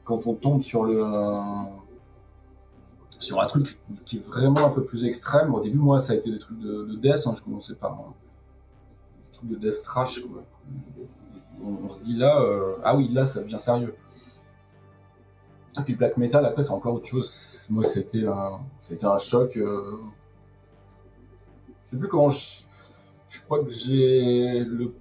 quand 0.04 0.26
on 0.26 0.34
tombe 0.34 0.62
sur 0.62 0.84
le, 0.84 1.02
sur 3.18 3.40
un 3.40 3.46
truc 3.46 3.80
qui 4.04 4.18
est 4.18 4.26
vraiment 4.26 4.64
un 4.64 4.70
peu 4.70 4.84
plus 4.84 5.04
extrême. 5.04 5.54
Au 5.54 5.60
début, 5.60 5.78
moi, 5.78 6.00
ça 6.00 6.12
a 6.12 6.16
été 6.16 6.30
des 6.30 6.38
trucs 6.38 6.60
de, 6.60 6.94
death. 6.96 7.26
Hein. 7.26 7.34
Je 7.36 7.42
commençais 7.42 7.74
par 7.74 8.14
truc 9.32 9.50
de 9.50 9.56
death 9.56 9.82
trash, 9.84 10.22
on 11.60 11.90
se 11.90 12.00
dit 12.00 12.16
là, 12.16 12.40
euh, 12.40 12.76
ah 12.84 12.96
oui, 12.96 13.08
là, 13.12 13.26
ça 13.26 13.42
devient 13.42 13.58
sérieux. 13.58 13.94
Et 15.78 15.82
puis 15.82 15.94
black 15.94 16.16
metal, 16.16 16.44
après, 16.44 16.62
c'est 16.62 16.72
encore 16.72 16.94
autre 16.94 17.06
chose. 17.06 17.66
Moi, 17.70 17.84
c'était 17.84 18.26
un, 18.26 18.60
c'était 18.80 19.06
un 19.06 19.18
choc. 19.18 19.56
euh, 19.56 19.98
Je 21.84 21.90
sais 21.90 21.98
plus 21.98 22.08
comment 22.08 22.30
je. 22.30 22.67
Je 23.28 23.40
crois 23.42 23.62
que 23.62 23.70
j'ai 23.70 24.64
le. 24.64 24.94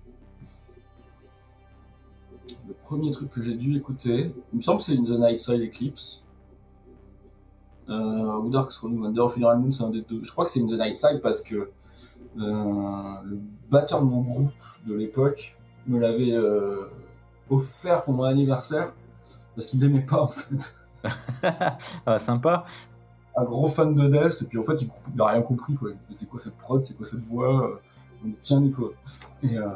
Le 2.68 2.74
premier 2.74 3.12
truc 3.12 3.30
que 3.30 3.42
j'ai 3.42 3.56
dû 3.56 3.76
écouter, 3.78 4.34
il 4.52 4.58
me 4.58 4.62
semble 4.62 4.80
que 4.80 4.86
c'est 4.86 4.98
In 4.98 5.04
the 5.04 5.20
Night 5.20 5.40
Side 5.40 5.62
Eclipse. 5.62 6.24
Euh, 7.90 8.42
ou 8.42 8.50
Dark 8.50 8.70
Throne 8.70 9.00
Wonder 9.00 9.22
of 9.22 9.34
Funeral 9.34 9.60
Moon, 9.60 9.72
c'est 9.72 9.84
un 9.84 9.90
des 9.90 10.02
deux. 10.02 10.22
Je 10.24 10.32
crois 10.32 10.44
que 10.44 10.52
c'est 10.52 10.62
In 10.62 10.66
the 10.66 10.74
Night 10.74 10.96
Side 10.96 11.22
parce 11.22 11.42
que 11.42 11.56
euh, 11.56 13.14
le 13.24 13.40
batteur 13.70 14.02
de 14.02 14.06
mon 14.06 14.22
groupe 14.22 14.52
de 14.86 14.94
l'époque 14.94 15.58
me 15.88 16.00
l'avait 16.00 16.34
euh, 16.34 16.88
offert 17.50 18.04
pour 18.04 18.14
mon 18.14 18.24
anniversaire 18.24 18.94
parce 19.56 19.68
qu'il 19.68 19.80
l'aimait 19.80 20.06
pas 20.06 20.22
en 20.22 20.28
fait. 20.28 20.76
ah, 22.06 22.20
sympa. 22.20 22.66
Un 23.38 23.46
gros 23.46 23.68
fan 23.68 23.96
de 23.96 24.08
Death, 24.08 24.42
et 24.42 24.46
puis 24.46 24.58
en 24.58 24.64
fait 24.64 24.82
il, 24.82 24.90
il 25.14 25.22
a 25.22 25.28
rien 25.28 25.42
compris 25.42 25.76
quoi. 25.76 25.90
Il 25.90 25.96
me 25.96 26.02
fait 26.02 26.16
c'est 26.16 26.28
quoi 26.28 26.40
cette 26.40 26.58
prod, 26.58 26.84
c'est 26.84 26.98
quoi 26.98 27.06
cette 27.06 27.22
voix? 27.22 27.80
Tiens 28.41 28.61
Nico. 28.61 28.93
Et, 29.43 29.57
euh, 29.57 29.70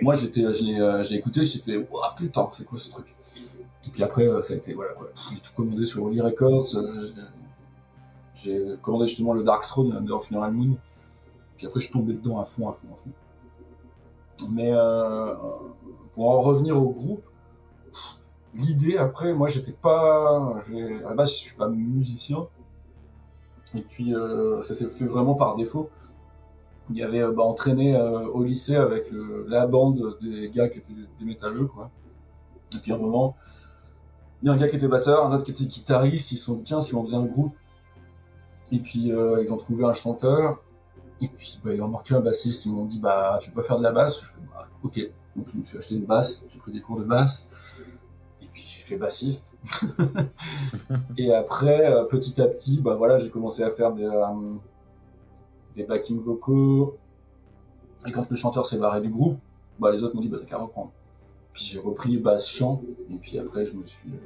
moi 0.00 0.14
j'étais, 0.14 0.52
j'ai, 0.52 0.80
euh, 0.80 1.02
j'ai 1.02 1.16
écouté, 1.16 1.44
j'ai 1.44 1.58
fait 1.58 1.76
Ouah 1.76 2.14
putain, 2.16 2.48
c'est 2.50 2.64
quoi 2.64 2.78
ce 2.78 2.90
truc? 2.90 3.14
Et 3.86 3.90
puis 3.90 4.02
après 4.02 4.26
euh, 4.26 4.40
ça 4.40 4.54
a 4.54 4.56
été 4.56 4.74
voilà 4.74 4.94
quoi. 4.94 5.08
J'ai 5.30 5.40
tout 5.40 5.52
commandé 5.56 5.84
sur 5.84 6.04
Holy 6.04 6.20
Records. 6.20 6.76
euh, 6.76 7.12
j'ai, 8.34 8.76
commandé 8.80 9.06
justement 9.06 9.34
le 9.34 9.44
Dark 9.44 9.62
Throne, 9.62 10.10
of 10.10 10.26
Funeral 10.26 10.52
Moon. 10.52 10.76
Puis 11.56 11.66
après 11.66 11.80
je 11.80 11.90
tombé 11.90 12.14
dedans 12.14 12.40
à 12.40 12.44
fond, 12.44 12.68
à 12.68 12.72
fond, 12.72 12.88
à 12.92 12.96
fond. 12.96 13.12
Mais 14.50 14.72
euh, 14.72 15.34
pour 16.14 16.30
en 16.30 16.40
revenir 16.40 16.76
au 16.76 16.90
groupe, 16.90 17.22
l'idée 18.54 18.98
après, 18.98 19.32
moi 19.34 19.48
j'étais 19.48 19.72
pas, 19.72 20.56
à 20.58 21.08
la 21.08 21.14
base 21.14 21.30
je 21.30 21.36
suis 21.36 21.56
pas 21.56 21.68
musicien, 21.68 22.48
et 23.74 23.82
puis 23.82 24.14
euh, 24.14 24.62
ça 24.62 24.74
s'est 24.74 24.88
fait 24.88 25.06
vraiment 25.06 25.34
par 25.34 25.56
défaut. 25.56 25.90
Il 26.90 26.96
y 26.96 27.02
avait 27.02 27.22
euh, 27.22 27.32
bah, 27.32 27.44
entraîné 27.44 27.96
euh, 27.96 28.26
au 28.28 28.42
lycée 28.42 28.76
avec 28.76 29.12
euh, 29.12 29.46
la 29.48 29.66
bande 29.66 30.18
des 30.20 30.50
gars 30.50 30.68
qui 30.68 30.78
étaient 30.78 30.92
des 30.92 31.24
métalleux 31.24 31.66
quoi. 31.66 31.90
Et 32.74 32.78
puis 32.78 32.92
à 32.92 32.96
un 32.96 32.98
moment, 32.98 33.36
il 34.42 34.46
y 34.46 34.48
a 34.48 34.52
un 34.52 34.56
gars 34.56 34.68
qui 34.68 34.76
était 34.76 34.88
batteur, 34.88 35.26
un 35.26 35.34
autre 35.34 35.44
qui 35.44 35.52
était 35.52 35.64
guitariste, 35.64 36.32
ils 36.32 36.36
sont 36.36 36.56
dit 36.56 36.62
tiens 36.64 36.80
si 36.80 36.94
on 36.94 37.04
faisait 37.04 37.16
un 37.16 37.26
groupe. 37.26 37.54
Et 38.72 38.78
puis 38.78 39.08
ils 39.10 39.52
ont 39.52 39.58
trouvé 39.58 39.84
un 39.84 39.92
chanteur, 39.92 40.62
et 41.20 41.28
puis 41.28 41.60
bah, 41.62 41.74
ils 41.74 41.82
ont 41.82 41.92
un 41.94 42.20
bassiste, 42.20 42.64
ils 42.64 42.72
m'ont 42.72 42.86
dit 42.86 42.98
bah 42.98 43.38
tu 43.40 43.50
peux 43.50 43.60
faire 43.60 43.76
de 43.76 43.82
la 43.82 43.92
basse? 43.92 44.20
Je 44.22 44.26
fais 44.26 44.40
bah 44.50 44.66
ok. 44.82 45.10
Donc 45.36 45.48
je 45.50 45.58
me 45.58 45.64
suis 45.64 45.76
acheté 45.76 45.94
une 45.96 46.06
basse, 46.06 46.44
j'ai 46.48 46.58
pris 46.58 46.72
des 46.72 46.80
cours 46.80 46.98
de 46.98 47.04
basse, 47.04 47.48
et 48.40 48.46
puis 48.46 48.62
j'ai 48.66 48.82
fait 48.82 48.96
bassiste. 48.96 49.58
et 51.18 51.34
après, 51.34 52.06
petit 52.08 52.40
à 52.40 52.46
petit, 52.46 52.80
bah 52.80 52.96
voilà, 52.96 53.18
j'ai 53.18 53.28
commencé 53.28 53.62
à 53.62 53.70
faire 53.70 53.92
des, 53.92 54.08
des 55.74 55.84
backing 55.84 56.20
vocaux. 56.20 56.98
Et 58.06 58.10
quand 58.10 58.28
le 58.28 58.36
chanteur 58.36 58.66
s'est 58.66 58.78
barré 58.78 59.00
du 59.00 59.10
groupe, 59.10 59.38
bah 59.78 59.90
les 59.92 60.02
autres 60.02 60.14
m'ont 60.14 60.22
dit 60.22 60.28
bah 60.28 60.38
t'as 60.40 60.46
qu'à 60.46 60.58
reprendre. 60.58 60.92
Puis 61.52 61.64
j'ai 61.64 61.78
repris 61.78 62.16
basse 62.18 62.48
chant, 62.48 62.82
et 63.10 63.16
puis 63.16 63.38
après 63.38 63.64
je 63.64 63.76
me 63.76 63.84
suis, 63.84 64.10
euh, 64.10 64.16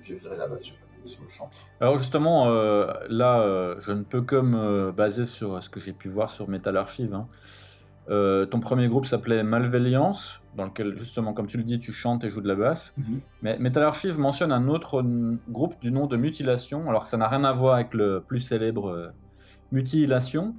j'ai 0.00 0.14
viré 0.14 0.36
la 0.36 0.46
basse, 0.46 0.72
sur 1.04 1.22
le 1.22 1.28
chant. 1.28 1.48
Alors 1.80 1.98
justement, 1.98 2.48
euh, 2.48 2.92
là, 3.08 3.40
euh, 3.40 3.76
je 3.80 3.92
ne 3.92 4.02
peux 4.02 4.22
que 4.22 4.36
me 4.36 4.90
baser 4.92 5.24
sur 5.24 5.62
ce 5.62 5.68
que 5.68 5.80
j'ai 5.80 5.92
pu 5.92 6.08
voir 6.08 6.30
sur 6.30 6.48
Metal 6.48 6.76
Archive. 6.76 7.14
hein. 7.14 7.28
Euh, 8.08 8.46
ton 8.46 8.60
premier 8.60 8.88
groupe 8.88 9.04
s'appelait 9.06 9.42
Malveillance, 9.42 10.40
dans 10.56 10.64
lequel 10.64 10.96
justement, 10.96 11.32
comme 11.32 11.48
tu 11.48 11.58
le 11.58 11.64
dis, 11.64 11.78
tu 11.80 11.92
chantes 11.92 12.22
et 12.24 12.30
joues 12.30 12.40
de 12.40 12.48
la 12.48 12.54
basse. 12.54 12.94
Mhm. 12.96 13.20
Mais 13.42 13.58
Metal 13.58 13.82
Archive 13.82 14.18
mentionne 14.18 14.52
un 14.52 14.68
autre 14.68 15.04
groupe 15.48 15.74
du 15.80 15.90
nom 15.90 16.06
de 16.06 16.16
Mutilation, 16.16 16.88
alors 16.88 17.02
que 17.02 17.08
ça 17.08 17.16
n'a 17.16 17.28
rien 17.28 17.42
à 17.44 17.52
voir 17.52 17.74
avec 17.74 17.94
le 17.94 18.20
plus 18.20 18.40
célèbre 18.40 18.90
euh, 18.90 19.08
Mutilation. 19.72 20.54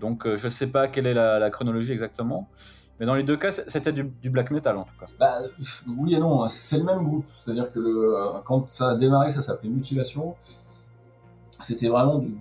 Donc 0.00 0.26
euh, 0.26 0.36
je 0.36 0.48
sais 0.48 0.66
pas 0.66 0.88
quelle 0.88 1.06
est 1.06 1.14
la, 1.14 1.50
chronologie 1.50 1.92
exactement. 1.92 2.48
Mais 3.00 3.06
dans 3.06 3.14
les 3.14 3.24
deux 3.24 3.36
cas, 3.36 3.50
c'était 3.50 3.92
du, 3.92 4.04
black 4.30 4.50
metal 4.50 4.76
en 4.76 4.84
tout 4.84 4.94
cas. 5.00 5.06
Bah, 5.18 5.38
oui 5.96 6.14
et 6.14 6.18
non, 6.18 6.46
c'est 6.48 6.78
le 6.78 6.84
même 6.84 7.02
groupe. 7.02 7.26
C'est-à-dire 7.36 7.68
que 7.68 7.80
euh, 7.80 8.40
quand 8.44 8.70
ça 8.70 8.90
a 8.90 8.94
démarré, 8.94 9.32
ça 9.32 9.42
s'appelait 9.42 9.68
Mutilation. 9.68 10.36
C'était 11.58 11.88
vraiment 11.88 12.18
du, 12.18 12.36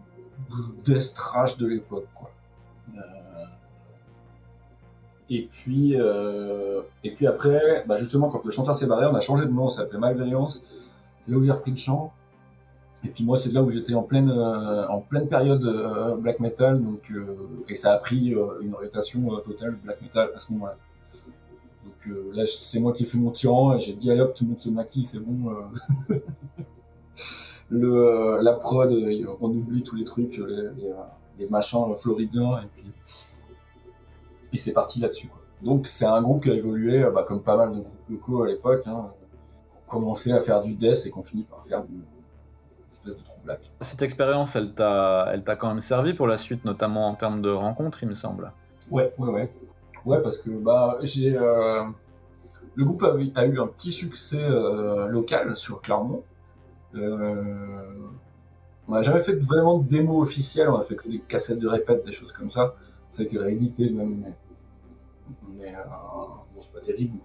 death 0.84 1.14
trash 1.16 1.58
de 1.58 1.68
l'époque, 1.68 2.08
quoi. 2.14 2.30
Euh, 2.96 3.00
Et 5.30 5.48
puis, 5.50 5.96
et 7.04 7.12
puis 7.12 7.26
après, 7.26 7.84
bah 7.88 7.98
justement, 7.98 8.30
quand 8.30 8.44
le 8.46 8.52
chanteur 8.52 8.76
s'est 8.76 8.88
barré, 8.88 9.08
on 9.08 9.16
a 9.16 9.22
changé 9.22 9.46
de 9.46 9.52
nom, 9.52 9.70
ça 9.70 9.82
s'appelait 9.82 10.00
Malveillance. 10.00 10.66
C'est 11.22 11.32
là 11.32 11.38
où 11.38 11.44
j'ai 11.44 11.52
repris 11.52 11.72
le 11.72 11.78
chant. 11.78 12.14
Et 13.06 13.10
puis 13.10 13.26
moi, 13.26 13.36
c'est 13.38 13.52
là 13.52 13.62
où 13.62 13.70
j'étais 13.70 13.94
en 13.96 14.04
pleine, 14.04 14.30
euh, 14.30 15.26
période 15.30 15.66
euh, 15.66 16.16
black 16.16 16.40
metal, 16.40 16.82
donc 16.82 17.12
euh, 17.12 17.36
et 17.68 17.76
ça 17.76 17.92
a 17.94 17.98
pris 17.98 18.30
une 18.62 18.74
orientation 18.74 19.28
totale 19.42 19.78
black 19.84 20.02
metal 20.02 20.32
à 20.34 20.40
ce 20.40 20.54
moment-là. 20.54 20.78
Donc 21.84 22.16
là, 22.34 22.46
c'est 22.46 22.80
moi 22.80 22.94
qui 22.94 23.04
ai 23.04 23.06
fait 23.06 23.18
mon 23.18 23.32
tyran, 23.32 23.76
et 23.76 23.80
j'ai 23.80 23.94
dit 23.94 24.10
allez 24.10 24.22
hop, 24.22 24.34
tout 24.34 24.46
le 24.46 24.52
monde 24.52 24.62
se 24.62 24.70
maquille, 24.70 25.04
c'est 25.04 25.20
bon. 25.20 25.54
la 27.72 28.54
prod, 28.54 28.94
on 29.42 29.50
oublie 29.50 29.84
tous 29.84 29.98
les 29.98 30.06
trucs, 30.06 30.38
les, 31.38 31.48
machins 31.50 31.94
floridiens, 31.98 32.58
et 32.60 32.68
puis 32.74 32.86
et 34.54 34.58
c'est 34.58 34.74
parti 34.74 35.00
là-dessus. 35.02 35.30
Donc 35.62 35.88
c'est 35.88 36.06
un 36.06 36.22
groupe 36.22 36.44
qui 36.44 36.52
a 36.52 36.54
évolué, 36.54 37.04
bah, 37.14 37.24
comme 37.28 37.42
pas 37.42 37.58
mal 37.58 37.72
de 37.74 37.80
groupes 37.80 38.10
locaux 38.10 38.44
à 38.44 38.48
l'époque, 38.48 38.84
hein, 38.86 39.12
qui 39.90 39.96
ont 39.96 40.00
commencé 40.00 40.32
à 40.32 40.40
faire 40.40 40.62
du 40.62 40.76
death 40.76 41.06
et 41.06 41.10
qu'on 41.10 41.24
finit 41.24 41.44
par 41.44 41.66
faire 41.66 41.84
du 41.84 42.02
espèce 42.94 43.16
de 43.16 43.24
trou 43.24 43.40
black. 43.44 43.62
Cette 43.82 44.02
expérience, 44.02 44.56
elle 44.56 44.74
t'a 44.74 45.30
elle 45.34 45.44
t'a 45.44 45.56
quand 45.56 45.68
même 45.70 45.80
servi 45.80 46.14
pour 46.14 46.28
la 46.28 46.38
suite, 46.38 46.64
notamment 46.66 47.08
en 47.08 47.16
termes 47.16 47.42
de 47.42 47.50
rencontres, 47.50 48.04
il 48.04 48.10
me 48.10 48.14
semble. 48.14 48.52
Ouais, 48.92 49.14
ouais, 49.18 49.30
ouais. 49.30 49.54
Ouais, 50.06 50.22
parce 50.22 50.38
que 50.38 50.50
bah 50.60 50.98
j'ai 51.02 51.36
euh, 51.38 51.84
le 52.76 52.84
groupe 52.86 53.04
a, 53.04 53.16
eu- 53.18 53.32
a 53.36 53.46
eu 53.46 53.60
un 53.60 53.68
petit 53.68 53.92
succès 53.92 54.42
euh, 54.44 55.08
local 55.08 55.56
sur 55.56 55.82
Clermont. 55.82 56.24
Euh, 56.96 58.10
on 58.88 58.94
n'a 58.96 59.02
jamais 59.02 59.22
fait 59.22 59.36
vraiment 59.38 59.80
de 59.80 59.88
démo 59.88 60.22
officielle, 60.22 60.70
on 60.70 60.78
a 60.78 60.82
fait 60.82 60.96
que 60.98 61.08
des 61.08 61.20
cassettes 61.20 61.60
de 61.60 61.68
répète, 61.68 62.06
des 62.06 62.12
choses 62.12 62.34
comme 62.34 62.50
ça. 62.50 62.76
Ça 63.12 63.22
a 63.22 63.26
été 63.26 63.38
réédité 63.38 63.90
même, 63.90 64.18
mais, 64.24 64.36
mais 65.58 65.74
bon, 65.74 66.62
c'est 66.62 66.74
pas 66.74 66.82
terrible. 66.82 67.18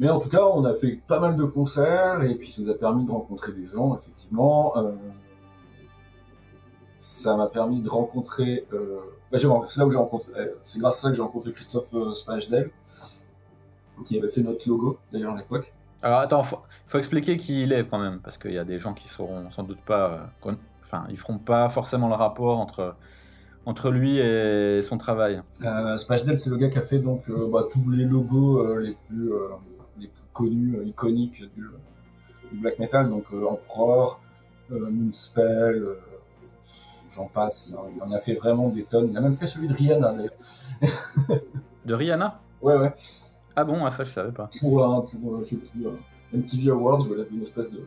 Mais 0.00 0.08
en 0.08 0.18
tout 0.18 0.28
cas, 0.28 0.42
on 0.42 0.64
a 0.64 0.74
fait 0.74 1.00
pas 1.06 1.20
mal 1.20 1.36
de 1.36 1.44
concerts 1.44 2.22
et 2.22 2.34
puis 2.34 2.50
ça 2.50 2.62
nous 2.62 2.70
a 2.70 2.74
permis 2.74 3.04
de 3.04 3.10
rencontrer 3.10 3.52
des 3.52 3.66
gens, 3.66 3.94
effectivement. 3.96 4.76
Euh, 4.76 4.92
ça 6.98 7.36
m'a 7.36 7.46
permis 7.48 7.82
de 7.82 7.88
rencontrer. 7.88 8.66
Euh, 8.72 9.00
bah, 9.30 9.38
c'est 9.38 9.78
là 9.78 9.86
où 9.86 9.90
j'ai 9.90 9.98
rencontré. 9.98 10.32
euh, 10.36 10.54
C'est 10.62 10.78
grâce 10.78 10.98
à 10.98 11.00
ça 11.02 11.08
que 11.10 11.16
j'ai 11.16 11.22
rencontré 11.22 11.50
Christophe 11.50 11.94
euh, 11.94 12.12
qui 14.04 14.18
avait 14.18 14.28
fait 14.28 14.42
notre 14.42 14.68
logo 14.68 14.98
d'ailleurs 15.12 15.34
à 15.34 15.38
l'époque. 15.38 15.72
Alors 16.02 16.18
attends, 16.18 16.42
faut, 16.42 16.58
faut 16.86 16.98
expliquer 16.98 17.36
qui 17.36 17.62
il 17.62 17.72
est 17.72 17.86
quand 17.86 17.98
même, 17.98 18.20
parce 18.20 18.36
qu'il 18.36 18.52
y 18.52 18.58
a 18.58 18.64
des 18.64 18.78
gens 18.80 18.94
qui 18.94 19.08
sauront 19.08 19.50
sans 19.50 19.62
doute 19.62 19.80
pas, 19.86 20.30
enfin, 20.80 21.06
ils 21.10 21.16
feront 21.16 21.38
pas 21.38 21.68
forcément 21.68 22.08
le 22.08 22.14
rapport 22.14 22.58
entre, 22.58 22.96
entre 23.66 23.90
lui 23.90 24.18
et 24.18 24.82
son 24.82 24.98
travail. 24.98 25.40
Euh, 25.64 25.96
Spachdel, 25.96 26.38
c'est 26.38 26.50
le 26.50 26.56
gars 26.56 26.68
qui 26.70 26.78
a 26.78 26.82
fait 26.82 26.98
donc 26.98 27.30
euh, 27.30 27.48
bah, 27.52 27.68
tous 27.70 27.88
les 27.88 28.04
logos 28.04 28.58
euh, 28.58 28.80
les 28.80 28.96
plus 29.08 29.30
connus, 30.32 30.76
euh, 30.76 30.84
iconiques 30.84 31.42
du, 31.54 31.66
du 32.50 32.58
black 32.58 32.78
metal, 32.78 33.08
donc 33.08 33.24
euh, 33.32 33.46
Emperor, 33.46 34.22
euh, 34.70 34.90
Moonspell, 34.90 35.96
j'en 37.10 37.26
passe. 37.26 37.68
Il 37.68 37.76
en, 37.76 37.90
il 37.94 38.02
en 38.02 38.12
a 38.12 38.18
fait 38.18 38.34
vraiment 38.34 38.68
des 38.70 38.84
tonnes. 38.84 39.08
Il 39.10 39.16
a 39.16 39.20
même 39.20 39.34
fait 39.34 39.46
celui 39.46 39.68
de 39.68 39.74
Rihanna 39.74 40.12
d'ailleurs. 40.12 40.32
De 41.84 41.94
Rihanna? 41.94 42.40
Ouais, 42.60 42.76
ouais. 42.76 42.92
Ah 43.56 43.64
bon, 43.64 43.84
ah, 43.84 43.90
ça 43.90 44.04
je 44.04 44.12
savais 44.12 44.30
pas. 44.32 44.48
Pour 44.60 44.84
un, 44.84 45.00
pour, 45.00 45.40
je 45.40 45.44
sais 45.44 45.56
plus, 45.56 45.86
un 45.86 45.96
MTV 46.32 46.70
Awards, 46.70 47.00
où 47.08 47.14
il 47.14 47.20
a 47.20 47.24
fait 47.24 47.34
une 47.34 47.42
espèce 47.42 47.68
de, 47.70 47.80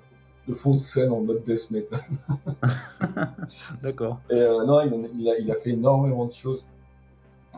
de 0.47 0.53
fond 0.53 0.71
de 0.71 0.79
scène 0.79 1.11
en 1.11 1.21
mode 1.21 1.43
death 1.43 1.71
metal. 1.71 1.99
D'accord. 3.81 4.19
Et 4.29 4.33
euh, 4.35 4.65
non, 4.65 4.81
il, 4.81 5.29
a, 5.29 5.39
il 5.39 5.49
a 5.51 5.55
fait 5.55 5.71
énormément 5.71 6.25
de 6.25 6.31
choses. 6.31 6.67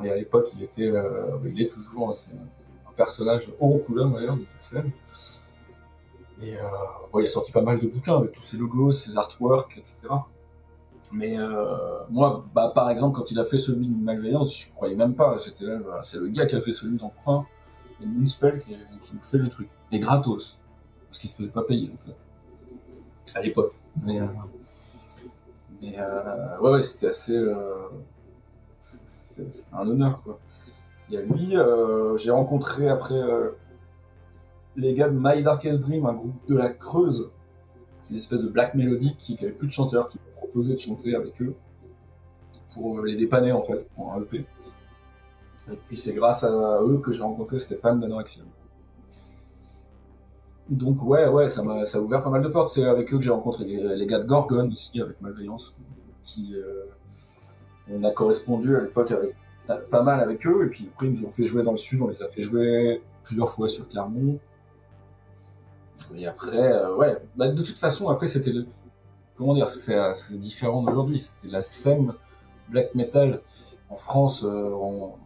Et 0.03 0.11
à 0.11 0.15
l'époque, 0.15 0.47
il 0.55 0.63
était, 0.63 0.89
euh, 0.91 1.37
il 1.43 1.59
est 1.59 1.69
toujours, 1.69 2.09
hein, 2.09 2.13
c'est 2.13 2.31
personnage 2.97 3.49
haut 3.59 3.75
en 3.75 3.79
couleur 3.79 4.09
d'ailleurs 4.09 4.35
de 4.35 4.41
la 4.41 4.59
scène. 4.59 4.91
Et 6.41 6.55
euh, 6.55 7.19
il 7.19 7.25
a 7.25 7.29
sorti 7.29 7.51
pas 7.51 7.61
mal 7.61 7.79
de 7.79 7.87
bouquins 7.87 8.17
avec 8.17 8.31
tous 8.31 8.43
ses 8.43 8.57
logos, 8.57 8.91
ses 8.91 9.17
artworks, 9.17 9.77
etc. 9.77 10.07
Mais 11.13 11.39
euh, 11.39 12.03
moi, 12.09 12.45
bah, 12.53 12.71
par 12.75 12.89
exemple, 12.89 13.17
quand 13.17 13.31
il 13.31 13.39
a 13.39 13.43
fait 13.43 13.57
celui 13.57 13.87
de 13.87 14.03
Malveillance, 14.03 14.55
je 14.55 14.69
croyais 14.73 14.95
même 14.95 15.15
pas. 15.15 15.37
J'étais 15.37 15.65
là, 15.65 15.79
voilà, 15.79 16.03
c'est 16.03 16.17
le 16.17 16.27
gars 16.27 16.45
qui 16.45 16.55
a 16.55 16.61
fait 16.61 16.73
celui 16.73 16.97
d'Emprunt, 16.97 17.45
Moonspell 18.01 18.59
qui, 18.59 18.75
qui 19.01 19.15
nous 19.15 19.21
fait 19.21 19.37
le 19.37 19.47
truc. 19.49 19.69
Et 19.91 19.99
gratos. 19.99 20.59
Parce 21.07 21.19
qu'il 21.19 21.29
se 21.29 21.35
faisait 21.37 21.49
pas 21.49 21.63
payer, 21.63 21.89
en 21.93 21.97
fait. 21.97 22.15
À 23.39 23.41
l'époque. 23.41 23.73
Mais, 24.03 24.21
euh, 24.21 24.27
mais 25.81 25.97
ouais, 26.61 26.71
ouais, 26.71 26.81
c'était 26.81 27.07
assez. 27.07 27.41
c'est 28.81 29.69
un 29.71 29.87
honneur, 29.87 30.21
quoi. 30.21 30.39
Il 31.09 31.15
y 31.15 31.17
a 31.17 31.21
lui, 31.21 31.55
j'ai 32.17 32.31
rencontré 32.31 32.89
après 32.89 33.21
les 34.75 34.93
gars 34.93 35.09
de 35.09 35.17
My 35.17 35.41
Darkest 35.41 35.81
Dream, 35.81 36.05
un 36.05 36.13
groupe 36.13 36.35
de 36.47 36.55
la 36.55 36.69
Creuse, 36.69 37.31
qui 38.03 38.09
est 38.09 38.15
une 38.15 38.17
espèce 38.17 38.41
de 38.41 38.49
black 38.49 38.75
melody 38.75 39.15
qui 39.17 39.35
n'avait 39.35 39.51
plus 39.51 39.67
de 39.67 39.71
chanteurs, 39.71 40.05
qui 40.07 40.19
m'a 40.19 40.31
proposé 40.35 40.75
de 40.75 40.79
chanter 40.79 41.15
avec 41.15 41.41
eux 41.41 41.55
pour 42.73 43.01
les 43.03 43.15
dépanner 43.15 43.51
en 43.51 43.61
fait, 43.61 43.89
pour 43.95 44.13
un 44.13 44.21
EP. 44.21 44.45
Et 45.71 45.75
puis 45.85 45.97
c'est 45.97 46.13
grâce 46.13 46.43
à 46.43 46.81
eux 46.83 46.99
que 46.99 47.11
j'ai 47.11 47.23
rencontré 47.23 47.59
Stéphane 47.59 47.99
d'Anorexia. 47.99 48.43
Donc 50.69 51.01
ouais, 51.03 51.27
ouais, 51.27 51.49
ça 51.49 51.63
m'a 51.63 51.81
a 51.81 51.99
ouvert 51.99 52.23
pas 52.23 52.29
mal 52.29 52.41
de 52.41 52.49
portes. 52.49 52.67
C'est 52.67 52.85
avec 52.85 53.11
eux 53.13 53.17
que 53.17 53.23
j'ai 53.23 53.31
rencontré 53.31 53.65
les, 53.65 54.05
gars 54.05 54.19
de 54.19 54.25
Gorgon 54.25 54.69
ici, 54.69 55.01
avec 55.01 55.19
Malveillance, 55.21 55.77
qui 56.23 56.55
euh, 56.55 56.85
on 57.89 58.03
a 58.03 58.11
correspondu 58.11 58.75
à 58.75 58.81
l'époque 58.81 59.11
avec 59.11 59.35
pas 59.75 60.03
mal 60.03 60.19
avec 60.21 60.45
eux, 60.47 60.65
et 60.65 60.69
puis 60.69 60.89
après 60.93 61.07
ils 61.07 61.13
nous 61.13 61.25
ont 61.25 61.29
fait 61.29 61.45
jouer 61.45 61.63
dans 61.63 61.71
le 61.71 61.77
sud, 61.77 62.01
on 62.01 62.07
les 62.07 62.21
a 62.21 62.27
fait 62.27 62.41
jouer 62.41 63.01
plusieurs 63.23 63.49
fois 63.49 63.67
sur 63.67 63.87
Clermont. 63.87 64.39
Et 66.15 66.25
après, 66.25 66.71
euh, 66.71 66.95
ouais, 66.95 67.17
bah, 67.35 67.49
de 67.49 67.61
toute 67.61 67.77
façon, 67.77 68.09
après 68.09 68.27
c'était 68.27 68.51
le... 68.51 68.65
comment 69.35 69.53
dire, 69.53 69.67
c'est 69.67 70.37
différent 70.37 70.83
d'aujourd'hui. 70.83 71.19
C'était 71.19 71.49
la 71.49 71.61
scène 71.61 72.13
black 72.69 72.95
metal 72.95 73.41
en 73.89 73.95
France 73.95 74.43
euh, 74.43 74.71
en, 74.73 75.17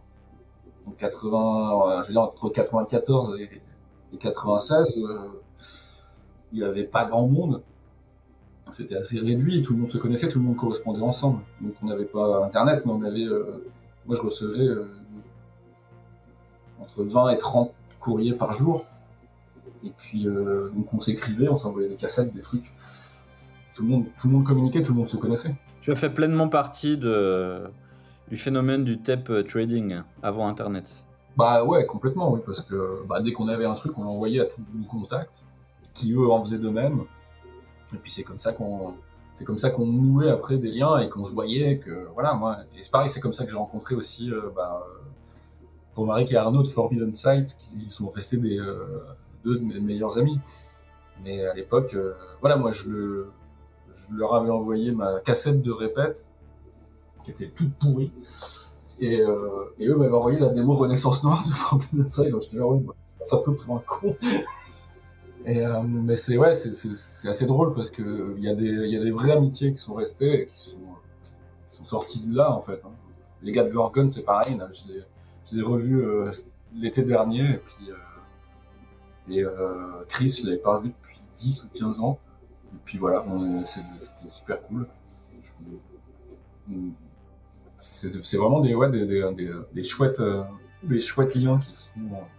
80, 0.98 2.02
je 2.02 2.08
veux 2.08 2.12
dire 2.12 2.22
entre 2.22 2.48
94 2.48 3.36
et 3.38 3.48
et 4.12 4.18
96, 4.18 4.98
euh, 4.98 5.18
il 6.52 6.58
n'y 6.58 6.64
avait 6.64 6.84
pas 6.84 7.04
grand 7.04 7.26
monde. 7.26 7.62
C'était 8.70 8.96
assez 8.96 9.18
réduit, 9.18 9.62
tout 9.62 9.74
le 9.74 9.80
monde 9.80 9.90
se 9.90 9.98
connaissait, 9.98 10.28
tout 10.28 10.38
le 10.38 10.44
monde 10.44 10.56
correspondait 10.56 11.02
ensemble. 11.02 11.42
Donc 11.60 11.74
on 11.82 11.86
n'avait 11.86 12.04
pas 12.04 12.44
Internet, 12.44 12.82
mais 12.84 12.92
on 12.92 13.02
avait... 13.02 13.26
Euh, 14.02 14.06
moi 14.06 14.16
je 14.16 14.22
recevais 14.22 14.66
euh, 14.66 14.86
entre 16.80 17.04
20 17.04 17.30
et 17.30 17.38
30 17.38 17.72
courriers 18.00 18.34
par 18.34 18.52
jour. 18.52 18.86
Et 19.84 19.90
puis 19.96 20.24
donc 20.24 20.94
on 20.94 21.00
s'écrivait, 21.00 21.48
on 21.48 21.56
s'envoyait 21.56 21.88
des 21.88 21.96
cassettes, 21.96 22.32
des 22.32 22.42
trucs. 22.42 22.72
Tout 23.74 23.82
le, 23.82 23.88
monde, 23.88 24.06
tout 24.20 24.28
le 24.28 24.34
monde 24.34 24.44
communiquait, 24.44 24.82
tout 24.82 24.92
le 24.92 24.98
monde 24.98 25.08
se 25.08 25.16
connaissait. 25.16 25.56
Tu 25.80 25.90
as 25.90 25.96
fait 25.96 26.10
pleinement 26.10 26.48
partie 26.48 26.96
de, 26.96 27.64
du 28.28 28.36
phénomène 28.36 28.84
du 28.84 29.02
tape 29.02 29.32
trading 29.48 30.02
avant 30.22 30.46
Internet. 30.46 31.04
Bah 31.36 31.64
ouais, 31.64 31.86
complètement, 31.86 32.32
oui, 32.32 32.40
parce 32.44 32.60
que 32.60 33.04
bah, 33.08 33.20
dès 33.20 33.32
qu'on 33.32 33.48
avait 33.48 33.64
un 33.64 33.74
truc, 33.74 33.98
on 33.98 34.04
l'envoyait 34.04 34.40
à 34.40 34.44
tous 34.44 34.62
nos 34.74 34.84
contacts, 34.84 35.44
qui 35.94 36.12
eux 36.12 36.30
en 36.30 36.44
faisaient 36.44 36.58
de 36.58 36.68
même. 36.68 37.00
Et 37.94 37.96
puis 37.96 38.10
c'est 38.10 38.22
comme 38.22 38.38
ça 38.38 38.52
qu'on 38.52 38.96
c'est 39.42 39.46
comme 39.46 39.58
ça 39.58 39.70
qu'on 39.70 39.86
nouait 39.86 40.30
après 40.30 40.56
des 40.56 40.70
liens 40.70 40.98
et 40.98 41.08
qu'on 41.08 41.24
se 41.24 41.32
voyait 41.32 41.78
que 41.78 42.06
voilà 42.14 42.34
moi 42.34 42.58
et 42.78 42.82
c'est 42.84 42.92
pareil 42.92 43.08
c'est 43.08 43.18
comme 43.18 43.32
ça 43.32 43.44
que 43.44 43.50
j'ai 43.50 43.56
rencontré 43.56 43.96
aussi 43.96 44.30
euh, 44.30 44.50
bah, 44.54 44.86
Romaric 45.96 46.30
et 46.30 46.36
Arnaud 46.36 46.62
de 46.62 46.68
Forbidden 46.68 47.12
Sight 47.12 47.56
qui 47.56 47.90
sont 47.90 48.08
restés 48.08 48.36
des 48.36 48.56
euh, 48.60 49.00
deux 49.44 49.58
de 49.58 49.64
mes 49.64 49.80
meilleurs 49.80 50.16
amis. 50.16 50.38
Mais 51.24 51.44
à 51.44 51.54
l'époque 51.54 51.94
euh, 51.94 52.14
voilà 52.40 52.56
moi 52.56 52.70
je, 52.70 53.26
leur 54.12 54.32
avais 54.36 54.50
envoyé 54.50 54.92
ma 54.92 55.18
cassette 55.18 55.60
de 55.60 55.72
répète 55.72 56.28
qui 57.24 57.32
était 57.32 57.48
toute 57.48 57.74
pourrie. 57.74 58.12
Et, 59.00 59.22
euh, 59.22 59.74
eux 59.80 59.96
m'avaient 59.96 60.12
envoyé 60.12 60.38
la 60.38 60.50
démo 60.50 60.74
Renaissance 60.74 61.24
Noire 61.24 61.42
de 61.44 61.52
Forbidden 61.52 62.08
Side, 62.08 62.30
donc 62.30 62.42
j'étais 62.42 62.58
là, 62.58 62.66
ouais, 62.68 62.80
c'est 63.24 63.34
un 63.34 63.38
peu 63.38 63.56
pour 63.56 63.74
un 63.74 63.82
con. 63.84 64.16
Euh, 65.46 65.82
mais 65.82 66.14
c'est 66.14 66.36
ouais, 66.36 66.54
c'est 66.54 67.28
assez 67.28 67.46
drôle 67.46 67.74
parce 67.74 67.90
que 67.90 68.34
il 68.38 68.44
y, 68.44 68.48
a 68.48 68.54
des, 68.54 68.66
y 68.66 68.96
a 68.96 69.02
des 69.02 69.10
vraies 69.10 69.32
amitiés 69.32 69.72
qui 69.72 69.78
sont 69.78 69.94
restées 69.94 70.42
et 70.42 70.46
qui 70.46 70.70
sont, 70.70 70.78
qui 71.68 71.76
sont 71.76 71.84
sorties 71.84 72.22
de 72.22 72.36
là 72.36 72.52
en 72.52 72.60
fait. 72.60 72.80
Hein. 72.84 72.92
Les 73.42 73.50
gars 73.50 73.64
de 73.64 73.70
Gorgon, 73.70 74.08
c'est 74.08 74.22
pareil, 74.22 74.56
je 74.72 75.54
les 75.54 75.58
ai 75.58 75.62
revus 75.62 76.00
euh, 76.00 76.30
l'été 76.76 77.02
dernier 77.02 77.54
et 77.54 77.58
puis 77.58 77.90
euh, 77.90 77.94
et 79.28 79.44
euh, 79.44 80.04
Chris, 80.08 80.40
je 80.42 80.46
l'avais 80.46 80.58
pas 80.58 80.76
revu 80.76 80.90
depuis 80.90 81.18
10 81.36 81.64
ou 81.64 81.68
15 81.78 82.00
ans. 82.00 82.18
Et 82.74 82.78
puis 82.84 82.98
voilà, 82.98 83.24
c'était 83.64 84.28
super 84.28 84.60
cool 84.62 84.86
c'est 87.82 88.36
vraiment 88.36 88.60
des, 88.60 88.74
ouais, 88.74 88.90
des, 88.90 89.06
des, 89.06 89.28
des, 89.72 89.82
chouettes, 89.82 90.20
euh, 90.20 90.44
des 90.84 91.00
chouettes 91.00 91.34
liens 91.34 91.58
qui 91.58 91.74
sont, 91.74 91.90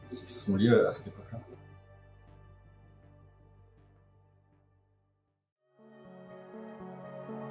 qui 0.10 0.16
sont 0.16 0.56
liés 0.56 0.70
à 0.70 0.93
cette 0.93 1.14
époque-là. 1.14 1.39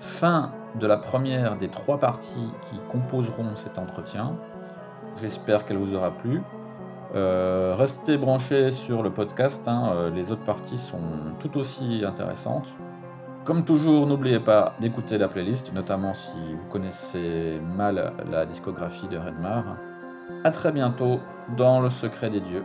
Fin 0.03 0.51
de 0.81 0.89
la 0.89 0.97
première 0.97 1.57
des 1.57 1.69
trois 1.69 2.01
parties 2.01 2.51
qui 2.61 2.77
composeront 2.89 3.55
cet 3.55 3.79
entretien. 3.79 4.37
J'espère 5.21 5.65
qu'elle 5.65 5.77
vous 5.77 5.95
aura 5.95 6.11
plu. 6.11 6.43
Euh, 7.15 7.77
restez 7.79 8.19
branchés 8.19 8.73
sur 8.73 9.05
le 9.05 9.13
podcast, 9.13 9.69
hein, 9.69 9.93
euh, 9.93 10.11
les 10.11 10.33
autres 10.33 10.43
parties 10.43 10.77
sont 10.77 11.37
tout 11.39 11.57
aussi 11.57 12.03
intéressantes. 12.05 12.69
Comme 13.45 13.65
toujours, 13.65 14.09
n'oubliez 14.09 14.41
pas 14.41 14.75
d'écouter 14.81 15.19
la 15.19 15.29
playlist, 15.29 15.73
notamment 15.73 16.15
si 16.15 16.53
vous 16.53 16.65
connaissez 16.65 17.61
mal 17.61 18.13
la 18.29 18.45
discographie 18.45 19.07
de 19.07 19.19
Redmar. 19.19 19.77
A 20.43 20.51
très 20.51 20.73
bientôt 20.73 21.21
dans 21.57 21.81
le 21.81 21.91
secret 21.91 22.29
des 22.29 22.41
dieux. 22.41 22.65